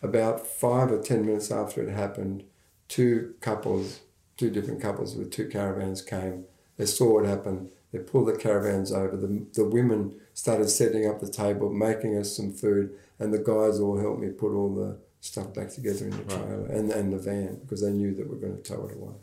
About 0.00 0.46
five 0.46 0.90
or 0.90 1.02
ten 1.02 1.26
minutes 1.26 1.50
after 1.50 1.82
it 1.82 1.90
happened, 1.92 2.44
two 2.88 3.34
couples, 3.42 4.00
two 4.38 4.48
different 4.48 4.80
couples 4.80 5.14
with 5.14 5.30
two 5.30 5.48
caravans 5.48 6.00
came. 6.00 6.46
They 6.78 6.86
saw 6.86 7.12
what 7.16 7.26
happened. 7.26 7.68
They 7.92 7.98
pulled 7.98 8.28
the 8.28 8.38
caravans 8.38 8.92
over. 8.92 9.14
The, 9.14 9.44
the 9.52 9.66
women 9.66 10.14
started 10.32 10.70
setting 10.70 11.06
up 11.06 11.20
the 11.20 11.28
table, 11.28 11.70
making 11.70 12.16
us 12.16 12.34
some 12.34 12.50
food, 12.54 12.94
and 13.18 13.34
the 13.34 13.40
guys 13.40 13.78
all 13.78 14.00
helped 14.00 14.20
me 14.22 14.30
put 14.30 14.54
all 14.54 14.74
the 14.74 15.04
stuff 15.26 15.52
back 15.54 15.70
together 15.70 16.04
in 16.06 16.10
the 16.10 16.24
trailer 16.24 16.66
and, 16.66 16.90
and 16.90 17.12
the 17.12 17.18
van 17.18 17.58
because 17.62 17.80
they 17.82 17.90
knew 17.90 18.14
that 18.14 18.26
we 18.28 18.34
were 18.34 18.40
going 18.46 18.56
to 18.56 18.62
tow 18.62 18.86
it 18.86 18.94
away. 18.96 19.14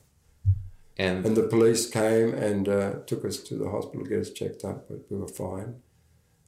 And, 0.97 1.25
And 1.25 1.35
the 1.35 1.43
police 1.55 1.89
came 1.89 2.33
and 2.33 2.69
uh, 2.69 2.91
took 3.07 3.25
us 3.25 3.37
to 3.47 3.55
the 3.55 3.69
hospital 3.69 4.03
to 4.03 4.09
get 4.09 4.19
us 4.19 4.29
checked 4.29 4.63
up, 4.63 4.87
but 4.89 4.99
we 5.09 5.17
were 5.17 5.27
fine. 5.27 5.75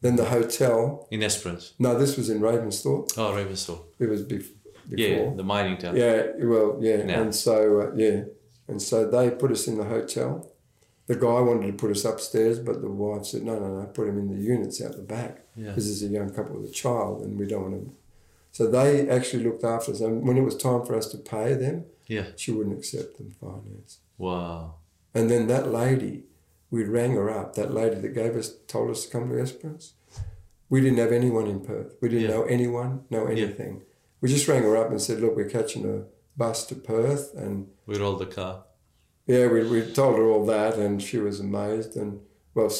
Then 0.02 0.18
the 0.18 0.26
hotel. 0.26 1.08
in 1.10 1.24
Esperance. 1.24 1.74
No, 1.80 1.98
this 1.98 2.16
was 2.18 2.30
in 2.30 2.40
Ravensthorpe. 2.42 3.14
Oh, 3.18 3.32
Ravensthorpe. 3.34 3.86
It 3.98 4.08
was 4.08 4.22
bef- 4.24 4.52
Yeah, 4.90 5.16
before. 5.16 5.36
the 5.38 5.44
mining 5.44 5.78
town. 5.78 5.96
Yeah, 5.96 6.28
well, 6.40 6.78
yeah, 6.80 7.04
Now. 7.04 7.22
and 7.24 7.34
so 7.34 7.56
uh, 7.82 7.92
yeah, 7.96 8.26
and 8.68 8.80
so 8.80 9.10
they 9.10 9.32
put 9.32 9.52
us 9.52 9.68
in 9.68 9.78
the 9.78 9.86
hotel. 9.86 10.52
The 11.08 11.16
guy 11.16 11.40
wanted 11.40 11.68
to 11.68 11.74
put 11.74 11.92
us 11.92 12.04
upstairs, 12.06 12.60
but 12.60 12.82
the 12.82 12.90
wife 12.90 13.26
said, 13.26 13.44
"No, 13.44 13.58
no, 13.60 13.80
no, 13.80 13.86
put 13.88 14.08
him 14.08 14.18
in 14.20 14.28
the 14.36 14.44
units 14.44 14.82
out 14.84 14.96
the 14.96 15.02
back 15.18 15.34
Yeah. 15.56 15.68
because 15.70 15.86
there's 15.88 16.04
a 16.04 16.14
young 16.14 16.30
couple 16.32 16.56
with 16.60 16.70
a 16.70 16.74
child, 16.74 17.24
and 17.24 17.40
we 17.40 17.48
don't 17.48 17.64
want 17.72 17.76
to." 17.86 17.92
So 18.56 18.66
they 18.68 19.10
actually 19.10 19.44
looked 19.44 19.66
after 19.66 19.92
us, 19.92 20.00
and 20.00 20.26
when 20.26 20.38
it 20.38 20.44
was 20.46 20.56
time 20.56 20.86
for 20.86 20.96
us 20.96 21.08
to 21.12 21.18
pay 21.18 21.56
them, 21.56 21.88
Yeah. 22.08 22.28
she 22.38 22.54
wouldn't 22.54 22.78
accept 22.78 23.18
them 23.18 23.32
finance. 23.32 24.00
Wow. 24.18 24.76
And 25.14 25.30
then 25.30 25.48
that 25.48 25.74
lady, 25.74 26.24
we 26.72 26.86
rang 26.86 27.16
her 27.16 27.30
up. 27.30 27.56
That 27.56 27.74
lady 27.74 28.00
that 28.00 28.14
gave 28.14 28.34
us, 28.38 28.56
told 28.68 28.92
us 28.92 29.04
to 29.06 29.12
come 29.12 29.28
to 29.28 29.38
Esperance. 29.42 29.96
We 30.70 30.80
didn't 30.80 31.00
have 31.00 31.12
anyone 31.12 31.48
in 31.48 31.60
Perth. 31.60 31.98
We 32.00 32.08
didn't 32.08 32.30
Yeah. 32.30 32.36
know 32.38 32.44
anyone, 32.44 33.04
know 33.10 33.26
anything. 33.26 33.82
We 34.22 34.30
just 34.30 34.48
rang 34.48 34.64
her 34.64 34.78
up 34.78 34.90
and 34.90 35.02
said, 35.02 35.20
"Look, 35.20 35.36
we're 35.36 35.50
catching 35.50 35.84
a 35.86 36.06
bus 36.38 36.66
to 36.68 36.76
Perth," 36.76 37.34
and 37.36 37.68
We 37.86 37.98
rolled 37.98 38.20
the 38.20 38.26
car. 38.26 38.64
yeah, 39.28 39.48
we, 39.48 39.68
we 39.70 39.82
told 39.92 40.16
her 40.18 40.28
all 40.30 40.46
that, 40.46 40.78
and 40.78 41.04
she 41.04 41.18
was 41.18 41.42
amazed 41.42 41.98
and 41.98 42.22
well, 42.54 42.72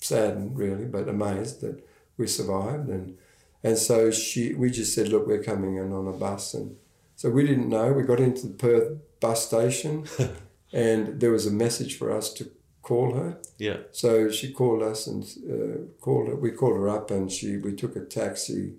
saddened 0.00 0.58
really, 0.58 0.86
but 0.86 1.08
amazed 1.08 1.60
that 1.60 1.86
we 2.16 2.26
survived. 2.26 2.88
And 2.88 3.16
and 3.64 3.76
so 3.78 4.10
she, 4.12 4.54
we 4.54 4.70
just 4.70 4.94
said, 4.94 5.08
"Look, 5.08 5.26
we're 5.26 5.42
coming 5.42 5.76
in 5.76 5.92
on 5.92 6.06
a 6.06 6.12
bus," 6.12 6.54
and 6.54 6.76
so 7.16 7.30
we 7.30 7.44
didn't 7.46 7.68
know. 7.70 7.92
We 7.92 8.02
got 8.04 8.20
into 8.20 8.46
the 8.46 8.54
Perth 8.54 8.98
bus 9.20 9.46
station, 9.46 10.04
and 10.72 11.20
there 11.20 11.32
was 11.32 11.46
a 11.46 11.50
message 11.50 11.96
for 11.98 12.12
us 12.12 12.32
to 12.34 12.50
call 12.82 13.14
her. 13.14 13.38
Yeah. 13.58 13.78
So 13.90 14.30
she 14.30 14.52
called 14.52 14.82
us 14.82 15.06
and 15.06 15.24
uh, 15.50 15.78
called 16.00 16.28
her. 16.28 16.36
We 16.36 16.50
called 16.52 16.76
her 16.76 16.88
up, 16.88 17.10
and 17.10 17.32
she 17.32 17.56
we 17.56 17.72
took 17.74 17.96
a 17.96 18.04
taxi. 18.04 18.74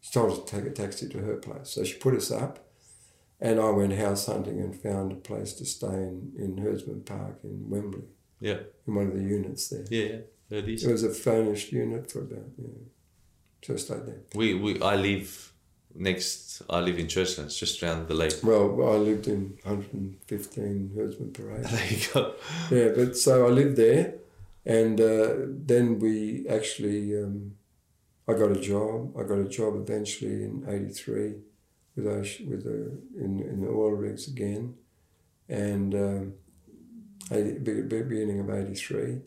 She 0.00 0.12
told 0.12 0.32
us 0.32 0.38
to 0.38 0.56
take 0.56 0.66
a 0.66 0.74
taxi 0.74 1.08
to 1.08 1.18
her 1.18 1.36
place. 1.36 1.70
So 1.70 1.84
she 1.84 1.96
put 1.98 2.14
us 2.14 2.30
up, 2.30 2.66
and 3.40 3.60
I 3.60 3.70
went 3.70 3.92
house 3.94 4.26
hunting 4.26 4.58
and 4.60 4.74
found 4.74 5.12
a 5.12 5.16
place 5.16 5.52
to 5.54 5.64
stay 5.64 5.86
in 6.10 6.32
in 6.36 6.58
Herdsman 6.58 7.02
Park 7.02 7.38
in 7.44 7.70
Wembley, 7.70 8.08
Yeah. 8.40 8.60
in 8.86 8.94
one 8.96 9.06
of 9.08 9.14
the 9.14 9.22
units 9.22 9.68
there. 9.68 9.84
Yeah. 9.90 10.18
yeah. 10.50 10.62
It 10.66 10.90
was 10.90 11.04
a 11.04 11.10
furnished 11.10 11.70
unit 11.72 12.10
for 12.10 12.20
about 12.20 12.50
yeah. 12.56 12.68
I 13.74 13.76
stayed 13.76 14.06
there. 14.06 14.20
We, 14.34 14.54
we, 14.54 14.80
I 14.82 14.96
live 14.96 15.52
next, 15.94 16.62
I 16.70 16.80
live 16.80 16.98
in 16.98 17.06
Churchlands, 17.06 17.58
just 17.58 17.82
around 17.82 18.08
the 18.08 18.14
lake. 18.14 18.34
Well, 18.42 18.70
I 18.94 18.96
lived 18.96 19.26
in 19.28 19.58
115 19.64 20.92
Herdsman 20.96 21.32
Parade. 21.32 21.64
There 21.70 21.86
you 21.90 21.98
go. 22.14 22.34
yeah, 22.70 22.88
but 22.96 23.16
so 23.16 23.46
I 23.46 23.50
lived 23.50 23.76
there, 23.76 24.14
and 24.64 25.00
uh, 25.00 25.34
then 25.66 25.98
we 25.98 26.46
actually, 26.48 27.22
um, 27.22 27.54
I 28.28 28.32
got 28.34 28.50
a 28.52 28.60
job. 28.60 29.16
I 29.18 29.22
got 29.22 29.38
a 29.38 29.48
job 29.48 29.74
eventually 29.76 30.44
in 30.44 30.64
'83 30.68 31.34
with 31.96 32.06
a, 32.06 32.18
with 32.48 32.66
a, 32.66 33.22
in 33.24 33.40
in 33.40 33.60
the 33.62 33.68
oil 33.68 33.92
rigs 33.92 34.28
again, 34.28 34.74
and 35.48 35.94
um, 35.94 36.34
80, 37.30 37.58
be- 37.60 37.82
be- 37.82 38.02
beginning 38.02 38.40
of 38.40 38.50
'83, 38.50 39.20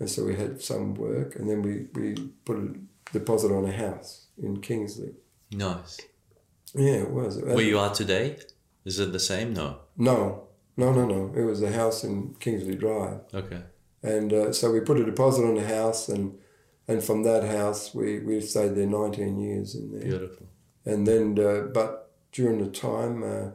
and 0.00 0.10
so 0.10 0.24
we 0.24 0.34
had 0.34 0.60
some 0.60 0.94
work, 0.94 1.36
and 1.36 1.48
then 1.48 1.62
we 1.62 1.86
we 1.94 2.14
put 2.44 2.56
a 2.58 2.74
deposit 3.12 3.52
on 3.52 3.64
a 3.64 3.72
house 3.72 4.26
in 4.42 4.60
Kingsley. 4.60 5.14
Nice. 5.50 6.00
Yeah, 6.74 7.02
it 7.02 7.10
was. 7.10 7.40
Where 7.40 7.60
you 7.60 7.78
are 7.78 7.94
today? 7.94 8.38
Is 8.84 8.98
it 8.98 9.12
the 9.12 9.20
same? 9.20 9.54
No. 9.54 9.78
No, 9.96 10.48
no, 10.76 10.92
no, 10.92 11.06
no. 11.06 11.32
It 11.36 11.44
was 11.44 11.62
a 11.62 11.70
house 11.72 12.04
in 12.04 12.34
Kingsley 12.40 12.74
Drive. 12.74 13.20
Okay. 13.32 13.62
And 14.02 14.32
uh, 14.32 14.52
so 14.52 14.72
we 14.72 14.80
put 14.80 14.98
a 14.98 15.04
deposit 15.04 15.44
on 15.44 15.54
the 15.54 15.66
house, 15.66 16.08
and 16.08 16.38
and 16.88 17.02
from 17.02 17.22
that 17.22 17.44
house 17.44 17.94
we, 17.94 18.18
we 18.20 18.40
stayed 18.40 18.74
there 18.74 18.86
19 18.86 19.38
years 19.38 19.74
in 19.74 19.92
there. 19.92 20.02
Beautiful. 20.02 20.46
And 20.84 21.06
then, 21.06 21.38
uh, 21.38 21.68
but 21.72 22.10
during 22.32 22.58
the 22.58 22.70
time, 22.70 23.22
uh, 23.22 23.50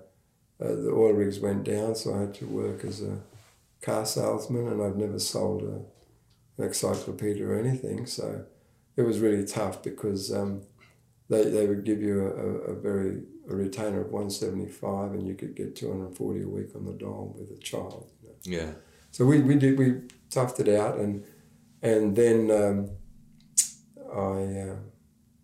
uh, 0.64 0.76
the 0.76 0.92
oil 0.94 1.12
rigs 1.14 1.40
went 1.40 1.66
down, 1.66 1.96
so 1.96 2.16
I 2.16 2.22
had 2.22 2.34
to 2.36 2.46
work 2.46 2.86
as 2.86 3.02
a 3.02 3.20
car 3.82 4.06
salesman, 4.06 4.68
and 4.68 4.82
I've 4.82 4.96
never 4.96 5.20
sold 5.20 5.64
a, 5.64 6.62
an 6.62 6.68
encyclopedia 6.68 7.46
or 7.46 7.60
anything. 7.60 8.06
So 8.06 8.46
it 8.98 9.04
was 9.04 9.20
really 9.20 9.46
tough 9.46 9.84
because 9.84 10.34
um, 10.34 10.64
they, 11.30 11.44
they 11.46 11.68
would 11.68 11.86
give 11.86 12.02
you 12.02 12.22
a, 12.22 12.72
a, 12.72 12.76
very 12.76 13.22
a 13.50 13.56
retainer 13.56 14.02
of 14.02 14.12
175 14.12 15.12
and 15.12 15.28
you 15.28 15.36
could 15.36 15.56
get 15.56 15.76
240 15.76 16.42
a 16.42 16.48
week 16.48 16.76
on 16.76 16.86
the 16.86 16.94
dole 16.94 17.36
with 17.38 17.56
a 17.56 17.62
child. 17.62 18.12
You 18.22 18.30
know. 18.30 18.36
Yeah. 18.44 18.72
So 19.12 19.26
we, 19.26 19.40
we 19.40 19.56
did 19.56 19.78
we 19.78 20.02
toughed 20.30 20.60
it 20.60 20.68
out 20.68 20.98
and 20.98 21.24
and 21.82 22.16
then 22.16 22.52
um, 22.52 22.90
I 24.12 24.72
uh, 24.72 24.76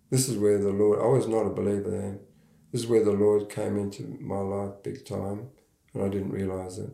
this 0.09 0.27
is 0.27 0.37
where 0.37 0.57
the 0.57 0.71
Lord 0.71 0.99
I 0.99 1.05
was 1.05 1.27
not 1.27 1.45
a 1.45 1.49
believer 1.49 1.91
then. 1.91 2.19
This 2.71 2.81
is 2.81 2.87
where 2.87 3.03
the 3.03 3.11
Lord 3.11 3.49
came 3.49 3.77
into 3.77 4.17
my 4.19 4.39
life 4.39 4.81
big 4.83 5.05
time 5.05 5.49
and 5.93 6.03
I 6.03 6.09
didn't 6.09 6.31
realize 6.31 6.79
it. 6.79 6.89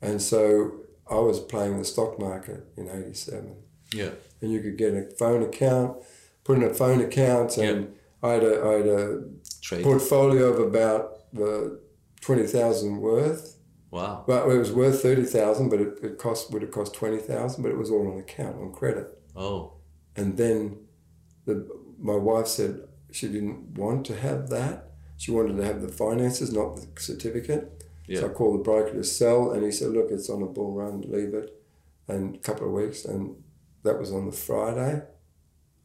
And 0.00 0.20
so 0.20 0.80
I 1.10 1.16
was 1.16 1.40
playing 1.40 1.76
the 1.76 1.84
stock 1.84 2.18
market 2.18 2.66
in 2.76 2.88
87 2.88 3.54
Yeah. 3.94 4.10
and 4.40 4.52
you 4.52 4.60
could 4.60 4.76
get 4.76 4.94
a 4.94 5.04
phone 5.18 5.42
account, 5.42 5.98
put 6.44 6.56
in 6.58 6.64
a 6.64 6.74
phone 6.74 7.00
account, 7.00 7.56
and 7.58 7.94
I 8.22 8.30
had 8.32 8.42
a, 8.42 8.62
I 8.64 8.72
had 8.74 8.86
a 8.86 9.22
Trade. 9.62 9.84
portfolio 9.84 10.44
of 10.52 10.58
about 10.60 11.32
the 11.32 11.80
twenty 12.20 12.46
thousand 12.46 12.98
worth. 13.00 13.56
Wow. 13.90 14.24
Well, 14.26 14.50
it 14.50 14.56
was 14.58 14.72
worth 14.72 15.02
thirty 15.02 15.24
thousand, 15.24 15.68
but 15.70 15.80
it, 15.80 15.98
it 16.02 16.18
cost 16.18 16.50
would 16.52 16.62
have 16.62 16.70
cost 16.70 16.94
twenty 16.94 17.18
thousand, 17.18 17.62
but 17.62 17.70
it 17.70 17.78
was 17.78 17.90
all 17.90 18.10
on 18.12 18.18
account 18.18 18.56
on 18.56 18.72
credit. 18.72 19.06
Oh. 19.36 19.74
And 20.16 20.36
then, 20.36 20.78
the 21.46 21.68
my 21.98 22.16
wife 22.16 22.46
said 22.48 22.80
she 23.12 23.28
didn't 23.28 23.78
want 23.78 24.04
to 24.06 24.16
have 24.16 24.48
that. 24.50 24.90
She 25.16 25.30
wanted 25.30 25.56
to 25.58 25.64
have 25.64 25.80
the 25.80 25.88
finances, 25.88 26.52
not 26.52 26.76
the 26.76 26.86
certificate. 27.00 27.84
Yeah. 28.06 28.20
So 28.20 28.26
I 28.26 28.28
called 28.30 28.58
the 28.58 28.62
broker 28.64 28.92
to 28.92 29.04
sell, 29.04 29.52
and 29.52 29.62
he 29.64 29.70
said, 29.70 29.90
"Look, 29.92 30.10
it's 30.10 30.28
on 30.28 30.42
a 30.42 30.46
bull 30.46 30.72
run. 30.72 31.02
Leave 31.02 31.32
it." 31.34 31.50
And 32.08 32.34
a 32.34 32.38
couple 32.38 32.66
of 32.66 32.72
weeks, 32.72 33.04
and 33.04 33.36
that 33.84 33.98
was 33.98 34.12
on 34.12 34.26
the 34.26 34.32
Friday. 34.32 35.02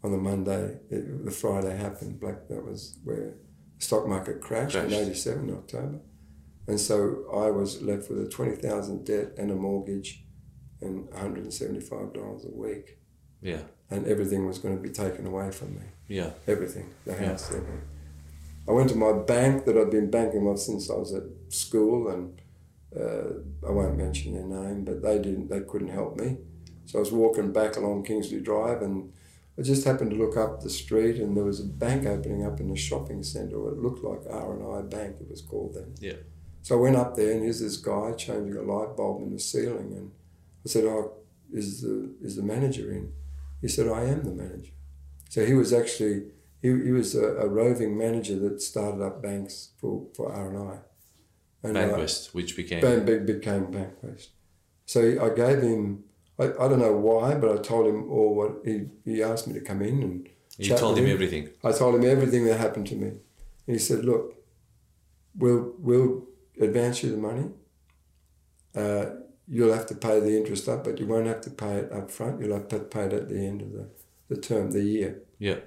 On 0.01 0.11
the 0.11 0.17
Monday, 0.17 0.79
it, 0.89 1.25
the 1.25 1.31
Friday 1.31 1.75
happened. 1.75 2.19
Black. 2.19 2.47
That 2.47 2.65
was 2.65 2.97
where 3.03 3.35
the 3.77 3.83
stock 3.85 4.07
market 4.07 4.39
crashed, 4.41 4.75
in 4.75 4.93
'87 4.93 5.49
October, 5.51 5.99
and 6.67 6.79
so 6.79 7.25
I 7.33 7.51
was 7.51 7.81
left 7.81 8.09
with 8.09 8.21
a 8.25 8.29
twenty 8.29 8.55
thousand 8.55 9.05
debt 9.05 9.33
and 9.37 9.51
a 9.51 9.55
mortgage, 9.55 10.23
and 10.81 11.07
one 11.09 11.17
hundred 11.19 11.43
and 11.43 11.53
seventy-five 11.53 12.13
dollars 12.13 12.45
a 12.45 12.55
week, 12.57 12.97
Yeah. 13.41 13.63
and 13.91 14.07
everything 14.07 14.47
was 14.47 14.57
going 14.57 14.77
to 14.77 14.81
be 14.81 14.89
taken 14.89 15.27
away 15.27 15.51
from 15.51 15.75
me 15.75 15.87
Yeah. 16.07 16.31
everything, 16.47 16.87
the 17.05 17.11
Yeah. 17.11 17.25
house, 17.31 17.49
everything. 17.51 17.81
I 18.69 18.71
went 18.71 18.89
to 18.91 18.95
my 18.95 19.11
bank 19.11 19.65
that 19.65 19.77
I'd 19.77 19.89
been 19.91 20.09
banking 20.09 20.45
with 20.45 20.59
since 20.61 20.89
I 20.89 20.93
was 20.95 21.13
at 21.13 21.23
school, 21.49 22.07
and 22.07 22.41
uh, 22.97 23.67
I 23.67 23.71
won't 23.71 23.97
mention 23.97 24.33
their 24.33 24.45
name, 24.45 24.85
but 24.85 25.01
they 25.01 25.17
didn't, 25.19 25.49
they 25.49 25.59
couldn't 25.61 25.89
help 25.89 26.17
me. 26.17 26.37
So 26.89 26.97
I 26.97 27.01
was 27.01 27.11
walking 27.11 27.53
back 27.53 27.75
along 27.75 28.05
Kingsley 28.05 28.39
Drive, 28.39 28.81
and 28.81 29.13
I 29.59 29.61
just 29.61 29.85
happened 29.85 30.09
to 30.09 30.17
look 30.17 30.35
up 30.35 30.61
the 30.61 30.71
street, 30.71 31.17
and 31.17 31.37
there 31.37 31.43
was 31.43 31.59
a 31.59 31.65
bank 31.65 32.07
opening 32.07 32.43
up 32.43 32.59
in 32.59 32.71
a 32.71 32.75
shopping 32.75 33.21
centre. 33.21 33.57
It 33.69 33.77
looked 33.77 34.03
like 34.03 34.21
R 34.27 34.53
and 34.55 34.65
I 34.75 34.81
Bank, 34.89 35.17
it 35.21 35.29
was 35.29 35.43
called 35.43 35.75
then. 35.75 35.93
Yeah. 35.99 36.17
So 36.63 36.79
I 36.79 36.81
went 36.81 36.95
up 36.95 37.15
there, 37.15 37.33
and 37.33 37.43
here's 37.43 37.59
this 37.59 37.77
guy 37.77 38.13
changing 38.13 38.57
a 38.57 38.63
light 38.63 38.97
bulb 38.97 39.21
in 39.21 39.31
the 39.31 39.39
ceiling, 39.39 39.93
and 39.93 40.11
I 40.65 40.69
said, 40.69 40.85
"Oh, 40.85 41.13
is 41.53 41.81
the 41.81 42.15
is 42.23 42.35
the 42.37 42.41
manager 42.41 42.91
in?" 42.91 43.13
He 43.61 43.67
said, 43.67 43.87
"I 43.87 44.05
am 44.05 44.23
the 44.23 44.31
manager." 44.31 44.73
So 45.29 45.45
he 45.45 45.53
was 45.53 45.71
actually 45.71 46.31
he, 46.59 46.69
he 46.69 46.91
was 46.91 47.13
a, 47.13 47.27
a 47.35 47.47
roving 47.47 47.95
manager 47.95 48.39
that 48.39 48.63
started 48.63 49.03
up 49.03 49.21
banks 49.21 49.73
for 49.77 50.07
for 50.15 50.33
R 50.33 50.49
and 50.49 50.57
I. 50.57 50.79
Bankwest, 51.63 52.33
which 52.33 52.55
became. 52.55 52.81
Bank 52.81 53.05
be- 53.05 53.33
became 53.33 53.67
Bankwest. 53.67 54.29
So 54.87 55.01
I 55.23 55.29
gave 55.35 55.61
him. 55.61 56.05
I, 56.39 56.45
I 56.45 56.67
don't 56.69 56.79
know 56.79 56.93
why, 56.95 57.35
but 57.35 57.51
I 57.51 57.61
told 57.61 57.87
him 57.87 58.09
all 58.09 58.33
what 58.35 58.61
he, 58.65 58.87
he 59.05 59.21
asked 59.21 59.47
me 59.47 59.53
to 59.55 59.61
come 59.61 59.81
in 59.81 60.01
and. 60.03 60.29
you 60.57 60.75
told 60.75 60.97
him 60.97 61.07
everything. 61.07 61.49
I 61.63 61.71
told 61.71 61.95
him 61.95 62.05
everything 62.05 62.45
that 62.45 62.59
happened 62.59 62.87
to 62.87 62.95
me. 62.95 63.07
And 63.07 63.19
he 63.67 63.77
said, 63.79 64.05
Look, 64.05 64.35
we'll, 65.37 65.73
we'll 65.79 66.27
advance 66.59 67.03
you 67.03 67.11
the 67.11 67.17
money. 67.17 67.49
Uh, 68.75 69.05
you'll 69.47 69.73
have 69.73 69.85
to 69.87 69.95
pay 69.95 70.19
the 70.19 70.37
interest 70.37 70.67
up, 70.69 70.83
but 70.83 70.99
you 70.99 71.07
won't 71.07 71.27
have 71.27 71.41
to 71.41 71.49
pay 71.49 71.75
it 71.77 71.91
up 71.91 72.09
front. 72.11 72.39
You'll 72.39 72.55
have 72.55 72.67
to 72.69 72.79
pay 72.79 73.05
it 73.05 73.13
at 73.13 73.29
the 73.29 73.39
end 73.45 73.61
of 73.61 73.71
the, 73.73 73.89
the 74.29 74.37
term, 74.39 74.71
the 74.71 74.83
year. 74.83 75.21
Yeah. 75.39 75.57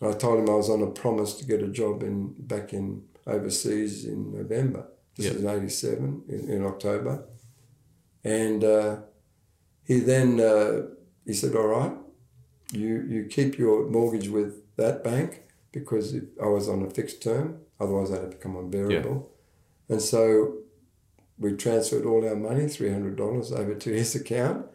And 0.00 0.14
I 0.14 0.16
told 0.16 0.38
him 0.40 0.48
I 0.48 0.54
was 0.54 0.70
on 0.70 0.82
a 0.82 0.86
promise 0.90 1.34
to 1.34 1.44
get 1.44 1.62
a 1.62 1.68
job 1.68 2.02
in 2.02 2.34
back 2.38 2.72
in 2.72 3.02
overseas 3.26 4.04
in 4.04 4.32
November. 4.32 4.86
This 5.16 5.26
Yeah. 5.26 5.32
was 5.34 5.42
in 5.44 5.48
87, 5.50 6.22
in, 6.28 6.50
in 6.50 6.64
October. 6.64 7.24
And 8.24 8.62
uh, 8.64 8.96
he 9.90 9.98
then, 9.98 10.38
uh, 10.38 10.82
he 11.26 11.34
said, 11.34 11.56
all 11.56 11.66
right, 11.66 11.92
you, 12.70 13.04
you 13.08 13.24
keep 13.24 13.58
your 13.58 13.88
mortgage 13.88 14.28
with 14.28 14.76
that 14.76 15.02
bank 15.02 15.42
because 15.72 16.14
I 16.40 16.46
was 16.46 16.68
on 16.68 16.84
a 16.84 16.90
fixed 16.90 17.20
term, 17.20 17.58
otherwise 17.80 18.12
I'd 18.12 18.20
have 18.20 18.30
become 18.30 18.54
unbearable. 18.56 19.28
And 19.88 20.00
so 20.00 20.58
we 21.38 21.56
transferred 21.56 22.06
all 22.06 22.24
our 22.24 22.36
money, 22.36 22.66
$300 22.66 23.18
over 23.52 23.74
to 23.74 23.90
his 23.90 24.14
account. 24.14 24.66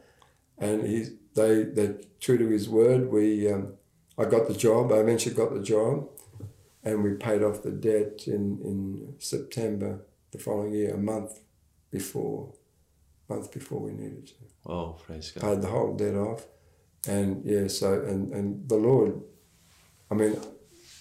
And 0.58 0.86
he, 0.86 1.06
they, 1.34 1.64
they, 1.64 1.94
true 2.20 2.38
to 2.38 2.50
his 2.50 2.68
word, 2.68 3.10
we, 3.10 3.50
um, 3.50 3.76
I 4.18 4.26
got 4.26 4.50
the 4.50 4.54
job. 4.54 4.92
I 4.92 4.98
eventually 4.98 5.34
got 5.34 5.54
the 5.54 5.64
job, 5.64 6.10
and 6.84 7.06
we 7.06 7.14
paid 7.14 7.42
off 7.42 7.64
the 7.64 7.72
debt 7.72 8.28
in, 8.28 8.60
in 8.66 9.16
September 9.20 10.02
the 10.32 10.40
following 10.40 10.74
year, 10.74 10.94
a 10.94 10.98
month 10.98 11.40
before, 11.90 12.52
month 13.30 13.52
before 13.52 13.80
we 13.80 13.92
needed 13.92 14.28
to. 14.28 14.34
Oh, 14.66 14.98
praise 15.06 15.32
God. 15.32 15.42
Paid 15.42 15.62
the 15.62 15.68
whole 15.68 15.96
debt 15.96 16.16
off, 16.16 16.46
and 17.08 17.44
yeah. 17.46 17.68
So 17.68 17.94
and 18.02 18.34
and 18.34 18.68
the 18.70 18.76
Lord, 18.76 19.22
I 20.12 20.16
mean, 20.16 20.38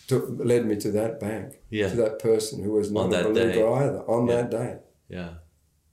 took, 0.09 0.25
led 0.39 0.67
me 0.67 0.77
to 0.77 0.91
that 0.93 1.21
bank, 1.21 1.61
Yeah. 1.71 1.89
to 1.91 1.97
that 1.97 2.19
person 2.19 2.63
who 2.63 2.73
was 2.73 2.91
not 2.91 3.07
a 3.13 3.25
believer 3.25 3.53
day. 3.53 3.73
either 3.83 4.01
on 4.09 4.27
Yeah. 4.29 4.35
that 4.37 4.51
day, 4.51 4.79
Yeah. 5.09 5.35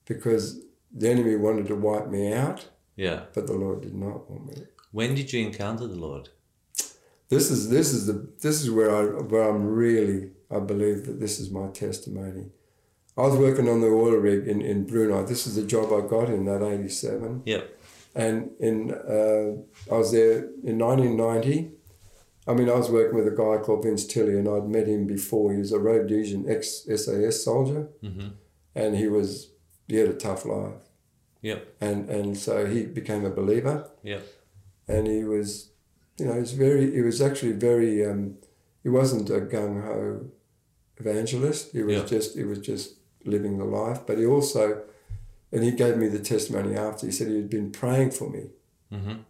because 0.05 0.61
the 0.93 1.09
enemy 1.09 1.36
wanted 1.36 1.67
to 1.67 1.75
wipe 1.75 2.09
me 2.09 2.34
out, 2.34 2.67
Yeah. 2.95 3.25
but 3.34 3.47
the 3.47 3.53
Lord 3.53 3.82
did 3.82 3.95
not 3.95 4.29
want 4.29 4.45
me. 4.47 4.63
When 4.91 5.15
did 5.15 5.32
you 5.32 5.45
encounter 5.45 5.88
the 5.88 5.95
Lord? 5.99 6.29
This 7.29 7.49
is 7.49 7.69
this 7.69 7.93
is 7.93 8.07
the 8.07 8.27
this 8.41 8.61
is 8.61 8.69
where 8.69 8.91
I 8.93 9.03
where 9.32 9.43
I'm 9.49 9.63
really 9.65 10.32
I 10.49 10.59
believe 10.59 11.05
that 11.05 11.17
this 11.21 11.39
is 11.39 11.49
my 11.49 11.67
testimony. 11.69 12.47
I 13.18 13.22
was 13.22 13.36
working 13.38 13.68
on 13.70 13.82
the 13.82 13.88
oil 13.88 14.16
rig 14.16 14.47
in, 14.47 14.62
in 14.62 14.86
Brunei. 14.86 15.24
This 15.24 15.45
is 15.45 15.55
the 15.55 15.64
job 15.64 15.91
I 15.91 16.07
got 16.07 16.30
in 16.30 16.45
that 16.45 16.64
eighty 16.64 16.89
seven. 16.89 17.41
Yep. 17.45 17.78
And 18.16 18.51
in 18.59 18.91
uh, 18.93 19.93
I 19.93 19.97
was 19.97 20.12
there 20.12 20.49
in 20.64 20.78
nineteen 20.78 21.18
ninety. 21.18 21.72
I 22.47 22.53
mean 22.53 22.70
I 22.70 22.76
was 22.76 22.89
working 22.89 23.16
with 23.18 23.28
a 23.28 23.36
guy 23.36 23.64
called 23.64 23.84
Vince 23.84 24.05
Tilley 24.05 24.38
and 24.39 24.47
I'd 24.49 24.68
met 24.68 24.88
him 24.88 25.05
before. 25.07 25.51
He 25.53 25.59
was 25.59 25.72
a 25.72 25.80
Rhodesian 25.80 26.49
ex 26.49 26.86
SAS 26.88 27.43
soldier 27.43 27.89
Mm-hmm. 28.03 28.30
and 28.76 28.95
he 28.97 29.07
was 29.07 29.51
he 29.88 29.97
had 29.97 30.09
a 30.09 30.14
tough 30.14 30.45
life. 30.45 30.82
Yep. 31.41 31.68
And 31.82 32.09
and 32.09 32.38
so 32.38 32.66
he 32.66 32.84
became 32.86 33.24
a 33.26 33.30
believer 33.30 33.89
Yep. 34.03 34.24
and 34.88 35.07
he 35.07 35.24
was, 35.24 35.70
you 36.18 36.26
know, 36.26 36.38
he's 36.39 36.53
very. 36.53 36.91
He 36.93 37.01
was 37.01 37.22
actually 37.22 37.53
very. 37.53 38.05
Um, 38.05 38.38
he 38.84 38.89
wasn't 38.89 39.30
a 39.30 39.41
gung 39.41 39.84
ho 39.84 40.26
evangelist. 40.97 41.72
He 41.74 41.84
was 41.84 41.95
Yeah. 41.97 42.05
just. 42.05 42.38
He 42.38 42.43
was 42.43 42.59
just 42.59 42.95
living 43.26 43.57
the 43.57 43.65
life. 43.65 44.01
But 44.05 44.17
he 44.17 44.26
also, 44.26 44.84
and 45.51 45.63
he 45.63 45.72
gave 45.72 45.97
me 45.97 46.07
the 46.07 46.19
testimony 46.19 46.76
after. 46.76 47.05
He 47.05 47.11
said 47.11 47.28
he 47.28 47.36
had 47.38 47.49
been 47.49 47.72
praying 47.72 48.11
for 48.11 48.30
me 48.30 48.43
Mm-hmm. 48.91 49.22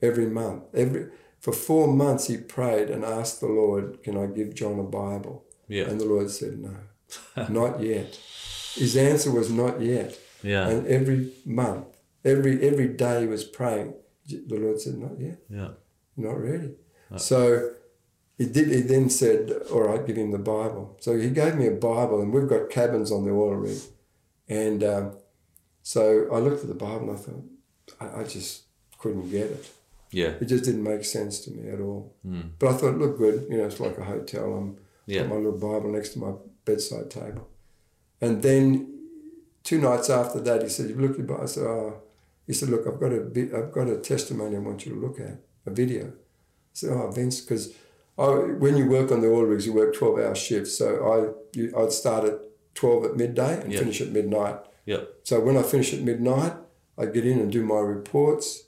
every 0.00 0.26
month. 0.26 0.62
Every 0.72 1.08
for 1.38 1.52
four 1.52 1.86
months 1.88 2.26
he 2.28 2.38
prayed 2.38 2.88
and 2.88 3.04
asked 3.04 3.40
the 3.40 3.48
Lord, 3.48 4.02
"Can 4.02 4.16
I 4.16 4.26
give 4.26 4.54
John 4.54 4.78
a 4.78 4.82
Bible?" 4.84 5.44
Yeah. 5.68 5.84
And 5.88 6.00
the 6.00 6.06
Lord 6.06 6.30
said, 6.30 6.58
"No, 6.58 6.74
not 7.50 7.82
yet." 7.82 8.18
His 8.74 8.96
answer 8.96 9.30
was 9.30 9.50
not 9.50 9.80
yet. 9.80 10.18
Yeah. 10.42 10.68
And 10.68 10.86
every 10.86 11.32
month, 11.44 11.86
every 12.24 12.66
every 12.66 12.88
day 12.88 13.20
he 13.22 13.26
was 13.26 13.44
praying. 13.44 13.94
The 14.26 14.56
Lord 14.58 14.80
said, 14.80 14.96
"Not 14.98 15.20
yet." 15.20 15.38
Yeah. 15.50 15.72
not 16.16 16.40
ready. 16.40 16.70
So 17.16 17.70
he 18.38 18.46
did. 18.46 18.68
He 18.68 18.80
then 18.80 19.10
said, 19.10 19.52
"All 19.72 19.82
right, 19.82 20.06
give 20.06 20.16
him 20.16 20.30
the 20.32 20.38
Bible." 20.38 20.96
So 21.00 21.16
he 21.16 21.30
gave 21.30 21.54
me 21.56 21.66
a 21.66 21.72
Bible, 21.72 22.20
and 22.20 22.32
we've 22.32 22.48
got 22.48 22.70
cabins 22.70 23.12
on 23.12 23.24
the 23.24 23.30
oil 23.30 23.54
rig, 23.56 23.78
and 24.48 24.82
um, 24.84 25.16
so 25.82 26.28
I 26.32 26.38
looked 26.38 26.62
at 26.62 26.68
the 26.68 26.74
Bible 26.74 27.10
and 27.10 27.18
I 27.18 27.20
thought, 27.20 27.44
I, 28.00 28.20
I 28.20 28.24
just 28.24 28.62
couldn't 28.98 29.30
get 29.30 29.50
it. 29.50 29.70
Yeah. 30.10 30.32
It 30.40 30.46
just 30.46 30.64
didn't 30.64 30.82
make 30.82 31.04
sense 31.04 31.40
to 31.40 31.50
me 31.50 31.68
at 31.70 31.80
all. 31.80 32.14
Mm. 32.26 32.50
But 32.58 32.68
I 32.70 32.72
thought 32.74 32.94
it 32.94 32.98
looked 32.98 33.18
good. 33.18 33.46
You 33.50 33.58
know, 33.58 33.64
it's 33.64 33.80
like 33.80 33.98
a 33.98 34.04
hotel. 34.04 34.54
I'm 34.54 34.78
Yeah. 35.06 35.22
got 35.22 35.30
my 35.30 35.36
little 35.36 35.58
Bible 35.58 35.90
next 35.92 36.10
to 36.10 36.18
my 36.20 36.32
bedside 36.64 37.10
table, 37.10 37.48
and 38.20 38.42
then 38.42 38.90
two 39.62 39.80
nights 39.80 40.08
after 40.10 40.40
that, 40.40 40.62
he 40.62 40.68
said, 40.68 40.88
"You 40.90 40.96
look 40.96 41.12
at 41.12 41.18
your 41.18 41.26
Bible." 41.26 41.42
I 41.42 41.46
said, 41.46 41.64
"Oh." 41.66 42.00
He 42.46 42.52
said, 42.52 42.68
"Look, 42.68 42.86
I've 42.86 43.00
got 43.00 43.12
a 43.12 43.20
bit, 43.20 43.54
I've 43.54 43.72
got 43.72 43.88
a 43.88 43.96
testimony 43.96 44.56
I 44.56 44.58
want 44.58 44.84
you 44.84 44.92
to 44.94 45.00
look 45.00 45.18
at, 45.18 45.38
a 45.66 45.70
video." 45.70 46.06
I 46.08 46.74
said, 46.74 46.90
"Oh, 46.90 47.10
Vince, 47.10 47.40
because 47.40 47.72
when 48.16 48.76
you 48.76 48.86
work 48.86 49.10
on 49.12 49.20
the 49.20 49.28
oil 49.28 49.42
rigs, 49.44 49.66
you 49.66 49.72
work 49.72 49.94
twelve-hour 49.94 50.34
shifts. 50.34 50.78
So 50.78 50.86
I, 51.12 51.58
you, 51.58 51.72
I'd 51.76 51.92
start 51.92 52.24
at 52.24 52.38
12 52.74 53.04
at 53.04 53.16
midday 53.16 53.60
and 53.62 53.72
Yeah. 53.72 53.78
finish 53.80 54.00
at 54.00 54.10
midnight. 54.10 54.58
Yeah. 54.86 55.02
So 55.22 55.40
when 55.40 55.56
I 55.56 55.62
finish 55.62 55.92
at 55.94 56.00
midnight, 56.00 56.54
I 56.98 57.06
get 57.06 57.26
in 57.26 57.38
and 57.40 57.50
do 57.50 57.64
my 57.64 57.78
reports. 57.80 58.64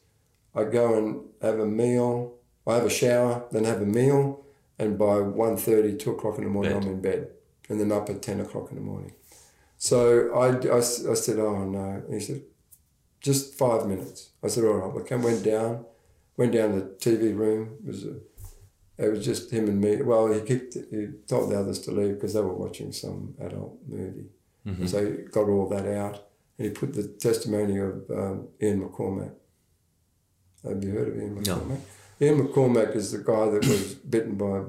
I 0.54 0.64
go 0.64 0.94
and 0.94 1.20
have 1.42 1.58
a 1.58 1.66
meal. 1.66 2.34
I 2.66 2.74
have 2.74 2.84
a 2.86 2.90
shower, 2.90 3.44
then 3.52 3.62
have 3.64 3.80
a 3.80 3.86
meal, 3.86 4.44
and 4.78 4.98
by 4.98 5.16
1.30, 5.22 5.98
2 6.00 6.10
o'clock 6.10 6.36
in 6.38 6.44
the 6.44 6.50
morning, 6.50 6.72
Bed. 6.72 6.82
I'm 6.82 6.88
in 6.94 7.00
bed, 7.00 7.28
and 7.68 7.78
then 7.80 7.92
up 7.92 8.10
at 8.10 8.22
10 8.22 8.40
o'clock 8.40 8.70
in 8.70 8.74
the 8.76 8.82
morning. 8.82 9.12
So 9.78 10.32
I, 10.34 10.48
I, 10.68 10.78
I 10.78 10.80
said, 11.14 11.38
oh 11.38 11.62
no. 11.64 12.02
And 12.06 12.14
he 12.14 12.18
said, 12.20 12.42
just 13.20 13.54
five 13.54 13.86
minutes. 13.86 14.30
I 14.42 14.48
said, 14.48 14.64
all 14.64 14.74
right. 14.74 15.04
I 15.04 15.08
came, 15.08 15.22
went 15.22 15.44
down, 15.44 15.84
went 16.36 16.52
down 16.54 16.72
to 16.72 16.80
the 16.80 16.86
TV 16.98 17.36
room. 17.36 17.76
It 17.84 17.88
was, 17.88 18.04
a, 18.04 18.14
it 18.98 19.08
was 19.10 19.24
just 19.24 19.50
him 19.50 19.68
and 19.68 19.80
me. 19.80 20.00
Well, 20.02 20.32
he 20.32 20.40
kicked, 20.40 20.74
he 20.90 21.08
told 21.26 21.50
the 21.50 21.58
others 21.60 21.80
to 21.82 21.90
leave 21.92 22.14
because 22.14 22.34
they 22.34 22.40
were 22.40 22.52
watching 22.54 22.92
some 22.92 23.34
adult 23.40 23.78
movie. 23.86 24.26
Mhm. 24.66 24.88
So 24.88 25.04
he 25.04 25.10
got 25.30 25.48
all 25.48 25.68
that 25.68 25.86
out 25.86 26.28
and 26.58 26.68
he 26.68 26.72
put 26.72 26.94
the 26.94 27.06
testimony 27.06 27.78
of 27.78 28.10
um, 28.10 28.48
Ian 28.62 28.82
McCormack. 28.88 29.32
Have 30.64 30.82
you 30.82 30.90
heard 30.90 31.08
of 31.08 31.16
Ian 31.18 31.34
No. 31.34 31.40
McCormack? 31.56 31.80
Ian 32.20 32.48
McCormack 32.48 32.96
is 32.96 33.12
the 33.12 33.18
guy 33.18 33.48
that 33.50 33.66
was 33.66 33.94
bitten 34.14 34.36
by, 34.36 34.62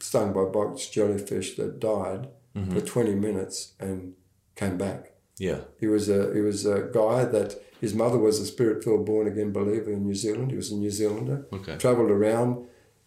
stung 0.00 0.32
by 0.32 0.44
box 0.44 0.88
jellyfish 0.88 1.56
that 1.56 1.80
died 1.80 2.28
Mm-hmm. 2.54 2.74
for 2.78 2.82
20 2.84 3.14
minutes 3.14 3.72
and 3.80 4.12
came 4.56 4.76
back. 4.76 5.12
Yeah. 5.38 5.60
He 5.80 5.86
was 5.86 6.10
a 6.10 6.34
he 6.34 6.40
was 6.42 6.66
a 6.66 6.90
guy 6.92 7.24
that 7.24 7.58
his 7.80 7.94
mother 7.94 8.18
was 8.18 8.38
a 8.40 8.44
spirit 8.44 8.84
filled 8.84 9.06
born 9.06 9.26
again 9.26 9.52
believer 9.54 9.90
in 9.90 10.02
New 10.04 10.14
Zealand. 10.14 10.50
He 10.50 10.58
was 10.58 10.70
a 10.70 10.74
New 10.76 10.90
Zealander. 10.90 11.46
Okay. 11.50 11.78
Travelled 11.78 12.10
around. 12.10 12.66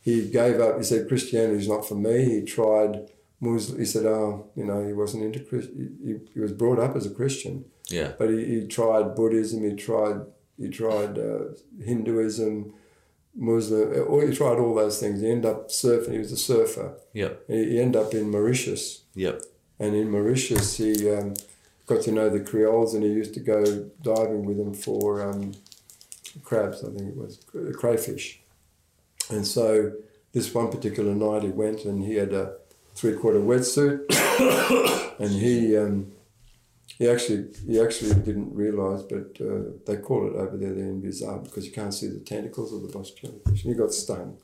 He 0.09 0.15
gave 0.29 0.57
up. 0.65 0.77
He 0.77 0.83
said 0.83 1.07
Christianity 1.07 1.59
is 1.63 1.67
not 1.67 1.83
for 1.89 1.95
me. 1.95 2.15
He 2.35 2.41
tried 2.57 2.93
Muslim. 3.41 3.79
He 3.79 3.85
said, 3.85 4.05
oh, 4.05 4.51
you 4.55 4.63
know, 4.69 4.85
he 4.89 4.93
wasn't 4.93 5.23
into 5.23 5.39
Christ. 5.47 5.69
He, 5.75 6.15
he 6.33 6.39
was 6.39 6.53
brought 6.61 6.79
up 6.85 6.95
as 6.95 7.05
a 7.07 7.15
Christian, 7.19 7.65
Yeah. 7.89 8.11
but 8.19 8.29
he, 8.29 8.39
he 8.45 8.67
tried 8.67 9.15
Buddhism. 9.15 9.59
He 9.69 9.75
tried 9.75 10.17
he 10.61 10.69
tried 10.69 11.13
uh, 11.19 11.39
Hinduism, 11.83 12.73
Muslim. 13.35 14.05
Or 14.07 14.25
he 14.27 14.33
tried 14.41 14.57
all 14.59 14.75
those 14.75 14.99
things. 15.01 15.21
He 15.21 15.29
ended 15.29 15.51
up 15.51 15.69
surfing. 15.69 16.13
He 16.13 16.19
was 16.19 16.31
a 16.31 16.37
surfer. 16.37 16.87
Yeah. 17.21 17.31
He, 17.47 17.71
he 17.71 17.79
ended 17.81 18.01
up 18.01 18.13
in 18.13 18.29
Mauritius 18.31 18.83
Yeah. 19.15 19.37
and 19.79 19.95
in 19.95 20.09
Mauritius 20.09 20.77
he 20.77 20.91
um, 21.09 21.33
got 21.87 22.01
to 22.03 22.11
know 22.11 22.29
the 22.29 22.39
Creoles 22.49 22.93
and 22.93 23.03
he 23.03 23.09
used 23.09 23.33
to 23.33 23.39
go 23.41 23.89
diving 24.01 24.45
with 24.45 24.57
them 24.57 24.73
for 24.73 25.21
um, 25.29 25.53
crabs, 26.43 26.83
I 26.83 26.89
think 26.95 27.09
it 27.09 27.17
was, 27.17 27.39
crayfish. 27.81 28.41
And 29.29 29.45
so 29.45 29.93
this 30.33 30.53
one 30.53 30.69
particular 30.69 31.15
night 31.15 31.43
he 31.43 31.49
went 31.49 31.85
and 31.85 32.03
he 32.03 32.15
had 32.15 32.33
a 32.33 32.55
three 32.93 33.13
quarter 33.13 33.39
wetsuit 33.39 34.05
and 35.19 35.31
he 35.31 35.77
um, 35.77 36.11
he 36.97 37.09
actually 37.09 37.47
he 37.65 37.79
actually 37.79 38.13
didn't 38.21 38.53
realise, 38.55 39.03
but 39.03 39.37
uh, 39.41 39.71
they 39.85 39.97
call 39.97 40.27
it 40.27 40.35
over 40.35 40.55
there 40.57 40.73
the 40.73 40.81
Invizar 40.81 41.43
because 41.43 41.65
you 41.65 41.71
can't 41.71 41.93
see 41.93 42.07
the 42.07 42.19
tentacles 42.19 42.73
of 42.73 42.83
the 42.83 42.97
box 42.97 43.11
jellyfish. 43.11 43.63
He 43.63 43.73
got 43.73 43.93
stung. 43.93 44.37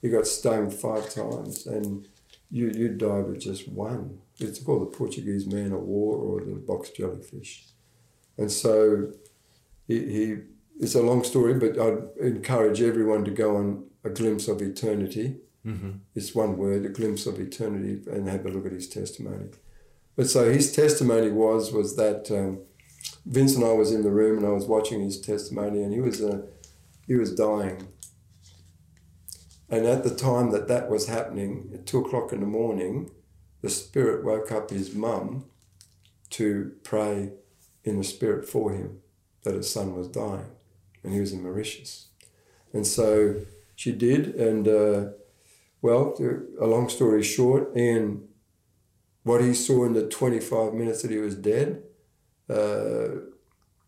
He 0.00 0.08
got 0.08 0.26
stung 0.26 0.70
five 0.70 1.12
times, 1.12 1.66
and 1.66 2.06
you 2.50 2.68
you 2.68 2.90
die 2.90 3.20
with 3.20 3.40
just 3.40 3.68
one. 3.68 4.20
It's 4.38 4.60
called 4.60 4.82
the 4.82 4.96
Portuguese 4.96 5.46
man 5.46 5.72
of 5.72 5.82
war 5.82 6.16
or 6.16 6.44
the 6.44 6.54
box 6.54 6.90
jellyfish. 6.90 7.66
And 8.38 8.50
so 8.50 9.12
he, 9.86 9.98
he 9.98 10.36
it's 10.78 10.94
a 10.94 11.02
long 11.02 11.24
story, 11.24 11.54
but 11.54 11.78
I'd 11.78 12.16
encourage 12.20 12.80
everyone 12.80 13.24
to 13.24 13.30
go 13.30 13.56
on 13.56 13.89
a 14.04 14.10
glimpse 14.10 14.48
of 14.48 14.62
eternity. 14.62 15.36
Mm-hmm. 15.66 15.90
It's 16.14 16.34
one 16.34 16.56
word, 16.56 16.86
a 16.86 16.88
glimpse 16.88 17.26
of 17.26 17.38
eternity, 17.38 18.02
and 18.10 18.28
have 18.28 18.46
a 18.46 18.48
look 18.48 18.66
at 18.66 18.72
his 18.72 18.88
testimony. 18.88 19.50
But 20.16 20.28
so 20.28 20.50
his 20.50 20.72
testimony 20.72 21.30
was 21.30 21.72
was 21.72 21.96
that 21.96 22.30
um, 22.30 22.60
Vince 23.26 23.56
and 23.56 23.64
I 23.64 23.72
was 23.72 23.92
in 23.92 24.02
the 24.02 24.10
room, 24.10 24.38
and 24.38 24.46
I 24.46 24.50
was 24.50 24.66
watching 24.66 25.00
his 25.00 25.20
testimony, 25.20 25.82
and 25.82 25.92
he 25.92 26.00
was 26.00 26.20
uh, 26.20 26.42
he 27.06 27.14
was 27.14 27.34
dying. 27.34 27.88
And 29.68 29.86
at 29.86 30.02
the 30.02 30.14
time 30.14 30.50
that 30.50 30.68
that 30.68 30.90
was 30.90 31.06
happening, 31.06 31.70
at 31.72 31.86
two 31.86 32.00
o'clock 32.00 32.32
in 32.32 32.40
the 32.40 32.46
morning, 32.46 33.10
the 33.62 33.70
spirit 33.70 34.24
woke 34.24 34.50
up 34.50 34.70
his 34.70 34.94
mum 34.94 35.44
to 36.30 36.72
pray 36.82 37.32
in 37.84 37.98
the 37.98 38.04
spirit 38.04 38.48
for 38.48 38.72
him 38.72 39.00
that 39.44 39.54
his 39.54 39.70
son 39.70 39.94
was 39.94 40.08
dying, 40.08 40.50
and 41.02 41.12
he 41.12 41.20
was 41.20 41.32
in 41.32 41.42
Mauritius. 41.42 42.08
And 42.72 42.86
so 42.86 43.42
she 43.80 43.92
did, 43.92 44.34
and 44.34 44.68
uh, 44.68 45.12
well, 45.80 46.14
a 46.60 46.66
long 46.66 46.90
story 46.90 47.22
short, 47.22 47.74
Ian, 47.74 48.28
what 49.22 49.40
he 49.40 49.54
saw 49.54 49.86
in 49.86 49.94
the 49.94 50.06
25 50.06 50.74
minutes 50.74 51.00
that 51.00 51.10
he 51.10 51.16
was 51.16 51.34
dead 51.34 51.82
uh, 52.50 53.08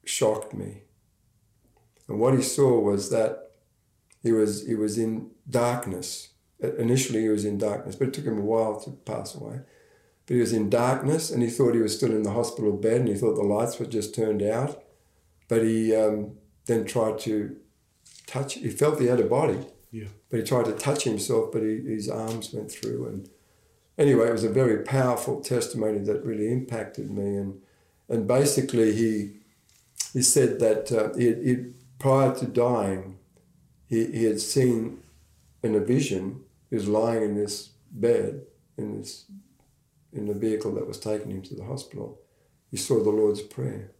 shocked 0.06 0.54
me. 0.54 0.84
And 2.08 2.18
what 2.18 2.32
he 2.32 2.40
saw 2.40 2.80
was 2.80 3.10
that 3.10 3.50
he 4.22 4.32
was 4.32 4.66
he 4.66 4.74
was 4.74 4.96
in 4.96 5.32
darkness. 5.50 6.30
Uh, 6.64 6.74
Initially, 6.76 7.20
he 7.20 7.28
was 7.28 7.44
in 7.44 7.58
darkness, 7.58 7.94
but 7.94 8.08
it 8.08 8.14
took 8.14 8.24
him 8.24 8.38
a 8.38 8.48
while 8.52 8.80
to 8.80 8.92
pass 8.92 9.34
away. 9.34 9.60
But 10.24 10.34
he 10.36 10.40
was 10.40 10.54
in 10.54 10.70
darkness, 10.70 11.30
and 11.30 11.42
he 11.42 11.50
thought 11.50 11.74
he 11.74 11.82
was 11.82 11.94
still 11.94 12.12
in 12.12 12.22
the 12.22 12.38
hospital 12.40 12.72
bed, 12.78 13.00
and 13.00 13.08
he 13.08 13.14
thought 13.14 13.34
the 13.34 13.42
lights 13.42 13.78
were 13.78 13.84
just 13.84 14.14
turned 14.14 14.42
out. 14.42 14.82
But 15.48 15.64
he 15.64 15.94
um, 15.94 16.38
then 16.64 16.86
tried 16.86 17.18
to 17.26 17.56
touch. 18.26 18.54
He 18.54 18.70
felt 18.70 18.98
he 18.98 19.08
had 19.08 19.20
a 19.20 19.24
body, 19.24 19.58
Yeah. 19.92 20.08
but 20.30 20.40
he 20.40 20.46
tried 20.46 20.64
to 20.64 20.72
touch 20.72 21.04
himself, 21.04 21.52
but 21.52 21.62
he, 21.62 21.80
his 21.80 22.08
arms 22.08 22.52
went 22.52 22.72
through. 22.72 23.06
And 23.06 23.28
anyway, 23.98 24.28
it 24.28 24.32
was 24.32 24.44
a 24.44 24.48
very 24.48 24.82
powerful 24.82 25.42
testimony 25.42 25.98
that 25.98 26.24
really 26.24 26.50
impacted 26.50 27.10
me. 27.10 27.36
And 27.36 27.60
and 28.08 28.26
basically, 28.26 28.94
he 28.94 29.34
he 30.12 30.22
said 30.22 30.58
that 30.60 30.90
uh, 30.90 31.14
he, 31.16 31.34
he 31.34 31.56
prior 31.98 32.34
to 32.34 32.46
dying, 32.46 33.18
he, 33.86 34.06
he 34.06 34.24
had 34.24 34.40
seen 34.40 35.02
in 35.62 35.74
a 35.74 35.80
vision. 35.80 36.40
He 36.70 36.76
was 36.76 36.88
lying 36.88 37.22
in 37.22 37.34
this 37.34 37.70
bed 37.90 38.42
in 38.78 38.98
this 38.98 39.26
in 40.12 40.26
the 40.26 40.34
vehicle 40.34 40.74
that 40.74 40.86
was 40.86 40.98
taking 40.98 41.30
him 41.30 41.42
to 41.42 41.54
the 41.54 41.64
hospital. 41.64 42.18
He 42.70 42.76
saw 42.76 43.02
the 43.02 43.10
Lord's 43.10 43.42
prayer, 43.42 43.92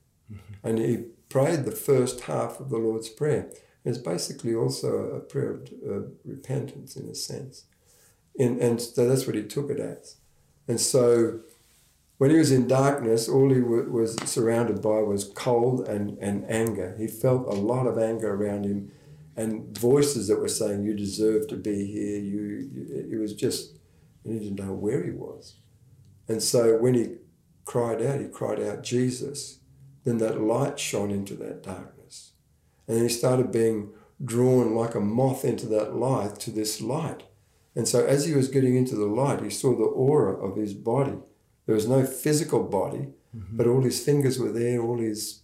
and 0.63 0.79
he 0.79 1.05
prayed 1.29 1.65
the 1.65 1.73
first 1.73 2.23
half 2.23 2.61
of 2.61 2.71
the 2.71 2.79
Lord's 2.79 3.09
prayer. 3.09 3.51
It's 3.85 3.99
basically 3.99 4.55
also 4.55 5.11
a 5.11 5.21
prayer 5.21 5.55
of 5.55 5.69
uh, 5.87 6.07
repentance 6.25 6.97
in 6.97 7.09
a 7.09 7.15
sense. 7.15 7.65
And, 8.39 8.61
and 8.61 8.81
so 8.81 9.09
that's 9.09 9.27
what 9.27 9.37
he 9.37 9.43
took 9.43 9.71
it 9.71 9.81
as. 9.81 10.17
And 10.69 10.81
so 10.81 11.41
when 12.19 12.31
he 12.31 12.37
was 12.37 12.53
in 12.53 12.69
darkness, 12.69 13.29
all 13.29 13.53
he 13.53 13.61
wa- 13.61 13.83
was 13.83 14.17
surrounded 14.25 14.81
by 14.81 15.01
was 15.01 15.25
cold 15.35 15.89
and, 15.89 16.17
and 16.19 16.49
anger. 16.49 16.95
He 16.97 17.09
felt 17.09 17.47
a 17.47 17.59
lot 17.59 17.87
of 17.87 17.99
anger 17.99 18.33
around 18.33 18.65
him 18.65 18.93
and 19.37 19.77
voices 19.77 20.29
that 20.29 20.39
were 20.39 20.49
saying, 20.49 20.85
You 20.85 20.95
deserve 20.95 21.49
to 21.49 21.57
be 21.57 21.87
here. 21.87 22.19
You, 22.19 22.69
you, 22.73 23.09
it 23.13 23.21
was 23.21 23.35
just, 23.35 23.79
he 24.25 24.39
didn't 24.39 24.65
know 24.65 24.73
where 24.73 25.03
he 25.03 25.11
was. 25.11 25.57
And 26.29 26.43
so 26.43 26.77
when 26.77 26.95
he 26.95 27.17
cried 27.65 28.03
out, 28.03 28.21
he 28.21 28.29
cried 28.29 28.61
out, 28.61 28.83
Jesus. 28.83 29.59
Then 30.05 30.19
that 30.19 30.41
light 30.41 30.79
shone 30.79 31.11
into 31.11 31.35
that 31.35 31.63
darkness. 31.63 32.02
And 32.89 33.03
he 33.03 33.09
started 33.09 33.53
being 33.53 33.91
drawn 34.25 34.75
like 34.75 34.95
a 34.95 35.01
moth 35.01 35.45
into 35.45 35.67
that 35.67 35.95
light 35.97 36.39
to 36.41 36.51
this 36.51 36.81
light. 36.81 37.25
And 37.75 37.89
so 37.89 38.05
as 38.05 38.27
he 38.27 38.35
was 38.35 38.49
getting 38.49 38.77
into 38.77 38.95
the 38.97 39.07
light, 39.07 39.43
he 39.43 39.51
saw 39.51 39.75
the 39.75 39.85
aura 39.85 40.35
of 40.35 40.57
his 40.57 40.75
body. 40.75 41.17
There 41.67 41.75
was 41.75 41.89
no 41.89 42.05
physical 42.05 42.65
body, 42.65 43.09
mm-hmm. 43.35 43.57
but 43.57 43.67
all 43.67 43.83
his 43.83 44.05
fingers 44.05 44.39
were 44.39 44.53
there, 44.53 44.81
all 44.81 44.99
his 44.99 45.41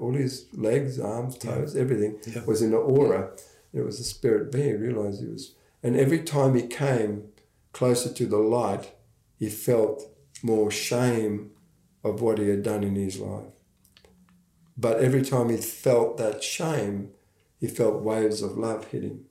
all 0.00 0.14
his 0.14 0.46
legs, 0.52 1.00
arms, 1.00 1.36
toes, 1.38 1.74
everything 1.74 2.18
Yeah. 2.24 2.44
was 2.44 2.62
in 2.62 2.70
the 2.70 2.76
aura. 2.76 3.32
And 3.72 3.82
it 3.82 3.84
was 3.84 3.98
a 3.98 4.04
spirit 4.04 4.52
being. 4.52 4.68
He 4.68 4.74
realized 4.74 5.20
he 5.20 5.28
was 5.28 5.54
and 5.82 5.96
every 5.96 6.22
time 6.22 6.54
he 6.54 6.66
came 6.66 7.28
closer 7.72 8.12
to 8.12 8.26
the 8.26 8.38
light, 8.38 8.92
he 9.38 9.48
felt 9.48 10.02
more 10.42 10.70
shame 10.70 11.50
of 12.02 12.20
what 12.20 12.38
he 12.38 12.48
had 12.48 12.62
done 12.62 12.82
in 12.82 12.96
his 12.96 13.18
life. 13.18 13.52
But 14.78 15.00
every 15.00 15.22
time 15.22 15.48
he 15.48 15.56
felt 15.56 16.18
that 16.18 16.44
shame, 16.44 17.10
he 17.58 17.66
felt 17.66 18.02
waves 18.02 18.42
of 18.42 18.56
love 18.56 18.86
hit 18.86 19.02
him. 19.02 19.24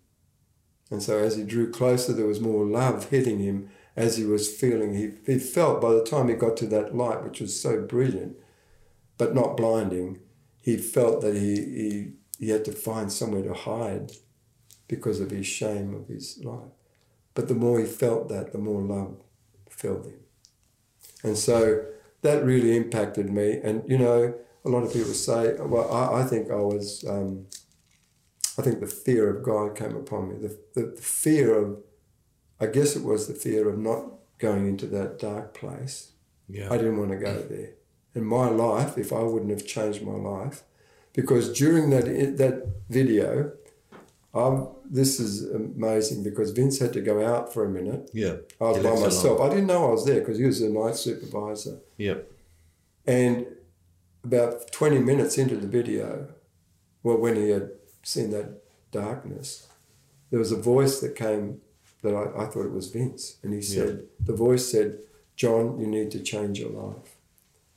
And 0.91 1.01
so 1.01 1.17
as 1.17 1.37
he 1.37 1.43
drew 1.43 1.71
closer, 1.71 2.11
there 2.13 2.27
was 2.27 2.41
more 2.41 2.65
love 2.65 3.09
hitting 3.09 3.39
him 3.39 3.69
as 3.95 4.17
he 4.17 4.25
was 4.25 4.53
feeling. 4.53 4.93
He, 4.93 5.11
he 5.25 5.39
felt 5.39 5.81
by 5.81 5.93
the 5.93 6.03
time 6.03 6.27
he 6.27 6.35
got 6.35 6.57
to 6.57 6.67
that 6.67 6.95
light, 6.95 7.23
which 7.23 7.39
was 7.39 7.59
so 7.59 7.81
brilliant, 7.81 8.35
but 9.17 9.33
not 9.33 9.57
blinding, 9.57 10.19
he 10.61 10.75
felt 10.75 11.21
that 11.21 11.35
he, 11.35 11.55
he, 11.55 12.11
he 12.39 12.49
had 12.49 12.65
to 12.65 12.73
find 12.73 13.11
somewhere 13.11 13.43
to 13.43 13.53
hide 13.53 14.11
because 14.87 15.21
of 15.21 15.31
his 15.31 15.47
shame 15.47 15.93
of 15.93 16.07
his 16.07 16.43
life. 16.43 16.71
But 17.33 17.47
the 17.47 17.55
more 17.55 17.79
he 17.79 17.85
felt 17.85 18.27
that, 18.29 18.51
the 18.51 18.57
more 18.57 18.81
love 18.81 19.21
filled 19.69 20.05
him. 20.05 20.19
And 21.23 21.37
so 21.37 21.85
that 22.21 22.43
really 22.43 22.75
impacted 22.75 23.31
me. 23.31 23.59
And, 23.63 23.83
you 23.89 23.97
know, 23.97 24.35
a 24.67 24.69
lot 24.69 24.83
of 24.83 24.91
people 24.93 25.13
say, 25.13 25.55
well, 25.59 25.91
I, 25.91 26.21
I 26.21 26.23
think 26.25 26.51
I 26.51 26.55
was, 26.55 27.05
um, 27.07 27.47
I 28.57 28.61
think 28.61 28.79
the 28.79 28.87
fear 28.87 29.35
of 29.35 29.43
God 29.43 29.75
came 29.75 29.95
upon 29.95 30.29
me. 30.29 30.35
The, 30.35 30.59
the, 30.75 30.87
the 30.95 31.01
fear 31.01 31.57
of, 31.57 31.77
I 32.59 32.67
guess 32.67 32.95
it 32.95 33.03
was 33.03 33.27
the 33.27 33.33
fear 33.33 33.69
of 33.69 33.77
not 33.79 34.03
going 34.39 34.67
into 34.67 34.85
that 34.87 35.19
dark 35.19 35.53
place 35.53 36.11
Yeah. 36.47 36.71
I 36.71 36.77
didn't 36.77 36.97
want 36.97 37.11
to 37.11 37.17
go 37.17 37.41
there. 37.41 37.73
In 38.15 38.25
my 38.25 38.49
life, 38.49 38.97
if 38.97 39.11
I 39.13 39.21
wouldn't 39.21 39.51
have 39.51 39.65
changed 39.65 40.01
my 40.01 40.13
life, 40.13 40.63
because 41.13 41.57
during 41.57 41.89
that 41.91 42.05
that 42.37 42.67
video, 42.89 43.51
um, 44.33 44.69
this 44.85 45.19
is 45.19 45.49
amazing 45.51 46.23
because 46.23 46.51
Vince 46.51 46.79
had 46.79 46.93
to 46.93 47.01
go 47.01 47.25
out 47.25 47.53
for 47.53 47.65
a 47.65 47.69
minute. 47.69 48.09
Yeah. 48.13 48.37
I 48.61 48.65
was 48.65 48.83
by 48.83 48.99
myself. 48.99 49.41
I 49.41 49.49
didn't 49.49 49.67
know 49.67 49.89
I 49.89 49.91
was 49.91 50.05
there 50.05 50.19
because 50.19 50.37
he 50.37 50.45
was 50.45 50.59
the 50.59 50.69
night 50.69 50.95
supervisor. 50.95 51.79
Yep. 51.97 52.31
And 53.05 53.45
about 54.27 54.71
20 54.71 54.99
minutes 54.99 55.37
into 55.37 55.55
the 55.57 55.67
video, 55.67 56.27
well, 57.03 57.17
when 57.17 57.35
he 57.35 57.49
had 57.49 57.69
seen 58.03 58.31
that 58.31 58.61
darkness, 58.91 59.67
there 60.29 60.39
was 60.39 60.51
a 60.51 60.57
voice 60.73 60.99
that 61.01 61.15
came 61.15 61.61
that 62.03 62.13
I, 62.13 62.43
I 62.43 62.45
thought 62.47 62.65
it 62.65 62.71
was 62.79 62.89
Vince. 62.89 63.37
And 63.43 63.53
he 63.53 63.61
said, 63.61 64.03
the 64.23 64.33
voice 64.35 64.69
said, 64.71 64.99
John, 65.35 65.79
you 65.79 65.87
need 65.87 66.11
to 66.11 66.19
change 66.21 66.59
your 66.59 66.69
life. 66.69 67.15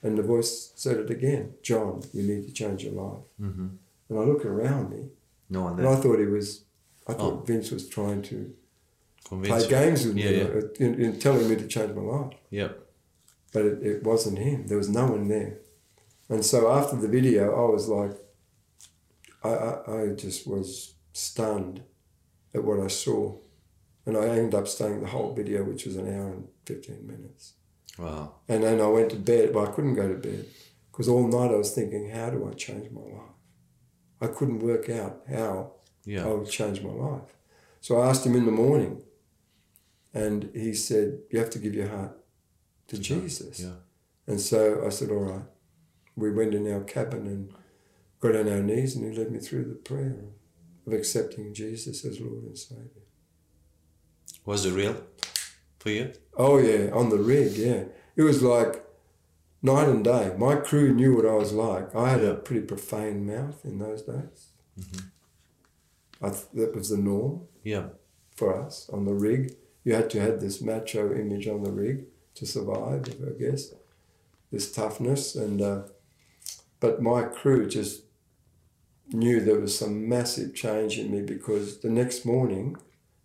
And 0.02 0.16
the 0.18 0.22
voice 0.22 0.72
said 0.76 0.96
it 0.98 1.10
again, 1.10 1.54
John, 1.62 2.02
you 2.12 2.22
need 2.22 2.46
to 2.48 2.52
change 2.52 2.84
your 2.84 2.94
life. 2.94 3.24
Mm-hmm. 3.40 3.68
And 4.08 4.18
I 4.18 4.22
looked 4.22 4.44
around 4.46 4.90
me 4.90 5.02
No 5.48 5.62
one 5.64 5.78
and 5.78 5.86
I 5.88 5.96
thought 5.96 6.18
he 6.18 6.26
was, 6.26 6.64
I 7.06 7.12
thought 7.14 7.34
Oh. 7.40 7.44
Vince 7.46 7.70
was 7.70 7.88
trying 7.88 8.22
to 8.22 8.52
Convince 9.28 9.66
play 9.66 9.68
games 9.68 10.06
with 10.06 10.16
Yeah, 10.16 10.30
me, 10.30 10.38
yeah. 10.38 10.44
uh, 10.44 10.60
In, 10.84 11.00
in 11.04 11.18
telling 11.20 11.48
me 11.48 11.54
to 11.56 11.66
change 11.66 11.94
my 11.94 12.02
life. 12.02 12.32
Yep. 12.50 12.70
but 13.52 13.64
it, 13.66 13.82
it 13.90 14.02
wasn't 14.02 14.38
him. 14.38 14.66
There 14.66 14.78
was 14.78 14.88
no 14.88 15.04
one 15.06 15.28
there. 15.28 15.58
And 16.30 16.44
so 16.44 16.70
after 16.70 16.96
the 16.96 17.08
video, 17.08 17.52
I 17.54 17.70
was 17.70 17.88
like, 17.88 18.12
I, 19.44 19.48
I, 19.48 20.02
I 20.02 20.08
just 20.14 20.46
was 20.46 20.94
stunned 21.12 21.82
at 22.54 22.64
what 22.64 22.80
I 22.80 22.86
saw. 22.86 23.36
And 24.06 24.16
I 24.16 24.26
ended 24.28 24.54
up 24.54 24.66
staying 24.66 25.00
the 25.02 25.08
whole 25.08 25.34
video, 25.34 25.62
which 25.64 25.84
was 25.84 25.96
an 25.96 26.06
hour 26.06 26.32
and 26.32 26.48
15 26.66 27.06
minutes. 27.06 27.54
Wow. 27.98 28.36
And 28.48 28.62
then 28.62 28.80
I 28.80 28.86
went 28.86 29.10
to 29.10 29.16
bed, 29.16 29.52
but 29.52 29.68
I 29.68 29.72
couldn't 29.72 29.94
go 29.94 30.08
to 30.08 30.14
bed 30.14 30.46
because 30.90 31.08
all 31.08 31.26
night 31.28 31.52
I 31.52 31.56
was 31.58 31.72
thinking, 31.74 32.10
how 32.10 32.30
do 32.30 32.48
I 32.48 32.54
change 32.54 32.90
my 32.90 33.02
life? 33.02 33.34
I 34.20 34.26
couldn't 34.28 34.60
work 34.60 34.88
out 34.88 35.22
how 35.28 35.72
Yeah. 36.04 36.26
I 36.26 36.32
would 36.32 36.48
change 36.48 36.82
my 36.82 36.92
life. 36.92 37.34
So 37.80 38.00
I 38.00 38.08
asked 38.08 38.24
him 38.26 38.36
in 38.36 38.44
the 38.44 38.52
morning, 38.52 39.02
and 40.12 40.50
he 40.54 40.74
said, 40.74 41.20
You 41.30 41.38
have 41.38 41.50
to 41.50 41.58
give 41.58 41.74
your 41.74 41.88
heart 41.88 42.12
to 42.88 42.98
Jesus. 42.98 43.60
Yeah. 43.60 43.76
And 44.26 44.40
so 44.40 44.84
I 44.86 44.90
said, 44.90 45.10
All 45.10 45.24
right. 45.32 45.44
We 46.16 46.30
went 46.30 46.54
in 46.54 46.70
our 46.72 46.82
cabin 46.82 47.26
and 47.26 47.52
got 48.20 48.36
on 48.36 48.48
our 48.48 48.62
knees, 48.62 48.96
and 48.96 49.10
he 49.10 49.18
led 49.18 49.30
me 49.30 49.38
through 49.38 49.64
the 49.64 49.74
prayer 49.74 50.24
of 50.86 50.92
accepting 50.92 51.54
Jesus 51.54 52.04
as 52.04 52.20
Lord 52.20 52.42
and 52.44 52.58
Savior. 52.58 53.04
Was 54.44 54.64
it 54.64 54.72
real 54.72 54.96
for 55.78 55.90
you? 55.90 56.12
Oh, 56.36 56.58
yeah, 56.58 56.90
on 56.92 57.08
the 57.10 57.18
rig, 57.18 57.52
yeah. 57.52 57.84
It 58.16 58.22
was 58.22 58.42
like 58.42 58.84
night 59.62 59.88
and 59.88 60.04
day. 60.04 60.34
My 60.36 60.56
crew 60.56 60.92
knew 60.94 61.14
what 61.16 61.26
I 61.26 61.34
was 61.34 61.52
like. 61.52 61.94
I 61.94 62.08
had 62.10 62.24
a 62.24 62.34
pretty 62.34 62.66
profane 62.66 63.26
mouth 63.26 63.64
in 63.64 63.78
those 63.78 64.02
days. 64.02 64.48
I 66.22 66.28
th- 66.30 66.44
that 66.54 66.74
was 66.74 66.90
the 66.90 66.96
norm. 66.98 67.42
Yeah. 67.62 67.88
for 68.34 68.54
us 68.62 68.88
on 68.90 69.04
the 69.04 69.12
rig. 69.12 69.54
You 69.84 69.94
had 69.94 70.08
to 70.10 70.20
have 70.20 70.40
this 70.40 70.62
macho 70.62 71.14
image 71.14 71.46
on 71.46 71.62
the 71.62 71.70
rig 71.70 72.06
to 72.36 72.46
survive, 72.46 73.04
I 73.26 73.38
guess. 73.38 73.74
This 74.50 74.72
toughness 74.72 75.34
and, 75.34 75.60
uh, 75.60 75.82
but 76.80 77.02
my 77.02 77.22
crew 77.22 77.68
just 77.68 78.02
knew 79.12 79.40
there 79.40 79.58
was 79.60 79.76
some 79.78 80.08
massive 80.08 80.54
change 80.54 80.98
in 80.98 81.10
me 81.10 81.22
because 81.22 81.80
the 81.80 81.90
next 81.90 82.24
morning, 82.24 82.76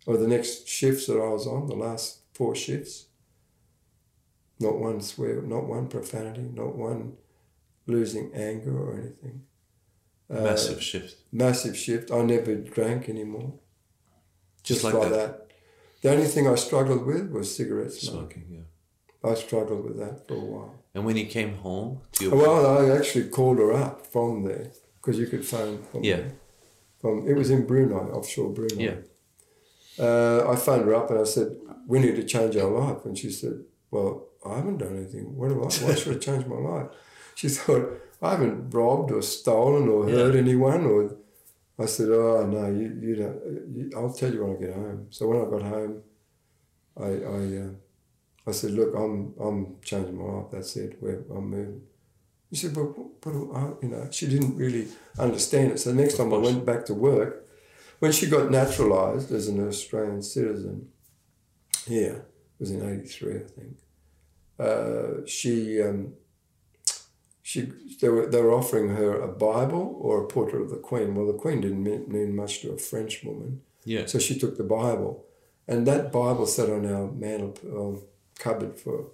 or 0.06 0.16
the 0.16 0.28
next 0.28 0.68
shifts 0.68 1.06
that 1.06 1.18
I 1.20 1.28
was 1.28 1.46
on, 1.46 1.66
the 1.66 1.74
last 1.76 2.20
four 2.34 2.54
shifts, 2.54 3.06
not 4.58 4.78
one 4.78 5.00
swear, 5.00 5.42
not 5.42 5.66
one 5.66 5.88
profanity, 5.88 6.48
not 6.52 6.74
one 6.76 7.14
losing 7.86 8.32
anger 8.34 8.76
or 8.78 8.94
anything. 8.98 9.42
Uh, 10.28 10.40
Massive 10.42 10.82
shift. 10.82 11.16
massive 11.30 11.76
shift. 11.76 12.10
I 12.10 12.22
never 12.22 12.56
drank 12.56 13.08
anymore. 13.08 13.54
Just 14.64 14.82
Just, 14.82 14.84
like 14.84 14.94
like, 14.94 15.10
that. 15.10 15.48
that. 15.48 15.50
The 16.02 16.10
only 16.12 16.26
thing 16.26 16.48
I 16.48 16.56
struggled 16.56 17.06
with 17.06 17.30
was 17.30 17.54
cigarette 17.54 17.92
smoking. 17.92 18.42
Smoking. 18.44 18.64
Yeah. 19.22 19.30
I 19.30 19.34
struggled 19.34 19.84
with 19.84 19.98
that 19.98 20.26
for 20.26 20.34
a 20.34 20.40
while. 20.40 20.74
And 20.96 21.04
when 21.04 21.16
he 21.16 21.26
came 21.26 21.56
home 21.56 22.00
to 22.12 22.24
your 22.24 22.34
Well, 22.34 22.78
I 22.78 22.96
actually 22.96 23.28
called 23.28 23.58
her 23.58 23.70
up 23.72 24.06
from 24.06 24.44
there 24.44 24.72
because 24.96 25.18
you 25.20 25.26
could 25.26 25.44
phone 25.44 25.82
from 25.90 26.02
Yeah. 26.02 26.16
there. 26.16 26.32
From 27.02 27.28
it 27.28 27.34
was 27.36 27.50
in 27.50 27.66
Brunei, 27.66 28.06
offshore 28.16 28.48
Brunei. 28.54 28.82
Yeah. 28.88 28.98
Uh, 30.04 30.48
I 30.52 30.56
phoned 30.56 30.86
her 30.86 30.94
up 30.94 31.10
and 31.10 31.18
I 31.20 31.24
said, 31.24 31.48
"We 31.86 31.98
need 31.98 32.16
to 32.16 32.24
change 32.24 32.56
our 32.56 32.70
life." 32.82 33.04
And 33.04 33.16
she 33.16 33.30
said, 33.30 33.56
"Well, 33.90 34.10
I 34.44 34.56
haven't 34.56 34.78
done 34.78 34.96
anything. 34.96 35.36
What 35.36 35.48
do 35.50 35.56
I? 35.60 35.66
Why 35.84 35.94
should 35.94 36.16
I 36.16 36.18
change 36.18 36.46
my 36.46 36.56
life?" 36.72 36.88
She 37.34 37.48
thought, 37.50 37.84
"I 38.22 38.30
haven't 38.30 38.70
robbed 38.70 39.10
or 39.12 39.20
stolen 39.20 39.88
or 39.88 40.08
hurt 40.08 40.34
anyone." 40.34 40.82
Or 40.86 40.98
I 41.78 41.84
said, 41.84 42.08
"Oh 42.08 42.46
no, 42.46 42.64
you, 42.78 42.86
you 43.06 43.14
don't. 43.20 43.38
You, 43.74 43.90
I'll 43.96 44.12
tell 44.20 44.32
you 44.32 44.40
when 44.44 44.56
I 44.56 44.60
get 44.64 44.74
home." 44.74 45.00
So 45.10 45.20
when 45.28 45.38
I 45.42 45.44
got 45.54 45.62
home, 45.74 45.94
I 47.08 47.10
I, 47.38 47.40
uh, 47.64 47.70
I 48.46 48.52
said, 48.52 48.72
"Look, 48.72 48.94
I'm 48.94 49.34
I'm 49.40 49.76
changing 49.82 50.16
my 50.18 50.24
life. 50.34 50.46
That's 50.52 50.76
it. 50.76 50.98
We're, 51.00 51.24
I'm 51.34 51.50
moving." 51.50 51.82
She 52.52 52.56
said, 52.62 52.76
"Well, 52.76 52.86
what 53.22 53.32
do 53.32 53.52
I, 53.54 53.84
you 53.84 53.88
know?" 53.92 54.08
She 54.10 54.26
didn't 54.28 54.56
really 54.56 54.86
understand 55.18 55.72
it. 55.72 55.78
So 55.80 55.90
the 55.92 56.00
next 56.02 56.16
time 56.16 56.32
I 56.32 56.38
went 56.38 56.64
back 56.64 56.84
to 56.86 56.94
work, 56.94 57.46
when 57.98 58.12
she 58.12 58.26
got 58.28 58.50
naturalised 58.50 59.32
as 59.32 59.48
an 59.48 59.66
Australian 59.66 60.22
citizen, 60.22 60.88
here 61.86 62.26
it 62.58 62.60
was 62.60 62.70
in 62.70 62.82
'83, 62.88 63.34
I 63.34 63.38
think. 63.38 63.76
Uh, 64.58 65.26
she 65.26 65.82
um, 65.82 66.14
she 67.42 67.72
they 68.00 68.08
were 68.08 68.26
they 68.26 68.40
were 68.40 68.52
offering 68.54 68.90
her 68.90 69.20
a 69.20 69.28
Bible 69.28 69.98
or 70.00 70.22
a 70.22 70.26
portrait 70.26 70.62
of 70.62 70.70
the 70.70 70.76
Queen. 70.76 71.14
Well, 71.14 71.26
the 71.26 71.32
Queen 71.38 71.60
didn't 71.60 71.82
mean, 71.82 72.04
mean 72.08 72.34
much 72.36 72.60
to 72.62 72.72
a 72.72 72.78
French 72.78 73.22
woman, 73.24 73.62
Yeah. 73.84 74.06
so 74.06 74.18
she 74.18 74.38
took 74.38 74.56
the 74.56 74.64
Bible, 74.64 75.24
and 75.68 75.86
that 75.86 76.12
Bible 76.12 76.46
sat 76.46 76.70
on 76.70 76.86
our 76.86 77.10
mantel 77.10 77.54
um, 77.76 78.02
cupboard 78.38 78.78
for 78.78 79.10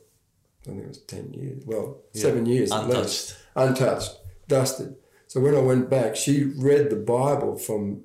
I 0.62 0.70
think 0.70 0.82
it 0.84 0.88
was 0.88 0.98
ten 1.02 1.32
years. 1.32 1.64
Well, 1.66 1.98
Yeah. 2.12 2.22
seven 2.22 2.46
years 2.46 2.70
at 2.70 2.88
least 2.88 3.36
Untouched. 3.56 3.78
untouched, 3.80 4.16
dusted. 4.48 4.96
So 5.26 5.40
when 5.40 5.54
I 5.54 5.60
went 5.60 5.88
back, 5.90 6.14
she 6.14 6.44
read 6.44 6.90
the 6.90 6.96
Bible 6.96 7.56
from 7.56 8.02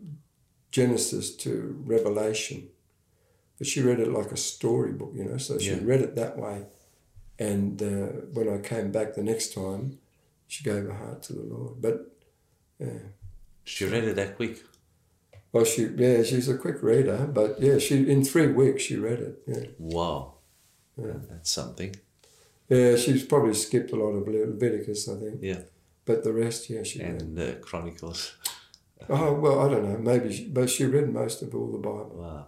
Genesis 0.71 1.35
to 1.37 1.81
Revelation, 1.85 2.69
but 3.57 3.67
she 3.67 3.81
read 3.81 3.99
it 3.99 4.11
like 4.11 4.31
a 4.31 4.37
storybook, 4.37 5.13
you 5.15 5.23
know. 5.25 5.37
So 5.37 5.57
she 5.59 5.71
Yeah. 5.71 5.79
read 5.83 6.01
it 6.01 6.15
that 6.15 6.37
way. 6.37 6.65
And 7.39 7.81
uh, 7.81 8.07
when 8.33 8.49
I 8.49 8.57
came 8.59 8.91
back 8.91 9.13
the 9.13 9.21
next 9.23 9.53
time, 9.53 9.99
she 10.47 10.63
gave 10.63 10.83
her 10.85 10.93
heart 10.93 11.21
to 11.23 11.33
the 11.33 11.43
Lord. 11.43 11.81
But 11.81 12.11
yeah, 12.79 12.99
She 13.65 13.85
read 13.85 14.05
it 14.05 14.15
that 14.15 14.35
quick. 14.37 14.63
well, 15.51 15.65
she 15.65 15.83
yeah, 15.95 16.23
she's 16.23 16.47
a 16.49 16.57
quick 16.57 16.81
reader. 16.81 17.27
But 17.31 17.61
yeah, 17.61 17.77
she 17.77 18.09
in 18.09 18.23
three 18.23 18.47
weeks 18.47 18.83
she 18.83 18.95
read 18.95 19.19
it. 19.19 19.43
Yeah, 19.45 19.65
Wow. 19.77 20.36
Yeah. 20.97 21.13
That's 21.29 21.51
something. 21.51 21.95
yeah, 22.69 22.95
she's 22.95 23.23
probably 23.25 23.53
skipped 23.53 23.91
a 23.91 23.95
lot 23.95 24.11
of 24.11 24.27
Leviticus, 24.27 25.07
I 25.09 25.15
think. 25.19 25.39
Yeah. 25.41 25.61
But 26.05 26.23
the 26.23 26.33
rest, 26.33 26.69
yeah, 26.69 26.83
she 26.83 26.99
read. 26.99 27.21
And 27.21 27.61
Chronicles. 27.61 28.35
Oh 29.09 29.33
well, 29.33 29.59
I 29.59 29.69
don't 29.71 29.87
know, 29.89 29.97
maybe, 29.99 30.33
she, 30.33 30.47
but 30.47 30.69
she 30.69 30.85
read 30.85 31.13
most 31.13 31.41
of 31.43 31.53
all 31.55 31.71
the 31.71 31.77
Bible. 31.77 32.15
Wow. 32.17 32.47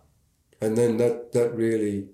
and 0.61 0.75
then 0.77 0.97
that 0.97 1.31
that 1.33 1.55
really 1.55 2.07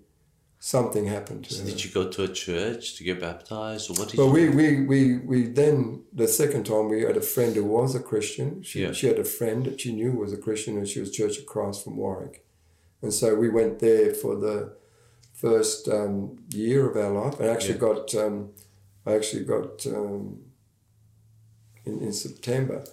something 0.59 1.05
happened 1.05 1.45
to 1.45 1.53
So 1.53 1.63
her. 1.63 1.69
did 1.69 1.83
you 1.85 1.91
go 1.91 2.09
to 2.09 2.23
a 2.23 2.27
church 2.27 2.95
to 2.97 3.03
get 3.03 3.19
baptized, 3.21 3.89
or 3.89 3.93
what 3.93 4.09
did 4.09 4.17
Well, 4.17 4.31
we, 4.31 4.49
we, 4.49 4.81
we, 4.81 5.17
we 5.19 5.43
then 5.43 6.03
the 6.11 6.27
second 6.27 6.65
time 6.65 6.89
we 6.89 7.01
had 7.03 7.17
a 7.17 7.21
friend 7.21 7.55
who 7.55 7.65
was 7.65 7.93
a 7.95 7.99
Christian. 7.99 8.61
She, 8.63 8.81
Yeah. 8.81 8.91
she 8.91 9.07
had 9.07 9.19
a 9.19 9.23
friend 9.23 9.65
that 9.67 9.79
she 9.81 9.93
knew 9.93 10.11
was 10.11 10.33
a 10.33 10.37
Christian, 10.37 10.75
and 10.77 10.87
she 10.87 10.99
was 10.99 11.11
Church 11.11 11.37
of 11.37 11.45
Christ 11.45 11.83
from 11.83 11.95
Warwick, 11.97 12.45
and 13.01 13.13
so 13.13 13.35
we 13.35 13.49
went 13.49 13.79
there 13.79 14.13
for 14.13 14.35
the 14.35 14.75
first 15.35 15.87
um, 15.89 16.37
year 16.53 16.89
of 16.89 16.95
our 16.97 17.11
life. 17.11 17.39
I 17.41 17.47
actually 17.47 17.75
Yeah. 17.75 17.87
got 17.89 18.15
um, 18.15 18.49
I 19.05 19.13
actually 19.13 19.45
got 19.45 19.85
um, 19.87 20.41
in 21.85 22.01
in 22.01 22.13
September. 22.13 22.83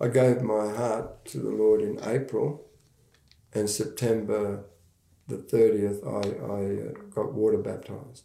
I 0.00 0.08
gave 0.08 0.42
my 0.42 0.68
heart 0.80 1.24
to 1.30 1.38
the 1.38 1.50
Lord 1.62 1.80
in 1.80 1.98
April, 2.04 2.66
and 3.54 3.68
September 3.68 4.64
the 5.28 5.38
thirtieth, 5.38 6.04
I 6.04 6.22
I 6.58 6.62
uh, 6.88 6.92
got 7.14 7.32
water 7.34 7.58
baptized 7.58 8.24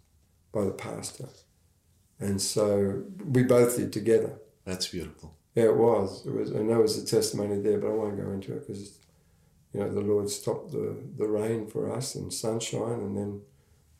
by 0.51 0.65
the 0.65 0.71
pastor. 0.71 1.29
And 2.19 2.39
so 2.39 3.03
we 3.25 3.41
both 3.43 3.77
did 3.77 3.91
together. 3.91 4.33
That's 4.65 4.87
beautiful. 4.89 5.35
Yeah, 5.55 5.65
it 5.73 5.77
was. 5.77 6.25
It 6.27 6.33
was, 6.33 6.51
and 6.51 6.69
there 6.69 6.79
was 6.79 6.97
a 7.01 7.05
testimony 7.05 7.59
there, 7.61 7.79
but 7.79 7.87
I 7.87 7.93
won't 7.93 8.17
go 8.23 8.29
into 8.31 8.53
it 8.53 8.67
because, 8.67 8.99
you 9.73 9.79
know, 9.79 9.91
the 9.91 10.01
Lord 10.01 10.29
stopped 10.29 10.71
the, 10.71 10.95
the 11.17 11.27
rain 11.27 11.65
for 11.67 11.91
us 11.91 12.13
and 12.15 12.31
sunshine, 12.31 12.99
and 13.05 13.17
then 13.17 13.41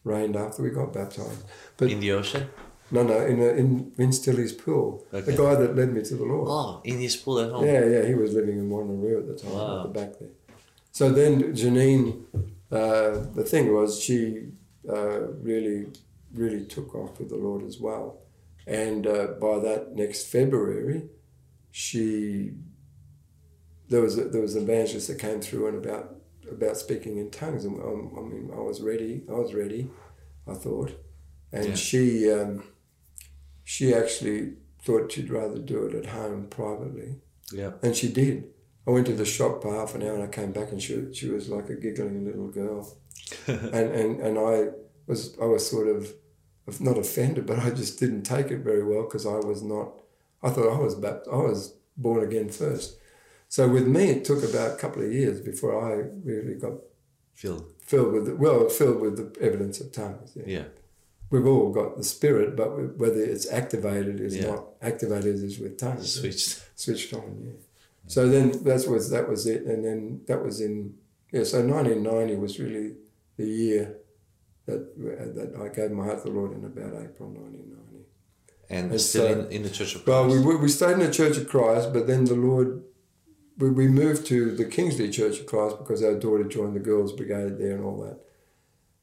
rained 0.04 0.36
after 0.36 0.64
we 0.64 0.70
got 0.70 0.94
baptized. 0.94 1.44
But 1.78 1.90
In 1.92 2.00
the 2.00 2.12
ocean? 2.14 2.50
no, 2.92 3.04
no, 3.04 3.26
in 3.26 3.40
a, 3.40 3.48
in 3.62 3.92
Vince 3.98 4.20
Tilley's 4.20 4.52
pool, 4.54 5.06
Okay. 5.14 5.32
the 5.32 5.38
guy 5.38 5.56
that 5.56 5.76
led 5.76 5.94
me 5.94 6.02
to 6.04 6.16
the 6.16 6.24
Lord. 6.26 6.48
Oh, 6.50 6.82
in 6.84 7.00
his 7.00 7.16
pool 7.16 7.40
at 7.40 7.52
home. 7.52 7.66
Yeah, 7.66 7.86
yeah, 7.86 8.06
he 8.06 8.16
was 8.16 8.34
living 8.34 8.58
in 8.58 8.70
Wanneroo 8.70 9.20
at 9.20 9.28
the 9.28 9.36
time, 9.42 9.54
Wow. 9.54 9.78
at 9.78 9.84
the 9.94 10.00
back 10.00 10.20
there. 10.20 10.30
So 10.92 11.10
then 11.10 11.54
Janine, 11.54 12.24
uh, 12.72 13.26
the 13.34 13.44
thing 13.46 13.74
was, 13.74 14.02
she 14.02 14.50
uh, 14.90 15.22
really 15.42 15.88
really 16.34 16.64
took 16.66 16.96
off 16.96 17.20
with 17.20 17.28
the 17.30 17.36
Lord 17.36 17.64
as 17.64 17.78
well. 17.80 18.22
And 18.66 19.06
uh, 19.06 19.28
by 19.42 19.60
that 19.60 19.96
next 19.96 20.28
February, 20.28 21.10
she 21.72 22.54
there 23.90 24.02
was 24.02 24.18
a, 24.18 24.26
there 24.26 24.42
was 24.42 24.56
an 24.56 24.64
evangelist 24.64 25.08
that 25.10 25.20
came 25.20 25.42
through 25.42 25.68
and 25.68 25.86
about 25.86 26.16
about 26.52 26.78
speaking 26.78 27.18
in 27.18 27.32
tongues, 27.32 27.66
and 27.66 27.80
um, 27.82 28.14
I 28.18 28.22
mean 28.22 28.52
I 28.54 28.60
was 28.60 28.82
ready. 28.82 29.24
I 29.30 29.34
was 29.34 29.54
ready. 29.54 29.90
I 30.48 30.54
thought, 30.54 30.92
and 31.52 31.68
Yeah. 31.70 31.76
she 31.76 32.32
um, 32.32 32.64
she 33.64 33.94
actually 33.94 34.54
thought 34.84 35.12
she'd 35.12 35.30
rather 35.30 35.58
do 35.60 35.86
it 35.86 35.94
at 35.96 36.08
home 36.08 36.48
privately, 36.50 37.18
Yeah. 37.54 37.72
and 37.84 37.96
she 37.96 38.12
did. 38.12 38.46
I 38.88 38.92
went 38.92 39.06
to 39.08 39.14
the 39.14 39.26
shop 39.26 39.62
for 39.62 39.74
half 39.76 39.94
an 39.94 40.02
hour 40.02 40.16
and 40.16 40.24
I 40.24 40.28
came 40.28 40.52
back 40.52 40.72
and 40.72 40.82
she, 40.82 41.14
she 41.14 41.30
was 41.30 41.50
like 41.50 41.70
a 41.70 41.76
giggling 41.76 42.26
little 42.26 42.48
girl. 42.48 42.98
and, 43.48 43.74
and, 43.74 44.20
and 44.20 44.40
I 44.40 44.70
was 45.06 45.38
I 45.40 45.46
was 45.46 45.70
sort 45.70 45.88
of 45.88 46.12
not 46.80 46.98
offended, 46.98 47.46
but 47.46 47.60
I 47.60 47.70
just 47.70 48.00
didn't 48.00 48.24
take 48.24 48.50
it 48.50 48.60
very 48.64 48.84
well 48.84 49.04
because 49.04 49.26
I 49.28 49.36
was 49.36 49.62
not. 49.62 49.94
I 50.42 50.50
thought 50.50 50.74
I 50.76 50.80
was 50.80 50.96
bapt- 50.96 51.28
I 51.32 51.36
was 51.38 51.76
born 51.96 52.24
again 52.24 52.50
first. 52.50 52.98
So 53.56 53.68
with 53.68 53.86
me, 53.86 54.04
it 54.16 54.24
took 54.24 54.42
about 54.50 54.76
a 54.76 54.78
couple 54.78 55.02
of 55.04 55.12
years 55.12 55.42
before 55.42 55.74
I 55.90 55.92
really 56.24 56.56
got 56.56 56.76
Feel. 57.34 57.66
filled 57.82 58.14
with 58.14 58.26
the, 58.28 58.36
well 58.38 58.70
filled 58.70 59.02
with 59.02 59.16
the 59.18 59.28
evidence 59.48 59.82
of 59.82 59.92
tongues. 59.92 60.32
Yeah. 60.38 60.44
Yeah. 60.58 60.64
We've 61.32 61.46
all 61.46 61.70
got 61.80 61.98
the 61.98 62.06
spirit, 62.06 62.56
but 62.56 62.70
whether 62.98 63.22
it's 63.34 63.52
activated 63.52 64.22
is 64.22 64.38
Yeah. 64.38 64.52
not 64.52 64.64
activated 64.82 65.36
is 65.50 65.60
with 65.60 65.78
tongues 65.78 66.14
Switched. 66.22 66.64
switched 66.84 67.14
on. 67.14 67.30
Yeah. 67.46 67.60
So 68.08 68.30
then 68.30 68.46
that 68.64 68.88
was 68.88 69.10
that 69.10 69.28
was 69.28 69.46
it, 69.46 69.62
and 69.72 69.84
then 69.84 70.22
that 70.30 70.42
was 70.46 70.62
in 70.62 70.76
yeah. 71.34 71.44
So 71.44 71.58
1990 71.60 72.36
was 72.38 72.58
really 72.58 72.96
the 73.36 73.48
year 73.48 73.98
that 74.66 74.82
that 75.38 75.50
I 75.62 75.68
gave 75.78 75.92
my 75.92 76.06
heart 76.06 76.20
to 76.24 76.30
the 76.30 76.36
Lord 76.40 76.52
in 76.54 76.64
about 76.64 76.94
April 77.06 77.28
1990. 77.30 78.06
And 78.70 78.92
And 78.92 79.02
still 79.02 79.28
so- 79.28 79.40
in, 79.42 79.52
in 79.58 79.64
the 79.64 79.70
Church 79.70 79.94
of 79.96 80.06
Christ. 80.06 80.08
Well, 80.08 80.46
we 80.48 80.56
we 80.56 80.70
stayed 80.70 80.94
in 80.94 81.00
the 81.00 81.12
Church 81.12 81.36
of 81.42 81.50
Christ, 81.50 81.92
but 81.92 82.08
then 82.08 82.24
the 82.24 82.36
Lord. 82.50 82.70
We, 83.58 83.70
we 83.70 83.88
moved 83.88 84.26
to 84.28 84.56
the 84.56 84.66
Kingsley 84.66 85.10
Church 85.10 85.40
of 85.40 85.46
Christ 85.46 85.78
because 85.78 86.04
our 86.04 86.16
daughter 86.16 86.44
joined 86.44 86.76
the 86.76 86.80
Girls 86.80 87.14
Brigade 87.14 87.58
there 87.58 87.76
and 87.76 87.84
all 87.84 88.02
that. 88.02 88.20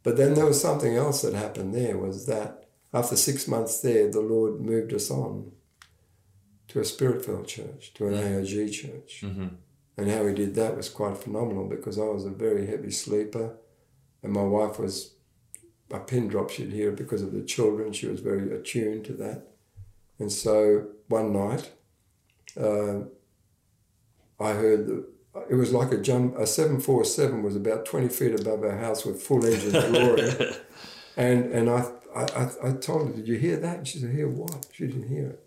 But 0.02 0.16
then 0.16 0.34
there 0.34 0.46
was 0.46 0.60
something 0.60 0.96
else 0.96 1.22
that 1.22 1.34
happened 1.34 1.74
there 1.74 1.98
was 1.98 2.26
that 2.26 2.68
after 2.92 3.16
six 3.16 3.46
months 3.46 3.80
there, 3.80 4.10
the 4.10 4.20
Lord 4.20 4.60
moved 4.60 4.92
us 4.94 5.10
on 5.10 5.52
to 6.68 6.80
a 6.80 6.84
spirit 6.84 7.24
filled 7.24 7.46
church, 7.46 7.92
to 7.94 8.08
an 8.08 8.14
AOG 8.14 8.72
church. 8.72 9.20
hmm 9.20 9.48
And 9.96 10.10
how 10.10 10.26
he 10.26 10.34
did 10.34 10.54
that 10.54 10.76
was 10.76 10.88
quite 10.88 11.18
phenomenal 11.18 11.66
because 11.68 11.98
I 11.98 12.04
was 12.04 12.24
a 12.24 12.30
very 12.30 12.66
heavy 12.66 12.90
sleeper 12.90 13.56
and 14.22 14.32
my 14.32 14.42
wife 14.42 14.78
was 14.78 15.14
a 15.90 15.98
pin 15.98 16.28
drop 16.28 16.50
she'd 16.50 16.72
hear 16.72 16.92
because 16.92 17.22
of 17.22 17.32
the 17.32 17.42
children. 17.42 17.92
She 17.92 18.06
was 18.06 18.20
very 18.20 18.54
attuned 18.54 19.04
to 19.06 19.12
that. 19.14 19.42
And 20.18 20.30
so 20.30 20.88
one 21.08 21.32
night, 21.32 21.72
uh, 22.56 23.04
I 24.40 24.52
heard 24.52 24.86
the, 24.86 25.08
it 25.50 25.54
was 25.54 25.72
like 25.72 25.92
a 25.92 25.98
jump. 25.98 26.36
A 26.38 26.46
seven 26.46 26.80
four 26.80 27.04
seven 27.04 27.42
was 27.42 27.56
about 27.56 27.84
twenty 27.86 28.08
feet 28.08 28.38
above 28.38 28.62
our 28.62 28.76
house 28.78 29.04
with 29.04 29.22
full 29.22 29.44
engine 29.44 29.72
glory, 29.90 30.30
and 31.16 31.52
and 31.52 31.70
I, 31.70 31.90
I 32.14 32.22
I 32.22 32.50
I 32.68 32.72
told 32.72 33.08
her, 33.08 33.14
"Did 33.14 33.28
you 33.28 33.36
hear 33.38 33.56
that?" 33.56 33.78
And 33.78 33.88
she 33.88 33.98
said, 33.98 34.10
"Hear 34.14 34.28
what?" 34.28 34.66
She 34.72 34.86
didn't 34.86 35.08
hear 35.08 35.28
it. 35.30 35.44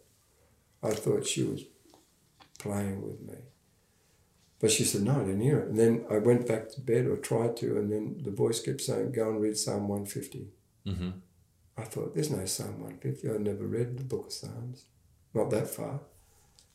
I 0.83 0.91
thought 0.91 1.25
she 1.25 1.43
was 1.43 1.63
playing 2.59 3.01
with 3.01 3.21
me, 3.21 3.35
but 4.59 4.71
she 4.71 4.83
said, 4.83 5.01
"No, 5.01 5.15
I 5.21 5.25
didn't 5.25 5.41
hear 5.41 5.59
it." 5.59 5.69
And 5.69 5.79
then 5.79 6.05
I 6.09 6.17
went 6.17 6.47
back 6.47 6.69
to 6.69 6.81
bed 6.81 7.05
or 7.05 7.17
tried 7.17 7.57
to, 7.57 7.77
and 7.77 7.91
then 7.91 8.21
the 8.23 8.31
voice 8.31 8.59
kept 8.61 8.81
saying, 8.81 9.11
"Go 9.13 9.29
and 9.29 9.41
read 9.41 9.57
Psalm 9.57 9.87
one 9.87 10.05
fifty. 10.05 10.47
hmm 10.85 11.11
I 11.77 11.83
thought, 11.83 12.13
there's 12.13 12.29
no 12.29 12.45
Psalm 12.45 12.81
150. 12.81 13.29
I'd 13.29 13.41
never 13.41 13.65
read 13.65 13.97
the 13.97 14.03
book 14.03 14.27
of 14.27 14.33
Psalms, 14.33 14.85
not 15.33 15.49
that 15.51 15.67
far. 15.67 16.01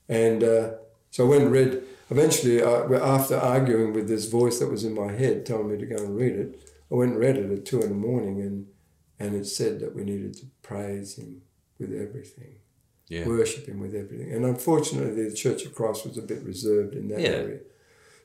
And 0.09 0.43
uh, 0.43 0.71
so 1.17 1.25
I 1.25 1.29
went 1.31 1.45
and 1.45 1.53
read. 1.53 1.83
Eventually, 2.11 2.63
uh, 2.63 2.93
after 3.17 3.37
arguing 3.37 3.93
with 3.95 4.07
this 4.07 4.27
voice 4.27 4.59
that 4.59 4.71
was 4.71 4.85
in 4.85 4.95
my 4.95 5.11
head 5.13 5.45
telling 5.47 5.71
me 5.71 5.79
to 5.79 5.87
go 5.87 5.97
and 5.97 6.15
read 6.15 6.35
it, 6.37 6.61
I 6.93 6.95
went 6.95 7.13
and 7.13 7.21
read 7.21 7.37
it 7.39 7.51
at 7.51 7.65
two 7.65 7.81
in 7.81 7.89
the 7.89 7.95
morning, 7.95 8.43
and, 8.43 8.67
and 9.19 9.35
it 9.35 9.47
said 9.47 9.81
that 9.81 9.97
we 9.97 10.05
needed 10.05 10.35
to 10.35 10.47
praise 10.63 11.17
Him 11.19 11.41
with 11.81 11.93
everything, 11.93 12.57
Yeah. 13.09 13.27
worship 13.27 13.67
Him 13.67 13.81
with 13.81 13.95
everything. 13.95 14.31
And 14.31 14.45
unfortunately, 14.45 15.29
the 15.29 15.35
Church 15.35 15.65
of 15.65 15.75
Christ 15.75 16.07
was 16.07 16.19
a 16.19 16.23
bit 16.23 16.43
reserved 16.45 16.95
in 16.95 17.09
that 17.09 17.21
Yeah. 17.21 17.29
area. 17.29 17.61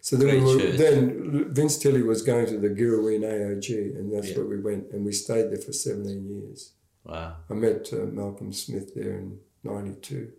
So 0.01 0.15
then, 0.17 0.43
we 0.43 0.55
were, 0.57 0.71
then 0.73 1.53
Vince 1.53 1.77
Tilley 1.79 2.03
was 2.03 2.21
going 2.23 2.47
to 2.47 2.57
the 2.57 2.69
Girrawheen 2.69 3.23
AOG, 3.23 3.95
and 3.97 4.11
that's 4.13 4.29
Yeah. 4.31 4.37
where 4.39 4.47
we 4.47 4.59
went, 4.59 4.91
and 4.91 5.05
we 5.05 5.13
stayed 5.13 5.49
there 5.49 5.59
for 5.67 5.73
17 5.73 6.27
years. 6.29 6.73
Wow. 7.05 7.37
I 7.49 7.53
met 7.53 7.91
uh, 7.93 8.05
Malcolm 8.19 8.51
Smith 8.53 8.93
there 8.93 9.17
in 9.17 9.39
'92. 9.63 10.33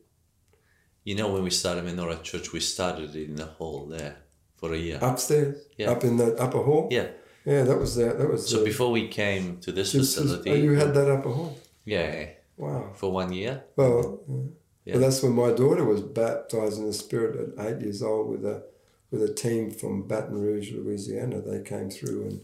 You 1.04 1.14
know, 1.16 1.32
when 1.32 1.42
we 1.42 1.50
started 1.50 1.84
Menorah 1.84 2.22
Church, 2.22 2.52
we 2.52 2.60
started 2.60 3.14
in 3.16 3.34
the 3.36 3.46
hall 3.46 3.86
there 3.86 4.16
for 4.56 4.72
a 4.72 4.78
year. 4.78 4.98
Upstairs, 5.02 5.56
Yeah. 5.78 5.90
up 5.90 6.04
in 6.04 6.16
the 6.16 6.36
upper 6.36 6.62
hall. 6.62 6.88
Yeah. 6.90 7.08
yeah, 7.44 7.62
that 7.64 7.78
was 7.78 7.96
that. 7.96 8.18
That 8.18 8.30
was. 8.30 8.46
So 8.48 8.60
uh, 8.60 8.64
before 8.64 8.90
we 8.92 9.08
came 9.08 9.58
to 9.60 9.72
this 9.72 9.92
facility, 9.92 10.50
oh, 10.50 10.54
you 10.54 10.72
had 10.74 10.94
that 10.94 11.10
upper 11.10 11.30
hall. 11.30 11.58
yeah, 11.84 12.28
Wow. 12.56 12.90
for 12.94 13.10
one 13.10 13.32
year. 13.32 13.64
Well, 13.76 14.20
yeah. 14.28 14.36
Yeah. 14.84 14.94
well, 14.94 15.02
that's 15.02 15.22
when 15.22 15.32
my 15.32 15.52
daughter 15.52 15.84
was 15.84 16.00
baptized 16.02 16.78
in 16.78 16.86
the 16.86 16.92
Spirit 16.92 17.32
at 17.40 17.66
eight 17.66 17.80
years 17.82 18.02
old 18.02 18.28
with 18.30 18.44
a 18.44 18.62
with 19.10 19.22
a 19.22 19.34
team 19.34 19.70
from 19.70 20.06
Baton 20.08 20.40
Rouge, 20.40 20.72
Louisiana. 20.72 21.40
They 21.40 21.62
came 21.62 21.90
through 21.90 22.22
and 22.28 22.40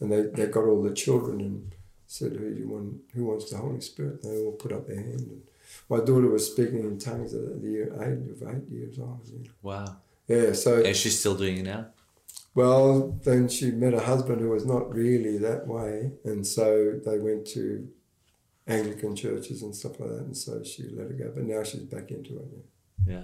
and 0.00 0.10
they, 0.12 0.22
they 0.44 0.50
got 0.50 0.64
all 0.64 0.82
the 0.82 0.94
children 0.94 1.40
and 1.40 1.74
said, 2.06 2.32
"Who 2.32 2.50
do 2.54 2.60
you 2.60 2.68
want? 2.68 2.88
Who 3.14 3.24
wants 3.26 3.50
the 3.50 3.58
Holy 3.58 3.80
Spirit?" 3.80 4.22
They 4.22 4.36
all 4.42 4.52
put 4.52 4.72
up 4.72 4.86
their 4.88 4.96
hand. 4.96 5.20
And 5.20 5.42
my 5.88 5.98
daughter 5.98 6.28
was 6.28 6.50
speaking 6.50 6.80
in 6.80 6.98
tongues 6.98 7.34
at 7.34 7.62
the 7.62 7.68
year 7.68 7.92
age 8.02 8.28
of 8.30 8.48
eight 8.48 8.68
years 8.70 8.98
old. 8.98 9.20
Yeah. 9.32 9.50
Wow. 9.62 9.96
Yeah, 10.28 10.52
so 10.52 10.82
And 10.82 10.96
she's 10.96 11.18
still 11.18 11.34
doing 11.34 11.58
it 11.58 11.64
now. 11.64 11.86
Well, 12.54 13.18
then 13.24 13.48
she 13.48 13.70
met 13.70 13.94
a 13.94 14.00
husband 14.00 14.40
who 14.40 14.50
was 14.50 14.66
not 14.66 14.94
really 14.94 15.38
that 15.38 15.66
way, 15.66 16.12
and 16.24 16.46
so 16.46 17.00
they 17.04 17.18
went 17.18 17.46
to 17.48 17.88
Anglican 18.66 19.16
churches 19.16 19.62
and 19.62 19.74
stuff 19.74 19.98
like 19.98 20.10
that, 20.10 20.20
and 20.20 20.36
so 20.36 20.62
she 20.62 20.84
let 20.90 21.06
it 21.06 21.18
go. 21.18 21.32
But 21.34 21.44
now 21.44 21.62
she's 21.62 21.82
back 21.82 22.10
into 22.10 22.36
it. 22.36 22.44
Yeah. 23.06 23.22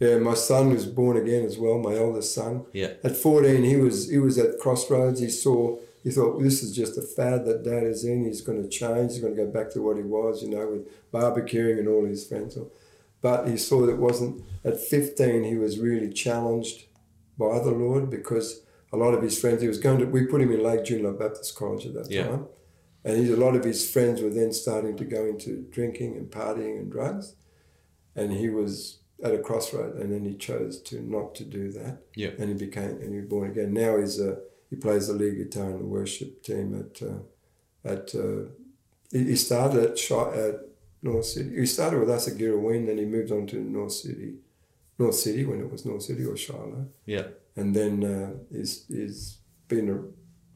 Yeah, 0.00 0.08
yeah 0.08 0.18
my 0.18 0.34
son 0.34 0.70
was 0.70 0.84
born 0.86 1.16
again 1.16 1.44
as 1.46 1.56
well. 1.56 1.78
My 1.78 1.96
oldest 1.96 2.34
son. 2.34 2.66
Yeah. 2.72 2.92
At 3.02 3.16
fourteen, 3.16 3.64
he 3.64 3.76
was 3.76 4.10
he 4.10 4.18
was 4.18 4.38
at 4.38 4.58
crossroads. 4.58 5.20
He 5.20 5.30
saw. 5.30 5.78
He 6.04 6.10
thought 6.10 6.40
this 6.40 6.62
is 6.62 6.74
just 6.74 6.96
a 6.96 7.02
fad 7.02 7.44
that 7.46 7.64
dad 7.64 7.82
is 7.84 8.04
in. 8.04 8.24
He's 8.24 8.40
going 8.40 8.62
to 8.62 8.68
change. 8.68 9.12
He's 9.12 9.20
going 9.20 9.34
to 9.36 9.44
go 9.44 9.50
back 9.50 9.70
to 9.72 9.82
what 9.82 9.96
he 9.96 10.02
was, 10.02 10.42
you 10.42 10.48
know, 10.50 10.66
with 10.68 11.10
barbecuing 11.12 11.78
and 11.78 11.88
all 11.88 12.04
his 12.04 12.26
friends. 12.26 12.56
But 13.20 13.48
he 13.48 13.56
saw 13.56 13.84
that 13.84 13.92
it 13.92 13.98
wasn't. 13.98 14.44
At 14.64 14.80
fifteen, 14.80 15.42
he 15.44 15.56
was 15.56 15.78
really 15.78 16.10
challenged 16.12 16.86
by 17.38 17.58
the 17.58 17.70
Lord 17.72 18.10
because 18.10 18.62
a 18.92 18.96
lot 18.96 19.12
of 19.14 19.22
his 19.22 19.38
friends. 19.40 19.60
He 19.60 19.68
was 19.68 19.78
going 19.78 19.98
to. 19.98 20.04
We 20.06 20.26
put 20.26 20.40
him 20.40 20.52
in 20.52 20.62
Lake 20.62 20.84
Joondalup 20.84 21.18
Baptist 21.18 21.54
College 21.56 21.86
at 21.86 21.94
that 21.94 22.10
Yeah. 22.10 22.28
time, 22.28 22.46
and 23.04 23.18
he, 23.26 23.32
a 23.32 23.36
lot 23.36 23.56
of 23.56 23.64
his 23.64 23.90
friends 23.90 24.22
were 24.22 24.30
then 24.30 24.52
starting 24.52 24.96
to 24.96 25.04
go 25.04 25.26
into 25.26 25.62
drinking 25.70 26.16
and 26.16 26.30
partying 26.30 26.78
and 26.78 26.90
drugs, 26.92 27.34
and 28.14 28.32
he 28.32 28.48
was 28.48 29.00
at 29.22 29.34
a 29.34 29.38
crossroad, 29.38 29.96
and 29.96 30.12
then 30.12 30.24
he 30.24 30.34
chose 30.36 30.80
to 30.82 31.00
not 31.02 31.34
to 31.34 31.44
do 31.44 31.72
that, 31.72 32.02
Yeah. 32.14 32.30
and 32.38 32.48
he 32.50 32.54
became 32.54 32.98
and 33.02 33.12
he 33.12 33.18
was 33.20 33.28
born 33.28 33.50
again. 33.50 33.72
Now 33.74 33.98
he's 33.98 34.20
a 34.20 34.38
he 34.70 34.76
plays 34.76 35.06
the 35.08 35.14
lead 35.14 35.36
guitar 35.36 35.70
in 35.70 35.78
the 35.78 35.84
worship 35.84 36.42
team 36.42 36.74
at 36.78 37.02
uh, 37.02 37.20
at. 37.84 38.14
Uh, 38.14 38.50
he 39.10 39.36
started 39.36 39.82
at 39.84 40.10
at 40.36 40.60
North 41.02 41.24
City. 41.24 41.56
He 41.58 41.64
started 41.66 42.00
with 42.00 42.10
us 42.10 42.28
at 42.28 42.36
Girrawheen, 42.36 42.86
then 42.86 42.98
he 42.98 43.04
moved 43.06 43.32
on 43.32 43.46
to 43.46 43.56
North 43.56 43.92
City, 43.92 44.34
North 44.98 45.14
City 45.14 45.44
when 45.46 45.60
it 45.60 45.70
was 45.72 45.86
North 45.86 46.02
City 46.02 46.24
or 46.26 46.36
Shiloh 46.36 46.88
Yeah. 47.06 47.28
and 47.56 47.74
then 47.74 48.04
uh, 48.04 48.30
he's 48.52 48.84
he's 48.88 49.38
been 49.68 49.88
a, 49.88 49.98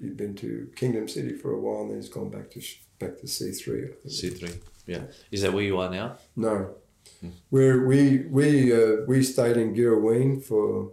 he's 0.03 0.13
been 0.15 0.35
to 0.37 0.71
Kingdom 0.77 1.09
City 1.09 1.33
for 1.37 1.53
a 1.53 1.61
while, 1.61 1.83
and 1.83 1.91
then 1.91 1.97
he's 2.01 2.11
gone 2.11 2.29
back 2.31 2.51
to 2.51 2.61
back 2.99 3.17
to 3.21 3.27
C 3.27 3.53
three. 3.53 3.89
C 4.09 4.29
three. 4.31 4.57
Yeah. 4.87 5.05
Is 5.31 5.41
that 5.43 5.53
where 5.55 5.65
you 5.65 5.79
are 5.79 5.91
now? 5.91 6.17
No, 6.37 6.75
where 7.51 7.87
we 7.87 8.27
we 8.39 8.73
uh, 8.73 8.97
we 9.07 9.23
stayed 9.23 9.57
in 9.57 9.75
Girrawheen 9.75 10.43
for 10.45 10.91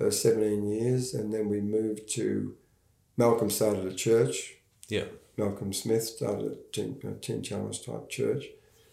uh, 0.00 0.10
seventeen 0.10 0.70
years, 0.70 1.14
and 1.14 1.32
then 1.32 1.48
we 1.48 1.60
moved 1.60 2.08
to 2.14 2.56
Malcolm 3.16 3.50
started 3.50 3.86
a 3.86 3.94
church. 3.94 4.54
Yeah. 4.88 5.04
Malcolm 5.36 5.72
Smith 5.72 6.04
started 6.04 6.52
a 6.52 6.56
ten, 6.72 6.98
a 7.04 7.12
ten 7.12 7.42
challenge 7.42 7.84
type 7.84 8.08
church, 8.08 8.46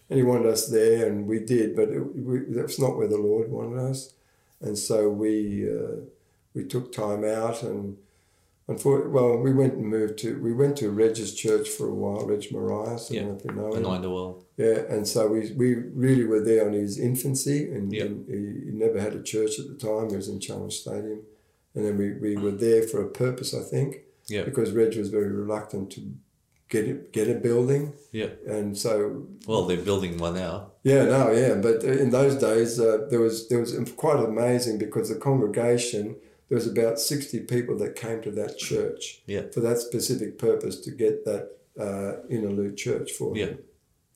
and 0.08 0.18
he 0.18 0.22
wanted 0.22 0.46
us 0.46 0.68
there, 0.68 1.06
and 1.06 1.26
we 1.26 1.40
did, 1.40 1.74
but 1.74 1.88
it, 1.88 2.00
we, 2.16 2.40
that's 2.48 2.78
not 2.78 2.96
where 2.96 3.08
the 3.08 3.18
Lord 3.18 3.50
wanted 3.50 3.78
us, 3.78 4.14
and 4.60 4.78
so 4.78 5.08
we 5.08 5.68
uh, 5.68 6.02
we 6.54 6.64
took 6.64 6.92
time 6.92 7.24
out, 7.24 7.62
and 7.62 7.96
unfor- 8.68 9.10
well, 9.10 9.36
we 9.38 9.52
went 9.52 9.74
and 9.74 9.86
moved 9.86 10.18
to 10.18 10.40
we 10.42 10.52
went 10.52 10.76
to 10.78 10.90
Reg's 10.90 11.32
church 11.34 11.68
for 11.68 11.88
a 11.88 11.94
while, 11.94 12.26
Reg 12.26 12.50
Marias, 12.52 13.10
I 13.10 13.14
Yeah. 13.14 13.32
if 13.34 13.44
you 13.44 13.52
know 13.52 13.72
him. 13.74 13.84
World. 14.10 14.44
Yeah, 14.56 14.78
and 14.88 15.06
so 15.06 15.28
we, 15.28 15.52
we 15.52 15.74
really 15.74 16.24
were 16.24 16.40
there 16.40 16.66
on 16.66 16.72
his 16.72 16.98
infancy, 16.98 17.70
and, 17.70 17.92
and 17.92 18.26
he, 18.28 18.70
he 18.70 18.72
never 18.72 18.98
had 19.00 19.14
a 19.14 19.22
church 19.22 19.58
at 19.58 19.66
the 19.68 19.74
time. 19.74 20.10
He 20.10 20.16
was 20.16 20.28
in 20.28 20.40
Challenge 20.40 20.72
Stadium, 20.74 21.20
and 21.74 21.84
then 21.84 21.96
we, 21.98 22.12
we 22.14 22.36
were 22.36 22.52
there 22.52 22.82
for 22.82 23.02
a 23.02 23.08
purpose, 23.08 23.52
I 23.54 23.60
think, 23.62 24.00
Yeah. 24.28 24.44
because 24.44 24.70
Reg 24.72 24.96
was 24.96 25.10
very 25.10 25.28
reluctant 25.30 25.90
to 25.92 26.00
get 26.68 26.84
it, 26.88 27.12
get 27.12 27.28
a 27.28 27.34
building, 27.34 27.92
Yeah. 28.12 28.30
and 28.46 28.76
so 28.76 29.26
Well, 29.46 29.66
they're 29.66 29.76
building 29.90 30.16
one 30.18 30.34
now. 30.34 30.72
yeah, 30.82 31.04
no, 31.04 31.30
yeah, 31.30 31.54
but 31.54 31.84
in 31.84 32.10
those 32.10 32.34
days 32.36 32.80
uh, 32.80 33.06
there 33.10 33.20
was 33.20 33.48
there 33.48 33.60
was 33.60 33.72
quite 33.96 34.18
amazing 34.32 34.78
because 34.78 35.08
the 35.10 35.14
congregation 35.20 36.16
there 36.48 36.56
was 36.56 36.66
about 36.66 36.98
sixty 37.00 37.40
people 37.40 37.76
that 37.78 37.96
came 37.96 38.20
to 38.22 38.30
that 38.32 38.56
church 38.58 39.22
Yeah. 39.26 39.42
for 39.52 39.60
that 39.60 39.78
specific 39.78 40.38
purpose 40.38 40.80
to 40.80 40.90
get 40.90 41.24
that 41.24 41.50
uh, 41.78 42.26
interlude 42.28 42.76
church 42.76 43.12
for 43.12 43.36
Yeah. 43.36 43.46
him 43.46 43.58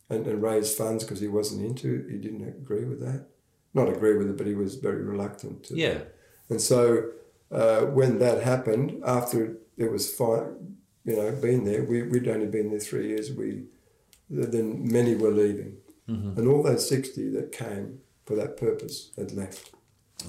and, 0.09 0.27
and 0.27 0.43
raise 0.43 0.75
funds 0.75 1.05
because 1.05 1.21
he 1.21 1.29
wasn't 1.29 1.65
into 1.65 1.95
it. 1.97 2.11
he 2.11 2.19
didn't 2.19 2.47
agree 2.49 2.85
with 2.85 3.01
that, 3.01 3.27
not 3.75 3.89
agree 3.89 4.17
with 4.17 4.29
it, 4.31 4.37
but 4.37 4.47
he 4.47 4.55
was 4.55 4.77
very 4.77 5.03
reluctant 5.03 5.65
to. 5.65 5.77
Yeah. 5.77 5.99
And 6.49 6.61
so 6.61 7.11
uh, 7.53 7.83
when 7.83 8.19
that 8.21 8.43
happened, 8.43 9.03
after 9.05 9.57
it 9.77 9.91
was 9.91 10.13
fine, 10.13 10.77
you 11.05 11.17
know, 11.17 11.33
been 11.33 11.65
there, 11.65 11.83
we, 11.85 12.03
we'd 12.03 12.29
only 12.29 12.47
been 12.47 12.71
there 12.71 12.79
three 12.81 13.09
years, 13.09 13.33
we 13.33 13.65
then 14.29 14.87
many 14.91 15.15
were 15.17 15.31
leaving. 15.33 15.77
And 16.07 16.49
all 16.49 16.63
those 16.65 16.89
60 16.89 17.31
that 17.37 17.53
came 17.53 18.01
for 18.27 18.35
that 18.35 18.57
purpose 18.57 19.13
had 19.17 19.31
left. 19.33 19.71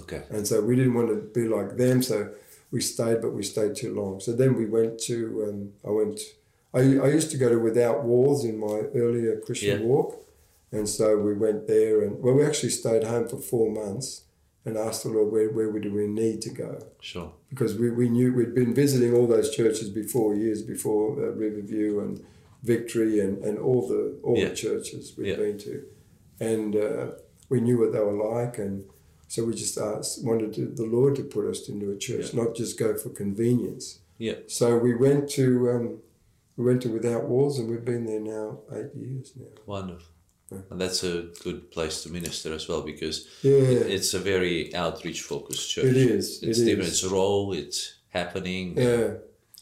Okay. 0.02 0.24
And 0.30 0.48
so 0.48 0.62
we 0.62 0.76
didn't 0.76 0.94
want 0.94 1.10
to 1.10 1.16
be 1.16 1.48
like 1.48 1.78
them, 1.78 2.02
so 2.02 2.30
we 2.72 2.82
stayed, 2.82 3.22
but 3.22 3.34
we 3.34 3.44
stayed 3.44 3.76
too 3.76 3.94
long. 3.94 4.20
So 4.20 4.32
then 4.34 4.56
we 4.56 4.66
went 4.66 5.00
to, 5.02 5.46
um, 5.50 5.72
I 5.86 5.92
went, 5.92 6.20
I, 6.74 6.80
I 6.80 7.10
used 7.10 7.32
to 7.32 7.38
go 7.38 7.50
to 7.50 7.60
Without 7.60 8.04
Walls 8.04 8.46
in 8.46 8.58
my 8.58 8.82
earlier 8.96 9.40
Christian 9.40 9.82
Yeah. 9.82 9.86
walk. 9.86 10.18
And 10.72 10.88
so 10.88 11.18
we 11.18 11.34
went 11.34 11.68
there, 11.68 12.02
and 12.02 12.22
well, 12.22 12.34
we 12.36 12.46
actually 12.46 12.70
stayed 12.70 13.04
home 13.04 13.28
for 13.28 13.38
four 13.38 13.70
months 13.70 14.24
and 14.64 14.78
asked 14.78 15.04
the 15.04 15.10
Lord, 15.10 15.32
where, 15.34 15.50
where 15.50 15.72
do 15.82 15.92
we 15.94 16.08
need 16.08 16.42
to 16.44 16.50
go? 16.50 16.80
Sure. 17.02 17.34
because 17.50 17.76
we, 17.78 17.90
we 17.90 18.08
knew 18.08 18.32
we'd 18.34 18.56
been 18.56 18.74
visiting 18.74 19.14
all 19.14 19.28
those 19.28 19.54
churches 19.54 19.90
before 19.90 20.34
years 20.36 20.62
before 20.62 21.14
uh, 21.22 21.32
Riverview 21.32 22.00
and 22.00 22.24
Victory 22.64 23.20
and, 23.20 23.44
and 23.44 23.58
all 23.58 23.88
the 23.88 24.16
all 24.24 24.38
Yeah. 24.38 24.50
the 24.50 24.56
churches 24.56 25.14
we'd 25.18 25.28
Yeah. 25.30 25.36
been 25.38 25.58
to, 25.58 25.84
and 26.40 26.76
uh, 26.76 27.06
we 27.50 27.60
knew 27.60 27.78
what 27.80 27.92
they 27.92 28.00
were 28.00 28.14
like, 28.38 28.58
and 28.60 28.86
so 29.32 29.46
we 29.46 29.54
just 29.54 29.78
asked, 29.78 30.26
wanted 30.26 30.54
to, 30.56 30.64
the 30.82 30.84
Lord 30.98 31.16
to 31.16 31.24
put 31.24 31.46
us 31.52 31.70
into 31.70 31.90
a 31.90 31.98
church, 31.98 32.34
not 32.34 32.54
just 32.54 32.78
go 32.78 32.90
for 32.98 33.10
convenience. 33.24 34.00
Yeah. 34.18 34.40
So 34.48 34.78
we 34.78 34.94
went 34.94 35.30
to 35.40 35.46
um, 35.74 35.86
we 36.58 36.66
went 36.66 36.82
to 36.82 36.90
Without 36.90 37.24
Walls, 37.30 37.58
and 37.58 37.70
we've 37.70 37.86
been 37.94 38.06
there 38.06 38.20
now 38.20 38.60
eight 38.78 38.94
years 38.94 39.32
now. 39.40 39.54
Wonderful. 39.66 40.12
And 40.70 40.82
that's 40.82 41.02
a 41.06 41.30
good 41.46 41.72
place 41.72 42.04
to 42.04 42.12
minister 42.12 42.54
as 42.54 42.68
well 42.68 42.82
because 42.82 43.26
Yeah, 43.42 43.94
it's 43.96 44.14
a 44.14 44.20
very 44.20 44.76
outreach 44.76 45.22
focused 45.22 45.72
church. 45.72 45.86
It 45.86 45.96
is, 45.98 46.44
It's 46.44 46.60
it 46.60 46.66
different. 46.66 46.90
is. 46.90 47.04
It's 47.04 47.12
raw. 47.14 47.52
It's 47.52 47.80
happening. 48.10 48.78
Yeah, 48.78 49.08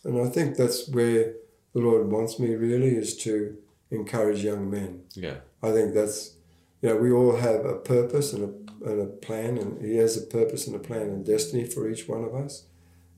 and 0.03 0.19
I 0.19 0.29
think 0.35 0.57
that's 0.57 0.89
where 0.89 1.33
the 1.73 1.79
Lord 1.87 2.07
wants 2.11 2.39
me 2.39 2.55
really 2.55 2.95
is 3.03 3.15
to 3.17 3.55
encourage 3.91 4.43
young 4.43 4.67
men. 4.71 5.01
Yeah. 5.13 5.37
I 5.61 5.71
think 5.71 5.93
that's, 5.93 6.33
you 6.81 6.89
know, 6.89 6.95
we 6.95 7.11
all 7.11 7.35
have 7.37 7.65
a 7.65 7.75
purpose 7.75 8.33
and 8.33 8.43
a, 8.49 8.68
and 8.85 9.01
a 9.01 9.05
plan, 9.05 9.57
and 9.57 9.83
He 9.85 9.95
has 9.97 10.17
a 10.17 10.25
purpose 10.25 10.67
and 10.67 10.75
a 10.75 10.79
plan 10.79 11.01
and 11.03 11.25
destiny 11.25 11.65
for 11.65 11.89
each 11.89 12.07
one 12.07 12.23
of 12.23 12.33
us. 12.35 12.65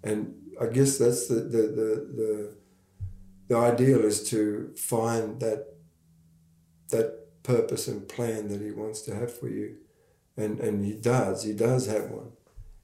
And 0.04 0.36
I 0.60 0.68
guess 0.68 0.98
that's 0.98 1.28
the, 1.28 1.36
the, 1.36 1.62
the, 1.80 2.08
the, 2.20 2.56
the 3.48 3.56
ideal 3.58 4.04
is 4.04 4.28
to 4.30 4.74
find 4.76 5.40
that, 5.42 5.68
that 6.90 7.44
purpose 7.44 7.88
and 7.88 8.08
plan 8.08 8.48
that 8.50 8.62
He 8.62 8.72
wants 8.72 9.02
to 9.04 9.16
have 9.16 9.36
for 9.38 9.48
you. 9.50 9.78
And, 10.38 10.60
and 10.60 10.86
He 10.86 10.94
does, 10.94 11.44
He 11.44 11.54
does 11.54 11.88
have 11.88 12.10
one. 12.10 12.32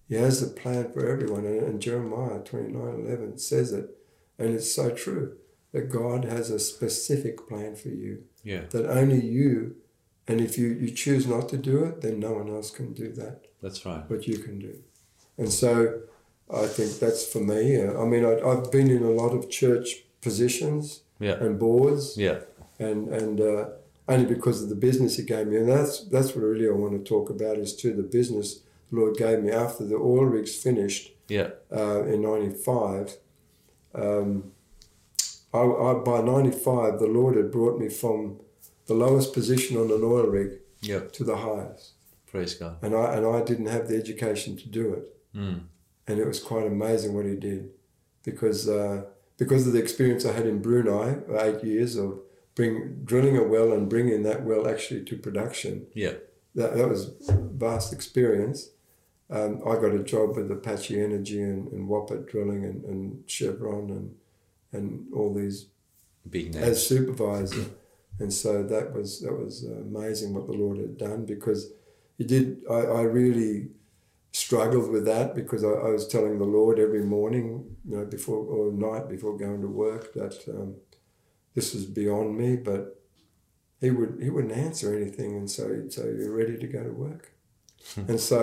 He 0.07 0.15
has 0.15 0.41
a 0.41 0.47
plan 0.47 0.91
for 0.91 1.05
everyone. 1.07 1.45
And, 1.45 1.61
and 1.63 1.82
Jeremiah 1.82 2.39
29 2.39 3.05
11 3.05 3.38
says 3.39 3.73
it. 3.73 3.89
And 4.39 4.53
it's 4.53 4.73
so 4.73 4.91
true 4.91 5.36
that 5.73 5.89
God 5.91 6.23
has 6.25 6.49
a 6.49 6.59
specific 6.59 7.47
plan 7.47 7.75
for 7.75 7.89
you 7.89 8.23
Yeah. 8.43 8.61
that 8.69 8.89
only 8.89 9.23
you, 9.25 9.75
and 10.28 10.41
if 10.41 10.57
you, 10.57 10.67
you 10.67 10.91
choose 10.91 11.25
not 11.28 11.47
to 11.49 11.57
do 11.57 11.84
it, 11.86 12.01
then 12.01 12.19
no 12.19 12.34
one 12.34 12.49
else 12.49 12.69
can 12.71 12.93
do 12.93 13.11
that, 13.13 13.45
That's 13.61 13.86
right. 13.86 14.03
what 14.09 14.28
you 14.28 14.38
can 14.39 14.59
do. 14.59 14.75
And 15.38 15.51
so 15.51 16.01
I 16.53 16.65
think 16.67 16.99
that's 16.99 17.25
for 17.25 17.39
me. 17.39 17.82
I 17.82 18.05
mean, 18.05 18.25
I, 18.25 18.39
I've 18.39 18.71
been 18.71 18.89
in 18.89 19.03
a 19.03 19.11
lot 19.11 19.30
of 19.34 19.49
church 19.49 20.03
positions 20.21 21.01
Yeah. 21.19 21.34
and 21.43 21.57
boards, 21.59 22.17
Yeah. 22.17 22.39
and, 22.80 23.07
and 23.09 23.39
uh, 23.41 23.69
only 24.09 24.25
because 24.25 24.61
of 24.63 24.69
the 24.69 24.75
business 24.75 25.17
He 25.17 25.23
gave 25.23 25.47
me. 25.47 25.57
And 25.57 25.69
that's, 25.69 26.03
that's 26.05 26.36
what 26.36 26.43
really 26.43 26.67
I 26.67 26.71
want 26.71 26.93
to 26.93 27.03
talk 27.09 27.30
about 27.30 27.57
is 27.57 27.75
to 27.78 27.93
the 27.93 28.03
business 28.03 28.59
the 28.89 28.95
Lord 28.99 29.17
gave 29.17 29.43
me 29.43 29.51
after 29.51 29.84
the 29.86 29.95
oil 29.95 30.25
rigs 30.25 30.55
finished 30.55 31.11
Yeah. 31.30 31.49
uh, 31.75 32.03
in 32.05 32.21
95. 32.21 33.17
Um, 33.93 34.51
I, 35.53 35.59
I, 35.59 35.93
by 35.95 36.21
95, 36.21 36.99
the 36.99 37.07
Lord 37.07 37.36
had 37.36 37.51
brought 37.51 37.80
me 37.80 37.89
from 37.89 38.39
the 38.88 38.93
lowest 38.93 39.33
position 39.33 39.77
on 39.77 39.91
an 39.91 40.03
oil 40.03 40.25
rig 40.27 40.59
Yeah. 40.81 41.01
to 41.13 41.23
the 41.23 41.38
highest. 41.38 41.93
Praise 42.25 42.55
God. 42.55 42.77
And 42.81 42.95
I, 42.95 43.15
and 43.15 43.25
I 43.25 43.41
didn't 43.43 43.67
have 43.67 43.88
the 43.88 43.95
education 43.95 44.57
to 44.57 44.67
do 44.67 44.93
it. 44.93 45.15
Mm. 45.35 45.61
And 46.07 46.19
it 46.19 46.27
was 46.27 46.39
quite 46.41 46.65
amazing 46.65 47.13
what 47.13 47.25
he 47.25 47.35
did 47.35 47.69
because, 48.23 48.67
uh, 48.67 49.03
because 49.38 49.67
of 49.67 49.73
the 49.73 49.79
experience 49.79 50.25
I 50.25 50.33
had 50.33 50.45
in 50.47 50.61
Brunei, 50.61 51.17
eight 51.39 51.63
years 51.63 51.95
of 51.95 52.19
bring, 52.55 53.01
drilling 53.03 53.38
a 53.38 53.43
well 53.43 53.71
and 53.71 53.89
bringing 53.89 54.23
that 54.23 54.43
well 54.43 54.67
actually 54.67 55.03
to 55.05 55.17
production. 55.17 55.88
Yeah. 55.93 56.13
That, 56.55 56.75
that 56.75 56.89
was 56.89 57.11
vast 57.29 57.93
experience. 57.93 58.69
Um, 59.29 59.61
I 59.65 59.75
got 59.75 59.93
a 59.93 60.03
job 60.03 60.38
with 60.38 60.49
Apache 60.49 60.99
Energy 60.99 61.41
and, 61.41 61.67
and 61.71 61.89
WAPET 61.89 62.29
Drilling 62.29 62.63
and, 62.63 62.83
and 62.85 63.23
Chevron 63.29 63.89
and, 63.89 64.15
and 64.71 65.13
all 65.13 65.33
these 65.33 65.67
Big 66.29 66.53
names 66.53 66.65
as 66.65 66.88
supervisor, 66.88 67.65
and 68.20 68.34
so 68.34 68.63
that 68.63 68.93
was 68.93 69.22
that 69.22 69.34
was 69.34 69.63
amazing 69.63 70.34
what 70.34 70.47
the 70.47 70.53
Lord 70.53 70.78
had 70.78 70.97
done 70.97 71.26
because 71.26 71.72
He 72.18 72.24
did. 72.24 72.61
I, 72.70 72.80
I 72.99 73.01
really 73.03 73.70
struggled 74.32 74.89
with 74.91 75.05
that 75.05 75.34
because 75.34 75.63
I, 75.63 75.70
I 75.70 75.89
was 75.89 76.07
telling 76.07 76.38
the 76.38 76.43
Lord 76.59 76.80
every 76.80 77.03
morning, 77.03 77.76
you 77.88 77.97
know, 77.97 78.05
before 78.05 78.38
or 78.45 78.72
night 78.72 79.07
before 79.09 79.38
going 79.38 79.61
to 79.61 79.68
work 79.68 80.13
that 80.13 80.36
um, 80.49 80.76
this 81.55 81.74
was 81.74 81.86
beyond 81.86 82.38
me, 82.38 82.55
but 82.55 82.84
He 83.82 83.89
would 83.91 84.20
He 84.22 84.30
wouldn't 84.30 84.53
answer 84.68 84.93
anything, 84.95 85.36
and 85.36 85.49
so 85.49 85.63
he'd 85.74 85.93
say, 85.93 86.03
"You're 86.18 86.36
ready 86.36 86.57
to 86.57 86.68
go 86.68 86.84
to 86.84 86.91
work," 86.91 87.24
and 88.09 88.20
so 88.20 88.39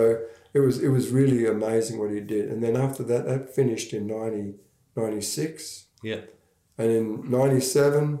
it 0.53 0.59
was 0.59 0.81
it 0.81 0.89
was 0.89 1.09
really 1.19 1.45
amazing 1.45 1.99
what 1.99 2.11
He 2.11 2.21
did, 2.21 2.49
and 2.51 2.63
then 2.63 2.75
after 2.77 3.03
that, 3.03 3.25
that 3.25 3.53
finished 3.53 3.93
in 3.93 4.07
90, 4.07 4.55
96. 4.95 5.85
yeah. 6.03 6.21
And 6.77 6.89
in 6.91 7.29
'97, 7.29 8.19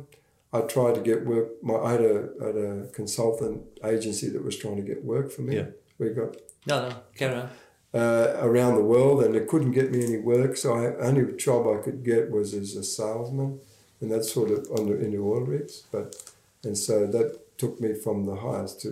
I 0.57 0.61
tried 0.61 0.95
to 0.95 1.01
get 1.01 1.25
work. 1.25 1.47
My, 1.63 1.75
I 1.75 1.91
had 1.93 2.01
a, 2.01 2.29
had 2.41 2.55
a 2.55 2.87
consultant 2.93 3.61
agency 3.83 4.29
that 4.29 4.43
was 4.43 4.57
trying 4.57 4.75
to 4.77 4.81
get 4.81 5.03
work 5.03 5.31
for 5.31 5.41
me. 5.41 5.55
Yeah. 5.57 5.67
We 5.97 6.09
got 6.09 6.35
No, 6.67 6.89
no. 6.89 6.95
Carry 7.15 7.35
on. 7.35 7.49
uh, 7.93 8.37
around 8.41 8.75
the 8.75 8.83
world, 8.83 9.23
and 9.23 9.35
it 9.35 9.47
couldn't 9.47 9.71
get 9.71 9.91
me 9.91 10.03
any 10.05 10.17
work. 10.17 10.57
So 10.57 10.73
I 10.73 10.95
only 11.07 11.35
job 11.37 11.67
I 11.67 11.81
could 11.81 12.03
get 12.03 12.31
was 12.31 12.53
as 12.53 12.75
a 12.75 12.83
salesman, 12.83 13.59
and 14.01 14.11
that's 14.11 14.31
sort 14.31 14.51
of 14.51 14.59
on 14.77 14.87
the, 14.89 14.95
in 15.03 15.11
the 15.11 15.19
oil 15.19 15.41
rigs. 15.41 15.83
But 15.91 16.15
and 16.63 16.77
so 16.77 17.05
that 17.07 17.57
took 17.57 17.79
me 17.79 17.93
from 17.93 18.25
the 18.25 18.35
highest 18.35 18.81
to 18.81 18.89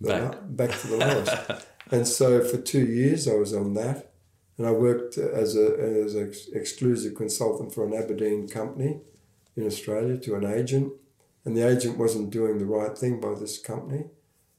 the 0.00 0.08
Back. 0.08 0.22
lo- 0.32 0.38
back 0.60 0.80
to 0.80 0.86
the 0.88 0.96
lowest. 0.98 1.36
and 1.90 2.06
so 2.06 2.42
for 2.44 2.58
two 2.58 2.84
years 2.86 3.26
I 3.26 3.34
was 3.34 3.52
on 3.52 3.74
that, 3.74 4.12
and 4.58 4.66
I 4.66 4.70
worked 4.70 5.18
as 5.18 5.56
a 5.56 5.66
as 6.04 6.14
an 6.14 6.28
ex- 6.28 6.48
exclusive 6.60 7.14
consultant 7.16 7.74
for 7.74 7.84
an 7.84 7.94
Aberdeen 7.94 8.46
company 8.48 9.00
in 9.56 9.66
Australia 9.66 10.16
to 10.18 10.34
an 10.36 10.44
agent, 10.44 10.92
and 11.44 11.56
the 11.56 11.66
agent 11.68 11.98
wasn't 11.98 12.30
doing 12.30 12.58
the 12.58 12.64
right 12.66 12.96
thing 12.96 13.20
by 13.20 13.34
this 13.34 13.58
company, 13.58 14.04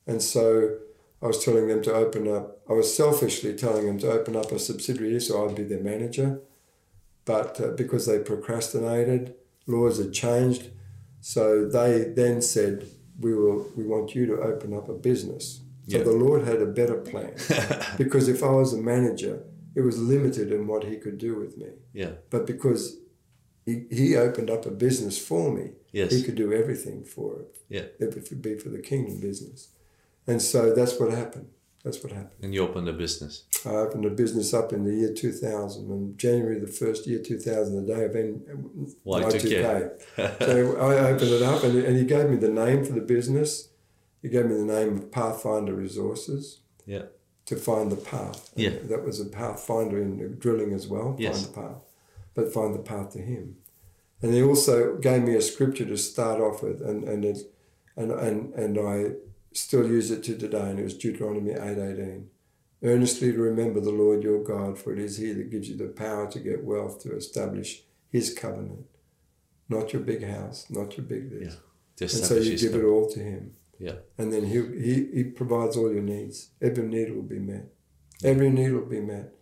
and 0.07 0.21
so 0.21 0.77
I 1.21 1.27
was 1.27 1.43
telling 1.43 1.67
them 1.67 1.81
to 1.83 1.93
open 1.93 2.27
up. 2.27 2.59
I 2.69 2.73
was 2.73 2.95
selfishly 2.95 3.53
telling 3.55 3.85
them 3.87 3.99
to 3.99 4.11
open 4.11 4.35
up 4.35 4.51
a 4.51 4.59
subsidiary 4.59 5.19
so 5.19 5.47
I'd 5.47 5.55
be 5.55 5.63
their 5.63 5.79
manager, 5.81 6.41
but 7.25 7.59
uh, 7.61 7.67
because 7.71 8.05
they 8.05 8.19
procrastinated, 8.19 9.33
laws 9.67 9.97
had 9.97 10.13
changed, 10.13 10.69
so 11.21 11.67
they 11.67 12.03
then 12.15 12.41
said, 12.41 12.85
"We 13.19 13.33
will. 13.35 13.67
We 13.75 13.83
want 13.85 14.13
you 14.15 14.25
to 14.27 14.41
open 14.41 14.73
up 14.73 14.89
a 14.89 14.93
business." 14.93 15.61
So 15.87 15.97
Yeah. 15.97 16.03
the 16.03 16.11
Lord 16.25 16.41
had 16.47 16.61
a 16.61 16.65
better 16.65 16.97
plan, 16.97 17.33
because 17.97 18.27
if 18.27 18.41
I 18.43 18.49
was 18.49 18.73
a 18.73 18.81
manager, 18.81 19.43
it 19.75 19.81
was 19.81 19.97
limited 19.99 20.51
in 20.51 20.65
what 20.67 20.83
He 20.83 20.97
could 20.97 21.17
do 21.19 21.35
with 21.35 21.57
me. 21.57 21.69
Yeah. 21.93 22.13
But 22.29 22.45
because 22.47 22.97
He, 23.65 23.85
he 23.91 24.15
opened 24.15 24.49
up 24.51 24.65
a 24.67 24.71
business 24.71 25.17
for 25.17 25.51
me, 25.51 25.65
Yes. 25.95 26.11
He 26.11 26.21
could 26.23 26.35
do 26.35 26.51
everything 26.51 27.03
for 27.05 27.39
it 27.41 27.57
Yeah. 27.69 27.85
if 28.05 28.17
it 28.17 28.27
would 28.29 28.41
be 28.41 28.55
for 28.63 28.69
the 28.69 28.79
kingdom 28.91 29.19
business. 29.19 29.69
And 30.27 30.41
so 30.41 30.73
that's 30.73 30.99
what 30.99 31.09
happened. 31.11 31.47
That's 31.83 32.03
what 32.03 32.11
happened. 32.11 32.41
And 32.43 32.53
you 32.53 32.61
opened 32.63 32.89
a 32.89 32.93
business. 32.93 33.43
I 33.65 33.69
opened 33.85 34.05
a 34.05 34.09
business 34.09 34.53
up 34.53 34.73
in 34.73 34.83
the 34.83 34.93
year 35.01 35.13
2000, 35.13 35.89
and 35.91 36.17
January 36.17 36.59
the 36.59 36.67
first 36.83 37.05
year 37.07 37.19
2000, 37.19 37.75
the 37.85 37.93
day 37.93 38.03
of 38.05 38.15
N- 38.15 38.41
Y2K. 39.05 39.91
so 40.39 40.77
I 40.77 40.97
opened 41.11 41.31
it 41.31 41.41
up, 41.43 41.63
and, 41.63 41.77
and 41.87 41.95
he 41.97 42.03
gave 42.05 42.29
me 42.29 42.37
the 42.37 42.49
name 42.49 42.83
for 42.85 42.93
the 42.93 43.01
business. 43.01 43.69
He 44.21 44.29
gave 44.29 44.45
me 44.47 44.55
the 44.55 44.63
name 44.77 44.97
of 44.97 45.11
Pathfinder 45.11 45.73
Resources 45.75 46.59
Yeah. 46.85 47.03
to 47.45 47.55
find 47.55 47.91
the 47.91 47.95
path. 47.97 48.51
And 48.55 48.63
Yeah. 48.63 48.69
That 48.91 49.03
was 49.05 49.19
a 49.19 49.25
pathfinder 49.25 49.97
in 50.01 50.37
drilling 50.39 50.73
as 50.73 50.87
well, 50.87 51.15
Yes. 51.19 51.45
find 51.45 51.47
the 51.55 51.61
path, 51.61 51.83
but 52.33 52.51
find 52.51 52.73
the 52.73 52.79
path 52.79 53.11
to 53.13 53.19
him. 53.19 53.57
And 54.25 54.33
he 54.33 54.41
also 54.41 54.97
gave 54.97 55.21
me 55.21 55.35
a 55.35 55.41
scripture 55.41 55.85
to 55.85 55.97
start 55.97 56.41
off 56.41 56.63
with, 56.63 56.81
and 56.81 57.03
and 57.03 57.23
it, 57.23 57.37
and 57.95 58.11
and 58.11 58.53
and 58.55 58.75
I 58.79 59.11
still 59.53 59.85
use 59.87 60.09
it 60.09 60.23
to 60.23 60.35
today, 60.35 60.67
and 60.71 60.79
it 60.79 60.83
was 60.83 60.97
Deuteronomy 60.97 61.51
eight 61.51 61.77
eighteen. 61.77 62.29
Earnestly 62.81 63.31
to 63.31 63.37
remember 63.37 63.79
the 63.79 63.91
Lord 63.91 64.23
your 64.23 64.43
God, 64.43 64.79
for 64.79 64.93
it 64.93 64.97
is 64.99 65.17
He 65.17 65.31
that 65.33 65.51
gives 65.51 65.69
you 65.69 65.77
the 65.77 65.89
power 65.89 66.25
to 66.31 66.39
get 66.39 66.63
wealth 66.63 67.03
to 67.03 67.15
establish 67.15 67.83
His 68.09 68.33
covenant, 68.33 68.87
not 69.69 69.93
your 69.93 70.01
big 70.01 70.27
house, 70.27 70.65
not 70.71 70.97
your 70.97 71.05
big 71.05 71.29
this. 71.29 71.53
Yeah. 71.99 72.07
And 72.07 72.25
so 72.25 72.35
you 72.37 72.57
give 72.57 72.73
it 72.73 72.83
all 72.83 73.07
to 73.11 73.19
Him, 73.19 73.53
Yeah. 73.77 73.97
and 74.17 74.33
then 74.33 74.45
He 74.45 74.59
He 74.87 74.93
He 75.17 75.23
provides 75.25 75.77
all 75.77 75.93
your 75.93 76.01
needs. 76.15 76.49
Every 76.59 76.87
need 76.87 77.13
will 77.13 77.29
be 77.37 77.39
met. 77.39 77.65
Every 78.23 78.49
need 78.49 78.71
will 78.71 78.89
be 78.97 79.01
met. 79.01 79.35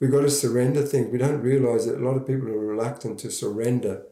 We've 0.00 0.10
got 0.10 0.22
to 0.22 0.30
surrender 0.30 0.82
things. 0.82 1.10
We 1.10 1.18
don't 1.18 1.42
realize 1.42 1.86
that 1.86 1.98
a 1.98 2.04
lot 2.04 2.16
of 2.16 2.26
people 2.26 2.48
are 2.48 2.58
reluctant 2.58 3.18
to 3.20 3.30
surrender 3.30 4.04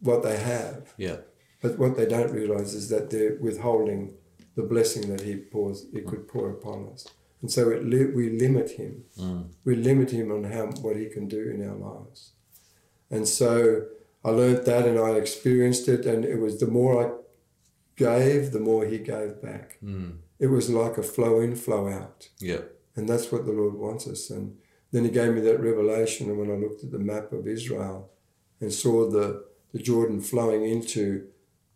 what 0.00 0.22
they 0.22 0.38
have. 0.38 0.94
Yeah. 0.96 1.16
But 1.60 1.78
what 1.78 1.96
they 1.96 2.06
don't 2.06 2.32
realize 2.32 2.74
is 2.74 2.88
that 2.88 3.10
they're 3.10 3.36
withholding 3.40 4.14
the 4.56 4.62
blessing 4.62 5.08
that 5.10 5.22
He 5.22 5.36
pours, 5.36 5.86
He 5.92 6.00
could 6.00 6.28
pour 6.28 6.50
upon 6.50 6.88
us. 6.92 7.06
And 7.40 7.50
so 7.50 7.70
it 7.70 7.84
li- 7.84 8.12
we 8.14 8.38
limit 8.38 8.72
Him. 8.72 9.04
Mm. 9.18 9.46
We 9.64 9.76
limit 9.76 10.10
Him 10.10 10.30
on 10.30 10.44
how 10.44 10.66
what 10.82 10.96
He 10.96 11.06
can 11.06 11.28
do 11.28 11.50
in 11.50 11.68
our 11.68 11.76
lives. 11.76 12.32
And 13.10 13.26
so 13.26 13.86
I 14.24 14.30
learned 14.30 14.64
that 14.66 14.86
and 14.86 14.98
I 14.98 15.10
experienced 15.10 15.88
it, 15.88 16.06
and 16.06 16.24
it 16.24 16.38
was 16.38 16.60
the 16.60 16.66
more 16.66 17.04
I 17.04 17.10
gave, 17.96 18.52
the 18.52 18.60
more 18.60 18.84
He 18.86 18.98
gave 18.98 19.42
back. 19.42 19.78
Mm. 19.84 20.18
It 20.38 20.46
was 20.46 20.70
like 20.70 20.98
a 20.98 21.02
flow 21.02 21.40
in, 21.40 21.56
flow 21.56 21.88
out. 21.88 22.28
Yeah. 22.38 22.62
And 22.96 23.08
that's 23.08 23.30
what 23.32 23.46
the 23.46 23.52
Lord 23.52 23.74
wants 23.74 24.06
us. 24.06 24.30
And 24.30 24.58
then 24.92 25.04
He 25.04 25.10
gave 25.10 25.34
me 25.34 25.40
that 25.42 25.60
revelation, 25.60 26.28
and 26.30 26.38
when 26.38 26.50
I 26.50 26.54
looked 26.54 26.84
at 26.84 26.90
the 26.92 26.98
map 26.98 27.32
of 27.32 27.46
Israel 27.48 28.10
and 28.60 28.72
saw 28.72 29.10
the, 29.10 29.44
the 29.72 29.78
Jordan 29.80 30.20
flowing 30.20 30.64
into 30.64 31.26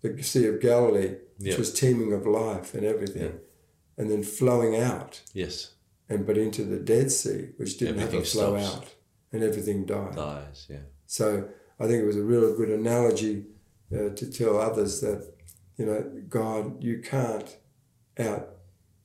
the 0.03 0.23
Sea 0.23 0.47
of 0.47 0.61
Galilee, 0.61 1.17
which 1.39 1.53
Yeah. 1.53 1.59
was 1.59 1.73
teeming 1.73 2.13
of 2.13 2.27
life 2.27 2.75
and 2.75 2.85
everything, 2.85 3.23
Yeah. 3.33 3.39
and 3.99 4.11
then 4.11 4.23
flowing 4.23 4.77
out, 4.77 5.23
Yes. 5.33 5.73
and 6.09 6.27
but 6.27 6.39
into 6.39 6.63
the 6.65 6.79
Dead 6.79 7.11
Sea, 7.11 7.49
which 7.57 7.79
didn't 7.79 7.99
have 7.99 8.09
Everything 8.15 8.23
a 8.23 8.25
flow 8.31 8.59
stops. 8.59 8.77
out, 8.77 8.95
and 9.33 9.43
everything 9.43 9.85
died. 9.87 10.15
Dies. 10.17 10.67
Yeah. 10.71 10.83
So 11.07 11.49
I 11.81 11.87
think 11.89 12.03
it 12.03 12.07
was 12.07 12.17
a 12.17 12.23
real 12.23 12.55
good 12.57 12.71
analogy 12.71 13.47
uh, 13.93 14.11
to 14.11 14.31
tell 14.31 14.59
others 14.59 15.01
that, 15.01 15.33
you 15.79 15.87
know, 15.87 16.01
God, 16.29 16.83
you 16.83 16.99
can't 17.01 17.57
out 18.19 18.49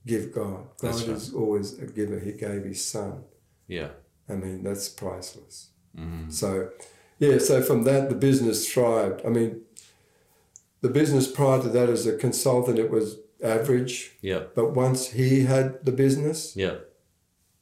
give 0.06 0.32
God. 0.32 0.66
God 0.78 0.94
right. 0.94 1.08
is 1.10 1.32
always 1.34 1.78
a 1.78 1.86
giver. 1.86 2.18
He 2.18 2.32
gave 2.32 2.64
His 2.64 2.84
Son. 2.84 3.24
Yeah. 3.68 3.90
I 4.28 4.34
mean, 4.34 4.62
that's 4.62 4.88
priceless. 4.88 5.68
Mm. 5.98 6.32
So, 6.32 6.70
yeah, 7.18 7.38
so 7.38 7.62
from 7.62 7.84
that, 7.84 8.08
the 8.08 8.14
business 8.14 8.70
thrived. 8.72 9.22
I 9.26 9.28
mean, 9.28 9.62
the 10.80 10.88
business 10.88 11.30
prior 11.30 11.60
to 11.62 11.68
that 11.68 11.88
as 11.88 12.06
a 12.06 12.16
consultant, 12.16 12.78
it 12.78 12.90
was 12.90 13.18
average. 13.42 14.12
Yeah. 14.20 14.44
But 14.54 14.74
once 14.74 15.08
he 15.10 15.42
had 15.44 15.84
the 15.84 15.92
business, 15.92 16.56
Yeah. 16.56 16.76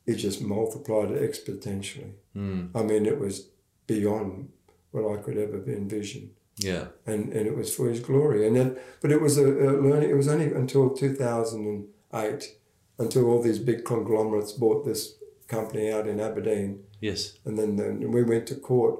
it 0.06 0.14
just 0.16 0.40
multiplied 0.42 1.08
exponentially. 1.10 2.12
Mm. 2.36 2.70
I 2.74 2.82
mean, 2.82 3.06
it 3.06 3.18
was 3.18 3.48
beyond 3.86 4.50
what 4.92 5.04
I 5.12 5.20
could 5.22 5.36
ever 5.36 5.62
envision. 5.66 6.30
Yeah. 6.56 6.86
And, 7.06 7.32
and 7.32 7.46
it 7.46 7.56
was 7.56 7.74
for 7.74 7.88
his 7.88 8.00
glory. 8.00 8.46
And 8.46 8.54
then, 8.56 8.76
but 9.00 9.10
it 9.10 9.20
was 9.20 9.38
a, 9.38 9.46
a 9.46 9.72
learning, 9.80 10.10
it 10.10 10.16
was 10.16 10.28
only 10.28 10.52
until 10.52 10.90
2008, 10.90 12.56
until 12.98 13.24
all 13.26 13.42
these 13.42 13.58
big 13.58 13.84
conglomerates 13.84 14.52
bought 14.52 14.84
this 14.84 15.14
company 15.50 15.90
out 15.90 16.06
in 16.06 16.20
Aberdeen. 16.20 16.70
Yes. 17.00 17.20
And 17.44 17.58
then, 17.58 17.76
then 17.76 18.12
we 18.12 18.22
went 18.22 18.46
to 18.48 18.54
court 18.54 18.96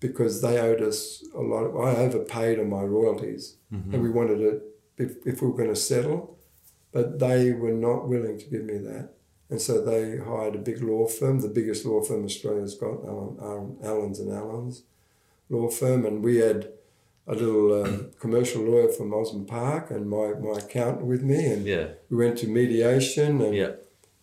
because 0.00 0.34
they 0.42 0.58
owed 0.58 0.82
us 0.82 1.24
a 1.34 1.40
lot. 1.40 1.64
Of, 1.64 1.76
I 1.76 1.90
overpaid 2.06 2.58
on 2.58 2.68
my 2.70 2.82
royalties, 2.82 3.56
and 3.70 4.02
we 4.02 4.10
wanted 4.10 4.40
it 4.40 4.62
if, 4.96 5.10
if 5.26 5.42
we 5.42 5.48
were 5.48 5.56
going 5.56 5.74
to 5.76 5.76
settle, 5.92 6.38
but 6.92 7.18
they 7.18 7.52
were 7.52 7.72
not 7.88 8.08
willing 8.08 8.38
to 8.38 8.46
give 8.46 8.64
me 8.64 8.78
that. 8.78 9.10
And 9.50 9.60
so 9.60 9.72
they 9.84 10.18
hired 10.18 10.54
a 10.54 10.58
big 10.70 10.80
law 10.82 11.06
firm, 11.06 11.40
the 11.40 11.48
biggest 11.48 11.84
law 11.84 12.00
firm 12.02 12.24
Australia's 12.24 12.74
got, 12.74 13.04
Allen, 13.04 13.76
Allens 13.82 14.18
and 14.20 14.30
Allens 14.32 14.82
law 15.50 15.68
firm, 15.68 16.06
and 16.06 16.24
we 16.24 16.36
had 16.38 16.68
a 17.26 17.34
little 17.34 17.84
um, 17.84 18.10
commercial 18.20 18.62
lawyer 18.62 18.88
from 18.88 19.12
Osborne 19.12 19.44
Park 19.46 19.90
and 19.90 20.08
my, 20.08 20.28
my 20.34 20.58
accountant 20.58 21.06
with 21.06 21.22
me, 21.22 21.46
and 21.46 21.66
Yeah. 21.66 21.86
we 22.10 22.16
went 22.16 22.38
to 22.38 22.46
mediation, 22.46 23.40
and 23.42 23.54
Yeah. 23.54 23.72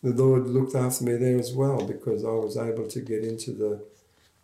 The 0.03 0.11
Lord 0.11 0.47
looked 0.47 0.75
after 0.75 1.03
me 1.03 1.15
there 1.15 1.37
as 1.39 1.53
well 1.53 1.85
because 1.85 2.23
I 2.25 2.29
was 2.31 2.57
able 2.57 2.87
to 2.87 2.99
get 3.01 3.23
into 3.23 3.51
the 3.51 3.83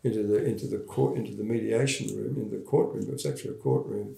into 0.04 0.24
the 0.24 0.44
into 0.46 0.68
the 0.68 0.78
court 0.80 1.18
into 1.18 1.34
the 1.36 1.44
mediation 1.44 2.16
room 2.16 2.38
in 2.38 2.50
the 2.52 2.58
courtroom. 2.64 3.08
It 3.08 3.14
was 3.14 3.26
actually 3.26 3.52
a 3.56 3.58
courtroom, 3.58 4.16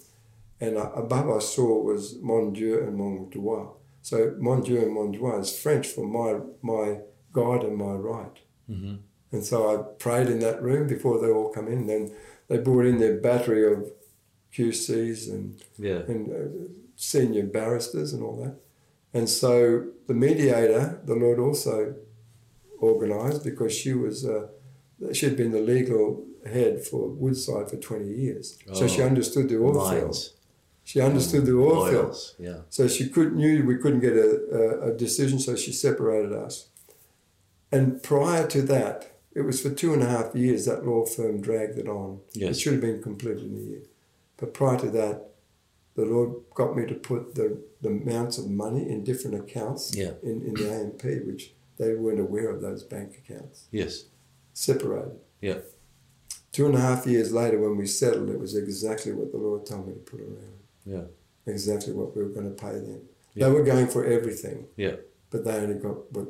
and 0.60 0.78
above 0.78 1.30
I 1.30 1.40
saw 1.40 1.82
was 1.82 2.18
Mon 2.22 2.54
Dieu 2.54 2.80
and 2.80 2.98
Mon 2.98 3.30
Droit. 3.30 3.70
So 4.02 4.36
Mon 4.40 4.62
Dieu 4.62 4.82
and 4.82 4.94
Mon 4.94 5.12
Droit 5.12 5.40
is 5.42 5.58
French 5.58 5.88
for 5.88 6.06
my 6.06 6.40
my 6.62 7.00
God 7.32 7.64
and 7.64 7.78
my 7.78 7.94
right. 7.94 8.38
Mm-hmm. 8.70 8.96
And 9.32 9.44
so 9.46 9.58
I 9.74 9.84
prayed 10.04 10.28
in 10.28 10.40
that 10.40 10.62
room 10.62 10.88
before 10.88 11.20
they 11.22 11.30
all 11.30 11.50
come 11.54 11.68
in. 11.68 11.86
Then 11.88 12.12
they 12.48 12.58
brought 12.58 12.86
in 12.86 12.98
their 12.98 13.18
battery 13.18 13.72
of 13.72 13.92
QCs 14.54 15.30
and 15.30 15.62
Yeah. 15.78 16.02
and 16.08 16.32
uh, 16.32 16.70
senior 16.96 17.44
barristers 17.46 18.14
and 18.14 18.24
all 18.24 18.38
that. 18.44 18.56
And 19.14 19.28
so 19.28 19.88
the 20.08 20.14
mediator, 20.14 21.02
the 21.06 21.16
Lord 21.16 21.40
also 21.40 21.96
organised 22.82 23.44
because 23.44 23.74
she 23.76 23.94
was 23.94 24.26
uh, 24.26 24.48
she 25.14 25.26
had 25.26 25.36
been 25.38 25.52
the 25.52 25.62
legal 25.62 26.26
head 26.46 26.84
for 26.86 27.10
Woodside 27.10 27.70
for 27.70 27.78
twenty 27.78 28.10
years, 28.10 28.58
so 28.74 28.88
she 28.88 29.02
Oh, 29.02 29.06
understood 29.06 29.50
the 29.50 29.58
oil 29.58 29.90
field. 29.90 30.04
Mines. 30.04 30.34
She 30.84 31.02
understood 31.02 31.46
the 31.46 31.56
oil 31.56 31.86
field, 31.88 32.06
Oils. 32.06 32.36
Yeah. 32.40 32.62
so 32.70 32.88
she 32.88 33.10
could 33.10 33.36
knew 33.36 33.64
we 33.64 33.78
couldn't 33.78 34.00
get 34.00 34.14
a, 34.14 34.40
a, 34.52 34.92
a 34.92 34.98
decision, 34.98 35.38
so 35.40 35.56
she 35.56 35.72
separated 35.72 36.34
us. 36.34 36.70
And 37.72 38.02
prior 38.02 38.48
to 38.48 38.62
that, 38.64 39.12
it 39.36 39.42
was 39.42 39.62
for 39.62 39.70
two 39.70 39.94
and 39.94 40.02
a 40.02 40.08
half 40.08 40.34
years 40.34 40.66
that 40.66 40.86
law 40.88 41.06
firm 41.06 41.42
dragged 41.42 41.78
it 41.78 41.88
on. 41.88 42.22
Yes. 42.34 42.56
It 42.58 42.60
should 42.62 42.74
have 42.74 42.82
been 42.82 43.04
completed 43.04 43.44
in 43.44 43.58
a 43.58 43.62
year. 43.62 43.82
But 44.38 44.56
prior 44.56 44.80
to 44.80 44.90
that, 44.90 45.29
the 45.96 46.06
Lord 46.06 46.36
got 46.56 46.76
me 46.78 46.86
to 46.86 46.96
put 46.96 47.36
the, 47.36 47.62
the 47.82 47.90
amounts 47.90 48.38
of 48.38 48.50
money 48.50 48.88
in 48.90 49.04
different 49.04 49.36
accounts 49.40 49.96
Yeah. 49.96 50.12
in, 50.24 50.42
in 50.44 50.54
the 50.54 50.72
AMP, 50.72 51.04
which 51.28 51.54
they 51.78 51.94
weren't 51.96 52.20
aware 52.20 52.50
of 52.50 52.62
those 52.62 52.84
bank 52.84 53.18
accounts, 53.24 53.68
Yes. 53.72 54.06
separated. 54.54 55.20
Yeah. 55.42 55.60
Two 56.52 56.66
and 56.66 56.76
a 56.76 56.80
half 56.80 57.06
years 57.06 57.32
later, 57.32 57.60
when 57.60 57.78
we 57.78 57.86
settled, 57.86 58.30
it 58.30 58.40
was 58.40 58.56
exactly 58.56 59.12
what 59.14 59.32
the 59.32 59.38
Lord 59.38 59.66
told 59.66 59.88
me 59.88 59.94
to 59.94 60.00
put 60.00 60.20
around, 60.22 60.60
Yeah. 60.86 61.04
exactly 61.46 61.94
what 61.94 62.16
we 62.16 62.24
were 62.24 62.30
going 62.30 62.54
to 62.54 62.62
pay 62.62 62.74
them. 62.74 63.02
Yeah. 63.34 63.48
They 63.48 63.52
were 63.54 63.64
going 63.64 63.88
for 63.88 64.06
everything, 64.06 64.68
Yeah. 64.76 64.96
but 65.30 65.44
they 65.46 65.54
only 65.58 65.76
got 65.76 66.12
what, 66.14 66.28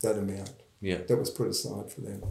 that 0.00 0.18
amount 0.18 0.52
Yeah. 0.80 1.02
that 1.06 1.16
was 1.16 1.30
put 1.30 1.48
aside 1.48 1.90
for 1.92 2.00
them. 2.00 2.22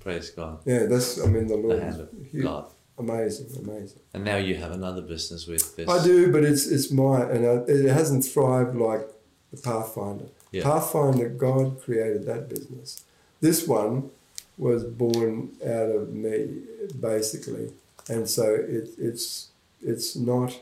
Praise 0.00 0.30
God. 0.30 0.62
Yeah, 0.66 0.86
that's, 0.86 1.20
I 1.20 1.26
mean, 1.26 1.46
the 1.46 1.56
Lord. 1.56 1.78
The 1.78 1.84
hand 1.84 2.00
of 2.00 2.42
God. 2.42 2.72
Amazing, 2.98 3.48
amazing. 3.62 4.00
And 4.14 4.24
now 4.24 4.36
you 4.36 4.56
have 4.56 4.72
another 4.72 5.02
business 5.02 5.46
with 5.46 5.76
this. 5.76 5.88
I 5.88 6.04
do, 6.04 6.32
but 6.32 6.44
it's 6.44 6.66
it's 6.66 6.90
my 6.90 7.22
and 7.22 7.46
I, 7.46 7.52
it 7.70 7.88
hasn't 7.88 8.24
thrived 8.24 8.76
like 8.76 9.08
the 9.50 9.60
Pathfinder. 9.60 10.26
Yeah. 10.52 10.62
Pathfinder, 10.62 11.28
God 11.28 11.80
created 11.82 12.26
that 12.26 12.48
business. 12.48 13.04
This 13.40 13.66
one 13.66 14.10
was 14.58 14.84
born 14.84 15.50
out 15.62 15.90
of 15.90 16.14
me, 16.14 16.62
basically, 16.98 17.72
and 18.08 18.28
so 18.28 18.54
it, 18.54 18.90
it's 18.98 19.48
it's 19.82 20.16
not. 20.16 20.60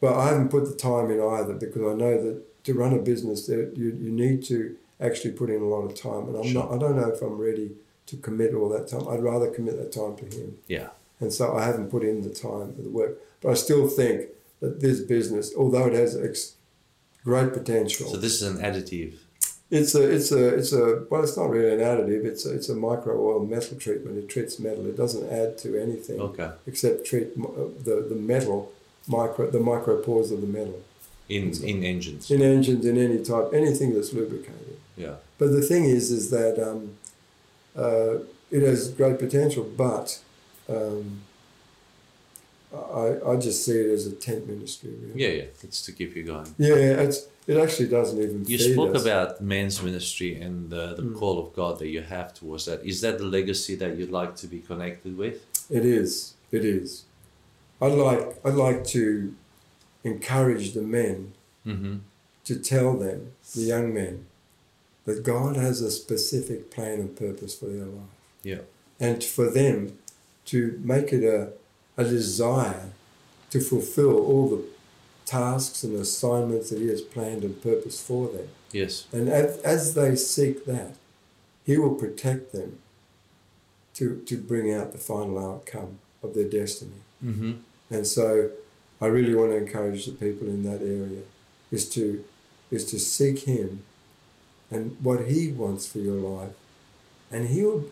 But 0.00 0.16
I 0.16 0.28
haven't 0.28 0.50
put 0.50 0.64
the 0.64 0.76
time 0.76 1.10
in 1.10 1.20
either 1.20 1.54
because 1.54 1.82
I 1.82 1.94
know 1.94 2.22
that 2.22 2.64
to 2.64 2.74
run 2.74 2.92
a 2.92 2.98
business, 2.98 3.46
that 3.46 3.74
you 3.76 3.86
you 4.00 4.10
need 4.10 4.44
to 4.44 4.76
actually 5.00 5.32
put 5.32 5.50
in 5.50 5.60
a 5.60 5.66
lot 5.66 5.82
of 5.82 5.94
time, 5.94 6.28
and 6.28 6.36
I'm 6.36 6.52
not. 6.52 6.72
I 6.72 6.78
don't 6.78 6.96
know 6.96 7.08
if 7.08 7.20
I'm 7.20 7.38
ready 7.38 7.72
to 8.06 8.16
commit 8.16 8.54
all 8.54 8.68
that 8.70 8.88
time. 8.88 9.06
I'd 9.08 9.22
rather 9.22 9.50
commit 9.50 9.76
that 9.76 9.92
time 9.92 10.16
to 10.16 10.24
Him. 10.24 10.58
Yeah. 10.66 10.88
And 11.20 11.32
so 11.32 11.56
I 11.56 11.64
haven't 11.64 11.90
put 11.90 12.02
in 12.04 12.22
the 12.22 12.30
time 12.30 12.74
for 12.74 12.82
the 12.82 12.90
work. 12.90 13.18
But 13.40 13.50
I 13.50 13.54
still 13.54 13.88
think 13.88 14.28
that 14.60 14.80
this 14.80 15.00
business, 15.00 15.52
although 15.56 15.86
it 15.86 15.94
has 15.94 16.16
ex- 16.16 16.54
great 17.24 17.52
potential, 17.52 18.08
So 18.10 18.16
this 18.16 18.40
is 18.40 18.42
an 18.42 18.58
additive. 18.58 19.14
it's 19.70 19.94
a 19.94 20.02
it's 20.16 20.30
a 20.32 20.42
it's 20.58 20.72
a 20.72 21.04
well, 21.10 21.22
it's 21.22 21.36
not 21.36 21.50
really 21.50 21.72
an 21.74 21.80
additive. 21.80 22.24
It's 22.24 22.46
a, 22.46 22.54
it's 22.54 22.68
a 22.68 22.74
micro 22.74 23.12
oil 23.28 23.40
metal 23.44 23.76
treatment. 23.78 24.16
It 24.18 24.28
treats 24.28 24.58
metal. 24.58 24.86
It 24.86 24.96
doesn't 24.96 25.28
add 25.30 25.58
to 25.58 25.68
anything 25.80 26.18
Okay. 26.20 26.50
except 26.66 27.04
treat 27.10 27.28
uh, 27.38 27.68
the 27.84 27.96
the 28.08 28.14
metal 28.32 28.72
micro 29.06 29.50
the 29.50 29.60
micro 29.60 29.94
pores 30.06 30.30
of 30.30 30.40
the 30.40 30.46
metal 30.58 30.80
In 31.28 31.44
in 31.72 31.84
engines. 31.84 32.30
in 32.30 32.40
engines 32.42 32.84
in 32.90 32.96
any 33.06 33.18
type 33.30 33.46
anything 33.52 33.88
that's 33.94 34.12
lubricated. 34.12 34.76
Yeah. 34.96 35.16
But 35.38 35.48
the 35.52 35.62
thing 35.70 35.84
is, 35.84 36.10
is 36.18 36.30
that 36.30 36.54
um, 36.68 36.80
uh, 37.76 38.14
it 38.50 38.62
has 38.62 38.88
great 38.90 39.18
potential, 39.18 39.64
but 39.86 40.06
um, 40.68 41.20
I, 42.74 43.16
I 43.26 43.36
just 43.36 43.64
see 43.64 43.72
it 43.72 43.90
as 43.90 44.06
a 44.06 44.12
tent 44.12 44.46
ministry. 44.46 44.90
Really. 44.90 45.22
Yeah. 45.22 45.28
Yeah. 45.28 45.44
It's 45.62 45.80
to 45.86 45.92
keep 45.92 46.14
you 46.14 46.22
going. 46.24 46.54
Yeah, 46.58 46.74
it's 46.74 47.26
it 47.46 47.56
actually 47.56 47.88
doesn't 47.88 48.18
even. 48.22 48.44
You 48.46 48.58
spoke 48.58 48.94
us. 48.94 49.02
about 49.02 49.40
men's 49.40 49.82
ministry 49.82 50.38
and 50.40 50.70
uh, 50.72 50.92
the 50.94 51.02
Mm. 51.02 51.16
call 51.18 51.38
of 51.38 51.54
God 51.54 51.78
that 51.78 51.88
you 51.88 52.02
have 52.02 52.34
towards 52.34 52.66
that. 52.66 52.84
Is 52.84 53.00
that 53.00 53.16
the 53.18 53.24
legacy 53.24 53.74
that 53.76 53.96
you'd 53.96 54.10
like 54.10 54.36
to 54.36 54.46
be 54.46 54.58
connected 54.58 55.16
with? 55.16 55.46
It 55.70 55.84
is. 55.86 56.34
It 56.52 56.64
is. 56.64 57.04
I'd 57.80 57.92
like 57.92 58.36
I'd 58.44 58.54
like 58.54 58.84
to 58.88 59.34
encourage 60.04 60.72
the 60.74 60.82
men 60.82 61.32
Mm-hmm. 61.66 61.96
to 62.44 62.54
tell 62.56 62.96
them, 62.96 63.32
the 63.54 63.60
young 63.60 63.92
men, 63.92 64.24
that 65.04 65.22
God 65.22 65.56
has 65.56 65.82
a 65.82 65.90
specific 65.90 66.70
plan 66.70 66.98
and 67.00 67.14
purpose 67.14 67.54
for 67.58 67.66
their 67.66 67.84
life. 67.84 68.14
Yeah. 68.42 68.60
And 68.98 69.22
for 69.22 69.50
them 69.50 69.98
to 70.48 70.80
make 70.82 71.12
it 71.12 71.24
a, 71.24 71.52
a 71.96 72.04
desire 72.04 72.90
to 73.50 73.60
fulfill 73.60 74.18
all 74.18 74.48
the 74.48 74.64
tasks 75.26 75.82
and 75.82 75.94
assignments 75.98 76.70
that 76.70 76.78
He 76.78 76.88
has 76.88 77.00
planned 77.00 77.44
and 77.44 77.62
purposed 77.62 78.06
for 78.06 78.28
them. 78.28 78.48
Yes. 78.72 79.06
And 79.12 79.28
as, 79.28 79.58
as 79.58 79.94
they 79.94 80.16
seek 80.16 80.64
that, 80.66 80.94
He 81.64 81.76
will 81.76 81.94
protect 81.94 82.52
them 82.52 82.78
to, 83.94 84.22
to 84.26 84.36
bring 84.36 84.72
out 84.72 84.92
the 84.92 84.98
final 84.98 85.38
outcome 85.38 85.98
of 86.22 86.34
their 86.34 86.48
destiny. 86.48 87.02
Mm-hmm. 87.24 87.52
And 87.90 88.06
so 88.06 88.50
I 89.00 89.06
really 89.06 89.34
want 89.34 89.50
to 89.50 89.56
encourage 89.56 90.06
the 90.06 90.12
people 90.12 90.48
in 90.48 90.62
that 90.64 90.82
area 90.82 91.22
is 91.70 91.88
to 91.90 92.24
is 92.70 92.84
to 92.84 92.98
seek 92.98 93.40
him 93.40 93.82
and 94.70 94.96
what 95.02 95.26
he 95.26 95.50
wants 95.50 95.90
for 95.90 95.98
your 95.98 96.16
life. 96.16 96.52
And 97.30 97.48
he'll 97.48 97.84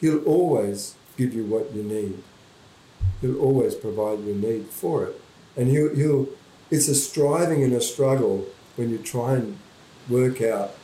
he'll 0.00 0.24
always 0.24 0.94
give 1.16 1.34
you 1.34 1.44
what 1.44 1.74
you 1.74 1.82
need. 1.82 2.22
He'll 3.20 3.38
always 3.40 3.74
provide 3.74 4.20
your 4.24 4.34
need 4.36 4.66
for 4.66 5.04
it. 5.04 5.20
And 5.56 5.68
he'll 5.68 5.94
he'll 5.94 6.28
it's 6.70 6.88
a 6.88 6.94
striving 6.94 7.62
and 7.62 7.72
a 7.72 7.80
struggle 7.80 8.46
when 8.76 8.90
you 8.90 8.98
try 8.98 9.34
and 9.34 9.58
work 10.08 10.40
out 10.42 10.74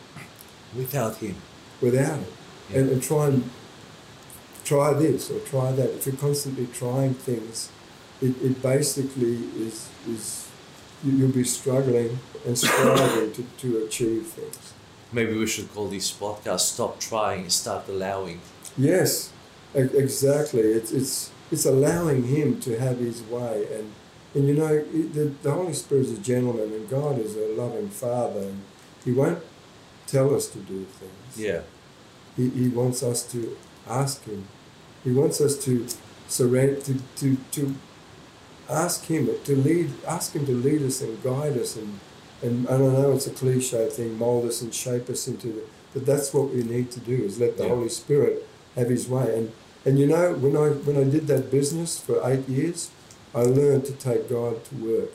Without 0.76 1.16
Him. 1.16 1.34
without 1.80 2.20
it. 2.20 2.32
And, 2.76 2.90
and 2.90 3.02
try 3.02 3.26
and 3.26 3.50
try 4.64 4.92
this 4.94 5.30
or 5.30 5.40
try 5.40 5.72
that. 5.72 5.90
If 5.96 6.06
you're 6.06 6.16
constantly 6.16 6.68
trying 6.68 7.14
things, 7.14 7.70
it, 8.22 8.40
it 8.42 8.62
basically 8.62 9.34
is 9.66 9.88
is 10.08 10.48
you, 11.02 11.12
you'll 11.12 11.32
be 11.32 11.44
struggling 11.44 12.18
and 12.46 12.56
striving 12.56 13.32
to, 13.32 13.42
to 13.58 13.84
achieve 13.84 14.26
things. 14.26 14.72
Maybe 15.12 15.36
we 15.36 15.46
should 15.48 15.72
call 15.74 15.88
this 15.88 16.12
podcast 16.12 16.60
"Stop 16.60 17.00
Trying 17.00 17.40
and 17.42 17.52
Start 17.52 17.88
Allowing." 17.88 18.40
Yes, 18.78 19.32
exactly. 19.74 20.60
It's 20.60 20.92
it's 20.92 21.30
it's 21.50 21.64
allowing 21.66 22.24
him 22.24 22.60
to 22.60 22.78
have 22.78 22.98
his 22.98 23.22
way, 23.22 23.66
and 23.72 23.92
and 24.34 24.48
you 24.48 24.54
know 24.54 24.82
the, 24.82 25.32
the 25.42 25.50
Holy 25.50 25.72
Spirit 25.72 26.06
is 26.06 26.18
a 26.18 26.22
gentleman, 26.22 26.72
and 26.72 26.88
God 26.88 27.18
is 27.18 27.36
a 27.36 27.48
loving 27.48 27.88
Father, 27.88 28.40
and 28.40 28.62
He 29.04 29.12
won't 29.12 29.42
tell 30.06 30.34
us 30.34 30.48
to 30.48 30.58
do 30.58 30.84
things. 30.84 31.38
Yeah. 31.38 31.62
He, 32.36 32.48
he 32.50 32.68
wants 32.68 33.02
us 33.02 33.30
to 33.32 33.56
ask 33.88 34.24
him. 34.24 34.46
He 35.04 35.12
wants 35.12 35.40
us 35.40 35.62
to 35.64 35.86
surrender 36.28 36.80
to, 36.80 36.94
to, 37.16 37.36
to 37.52 37.74
ask 38.68 39.06
him 39.06 39.28
to 39.44 39.56
lead 39.56 39.90
ask 40.06 40.32
him 40.32 40.46
to 40.46 40.52
lead 40.52 40.82
us 40.82 41.00
and 41.00 41.20
guide 41.24 41.58
us 41.58 41.74
and 41.76 41.98
and 42.42 42.68
I 42.68 42.78
don't 42.78 42.92
know 42.92 43.12
it's 43.12 43.26
a 43.26 43.30
cliche 43.30 43.88
thing, 43.90 44.16
mold 44.16 44.46
us 44.46 44.62
and 44.62 44.72
shape 44.72 45.10
us 45.10 45.26
into 45.26 45.48
the 45.48 45.62
but 45.92 46.06
that's 46.06 46.32
what 46.32 46.50
we 46.54 46.62
need 46.62 46.90
to 46.92 47.00
do 47.00 47.14
is 47.24 47.40
let 47.40 47.56
the 47.56 47.64
Yeah. 47.64 47.70
Holy 47.70 47.88
Spirit 47.88 48.46
have 48.76 48.88
his 48.88 49.08
way. 49.08 49.34
And 49.36 49.52
and 49.84 49.98
you 49.98 50.06
know, 50.06 50.34
when 50.34 50.56
I 50.56 50.68
when 50.86 50.96
I 50.96 51.04
did 51.04 51.26
that 51.28 51.50
business 51.50 51.98
for 52.00 52.16
eight 52.30 52.48
years, 52.48 52.90
I 53.34 53.42
learned 53.42 53.84
to 53.86 53.92
take 53.92 54.28
God 54.28 54.64
to 54.66 54.74
work. 54.76 55.10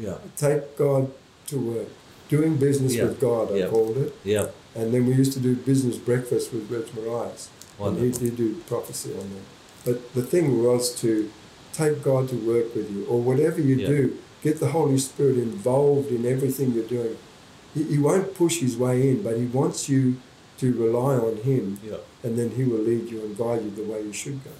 Yeah. 0.00 0.18
Take 0.36 0.76
God 0.76 1.10
to 1.48 1.56
work. 1.58 1.88
Doing 2.28 2.56
business 2.56 2.94
Yeah. 2.94 3.04
with 3.04 3.20
God, 3.20 3.52
I 3.52 3.56
Yeah. 3.58 3.68
called 3.68 3.96
it. 3.98 4.12
Yeah. 4.24 4.46
And 4.74 4.92
then 4.92 5.06
we 5.06 5.14
used 5.14 5.32
to 5.34 5.40
do 5.40 5.54
business 5.54 5.96
breakfast 5.96 6.52
with 6.52 6.70
Reg 6.70 6.86
Marias. 6.94 7.48
And 7.78 7.96
Wonderful. 7.96 8.06
he'd, 8.06 8.30
he'd 8.30 8.36
do 8.36 8.54
prophecy 8.68 9.10
on 9.12 9.26
that. 9.34 9.46
But 9.86 10.14
the 10.14 10.22
thing 10.22 10.62
was 10.62 10.94
to 11.02 11.30
take 11.72 12.02
God 12.02 12.28
to 12.30 12.36
work 12.36 12.74
with 12.74 12.90
you, 12.90 13.04
or 13.08 13.20
whatever 13.20 13.60
you 13.60 13.76
Yeah. 13.76 13.86
do, 13.88 14.12
get 14.42 14.60
the 14.60 14.68
Holy 14.68 14.98
Spirit 14.98 15.36
involved 15.38 16.10
in 16.10 16.24
everything 16.26 16.72
you're 16.72 16.84
doing. 16.98 17.16
He, 17.74 17.82
he 17.84 17.98
won't 17.98 18.34
push 18.34 18.60
his 18.60 18.76
way 18.76 19.08
in, 19.10 19.22
but 19.22 19.36
he 19.36 19.44
wants 19.46 19.88
you 19.88 20.16
to 20.58 20.72
rely 20.72 21.14
on 21.16 21.36
him, 21.36 21.78
Yeah. 21.84 21.96
and 22.22 22.38
then 22.38 22.50
he 22.50 22.64
will 22.64 22.78
lead 22.80 23.10
you 23.10 23.20
and 23.24 23.36
guide 23.36 23.62
you 23.64 23.70
the 23.70 23.82
way 23.84 24.02
you 24.02 24.12
should 24.12 24.42
go. 24.44 24.50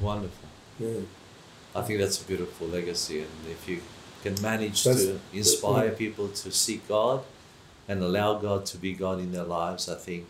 Wonderful. 0.00 0.48
Yeah. 0.78 1.00
I 1.74 1.82
think 1.82 2.00
that's 2.00 2.20
a 2.20 2.24
beautiful 2.24 2.66
legacy, 2.68 3.20
and 3.20 3.30
if 3.50 3.68
you 3.68 3.80
can 4.22 4.34
manage 4.42 4.84
That's- 4.84 5.04
to 5.04 5.20
inspire 5.32 5.88
yeah. 5.88 5.94
people 6.04 6.28
to 6.28 6.50
seek 6.50 6.88
God 6.88 7.22
and 7.88 8.02
allow 8.02 8.38
God 8.38 8.66
to 8.66 8.78
be 8.78 8.92
God 8.94 9.20
in 9.20 9.32
their 9.32 9.44
lives, 9.44 9.88
I 9.88 9.94
think 9.96 10.26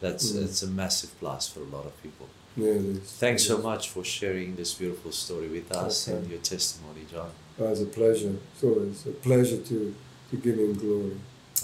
that's 0.00 0.30
Mm. 0.32 0.44
it's 0.44 0.62
a 0.62 0.66
massive 0.68 1.10
plus 1.20 1.48
for 1.48 1.60
a 1.60 1.70
lot 1.76 1.86
of 1.86 1.92
people. 2.02 2.28
Yeah. 2.56 2.78
Thanks 3.24 3.44
so 3.44 3.58
much 3.58 3.90
for 3.90 4.02
sharing 4.04 4.56
this 4.56 4.72
beautiful 4.74 5.12
story 5.12 5.48
with 5.48 5.70
us 5.72 6.08
Okay. 6.08 6.16
and 6.16 6.30
your 6.30 6.40
testimony, 6.40 7.04
John. 7.12 7.30
Oh, 7.58 7.68
it's 7.72 7.80
a 7.80 7.86
pleasure. 7.86 8.34
It's 8.54 8.64
always 8.64 9.06
a 9.06 9.10
pleasure 9.10 9.58
to, 9.58 9.94
to 10.30 10.36
give 10.36 10.56
him 10.58 10.72
glory. 10.74 11.16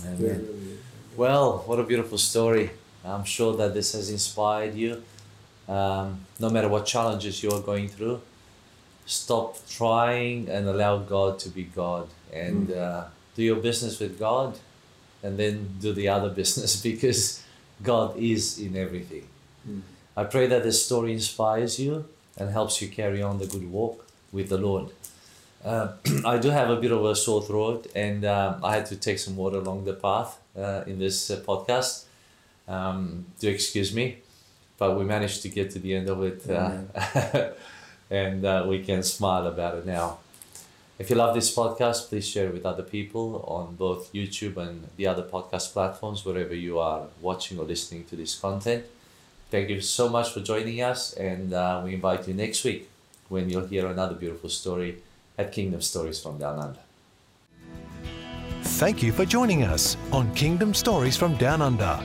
Yeah, 0.03 0.11
Amen. 0.11 0.19
really. 0.49 0.79
Well, 1.15 1.59
what 1.67 1.79
a 1.79 1.83
beautiful 1.83 2.17
story. 2.17 2.71
I'm 3.05 3.25
sure 3.25 3.55
that 3.57 3.75
this 3.75 3.93
has 3.93 4.09
inspired 4.09 4.75
you. 4.75 5.03
Um, 5.69 6.25
no 6.41 6.49
matter 6.49 6.69
what 6.69 6.87
challenges 6.87 7.43
you're 7.43 7.61
going 7.61 7.89
through, 7.89 8.23
stop 9.05 9.59
trying 9.69 10.49
and 10.49 10.67
allow 10.67 10.99
God 10.99 11.39
to 11.41 11.51
be 11.51 11.65
God 11.65 12.09
and 12.33 12.73
uh, 12.73 13.05
do 13.35 13.43
your 13.43 13.57
business 13.57 14.01
with 14.01 14.19
God 14.19 14.59
and 15.23 15.39
then 15.39 15.77
do 15.81 15.93
the 15.93 16.09
other 16.09 16.31
business 16.41 16.81
because 16.81 17.43
God 17.83 18.17
is 18.17 18.59
in 18.59 18.75
everything. 18.75 19.29
Mm. 19.69 19.83
I 20.17 20.25
pray 20.25 20.47
that 20.47 20.63
this 20.63 20.85
story 20.85 21.13
inspires 21.13 21.79
you 21.79 22.07
and 22.39 22.51
helps 22.51 22.81
you 22.81 22.89
carry 22.89 23.21
on 23.21 23.39
the 23.39 23.47
good 23.47 23.71
walk 23.71 24.07
with 24.33 24.49
the 24.49 24.59
Lord. 24.59 24.91
Uh, 25.65 25.93
I 26.25 26.39
do 26.39 26.51
have 26.51 26.71
a 26.71 26.77
bit 26.77 26.93
of 26.93 27.05
a 27.05 27.15
sore 27.15 27.43
throat, 27.43 27.87
and 27.95 28.25
um, 28.25 28.65
I 28.65 28.75
had 28.75 28.87
to 28.87 28.97
take 28.97 29.19
some 29.19 29.37
water 29.37 29.59
along 29.59 29.85
the 29.85 29.95
path 29.95 30.39
uh, 30.57 30.83
in 30.87 30.99
this 30.99 31.31
uh, 31.31 31.37
podcast. 31.47 32.05
Um, 32.67 33.27
do 33.39 33.49
excuse 33.49 33.95
me, 33.95 34.19
but 34.79 34.99
we 34.99 35.05
managed 35.05 35.43
to 35.43 35.49
get 35.49 35.71
to 35.73 35.79
the 35.79 35.95
end 35.95 36.09
of 36.09 36.23
it, 36.23 36.49
uh, 36.51 37.51
and 38.11 38.45
uh, 38.45 38.65
we 38.69 38.83
can 38.83 39.03
smile 39.03 39.47
about 39.47 39.77
it 39.79 39.87
now. 39.87 40.19
If 40.99 41.11
you 41.11 41.17
love 41.17 41.35
this 41.35 41.55
podcast, 41.55 42.09
please 42.09 42.29
share 42.29 42.49
it 42.49 42.53
with 42.53 42.67
other 42.67 42.83
people 42.83 43.45
on 43.49 43.75
both 43.75 44.13
YouTube 44.13 44.57
and 44.57 44.89
the 44.97 45.07
other 45.07 45.23
podcast 45.23 45.73
platforms, 45.73 46.25
wherever 46.25 46.55
you 46.55 46.79
are 46.79 47.07
watching 47.21 47.59
or 47.59 47.65
listening 47.65 48.05
to 48.05 48.17
this 48.17 48.39
content. 48.39 48.85
Thank 49.51 49.69
you 49.69 49.81
so 49.81 50.09
much 50.09 50.33
for 50.33 50.41
joining 50.41 50.81
us, 50.83 51.13
and 51.15 51.53
uh, 51.53 51.83
we 51.85 51.95
invite 51.95 52.27
you 52.29 52.35
next 52.35 52.65
week 52.65 52.89
when 53.29 53.49
you'll 53.49 53.67
hear 53.67 53.87
another 53.87 54.15
beautiful 54.15 54.51
story 54.51 55.03
at 55.39 55.53
Kingdom 55.53 55.81
Stories 55.81 56.21
from 56.21 56.39
Down 56.39 56.59
Under. 56.59 56.79
Thank 58.63 59.03
you 59.03 59.13
for 59.13 59.25
joining 59.25 59.65
us 59.65 59.97
on 60.13 60.35
Kingdom 60.35 60.75
Stories 60.75 61.17
from 61.17 61.37
Down 61.37 61.63
Under. 61.63 61.99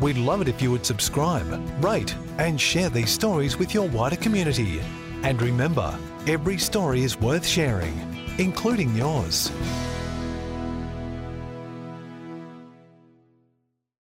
We'd 0.00 0.16
love 0.16 0.40
it 0.40 0.48
if 0.48 0.62
you 0.62 0.70
would 0.70 0.86
subscribe, 0.86 1.46
rate, 1.84 2.14
and 2.38 2.60
share 2.60 2.88
these 2.88 3.10
stories 3.10 3.58
with 3.58 3.74
your 3.74 3.88
wider 3.88 4.16
community. 4.16 4.80
And 5.22 5.40
remember, 5.42 5.98
every 6.26 6.56
story 6.56 7.02
is 7.02 7.20
worth 7.20 7.46
sharing, 7.46 7.94
including 8.38 8.94
yours. 8.94 9.50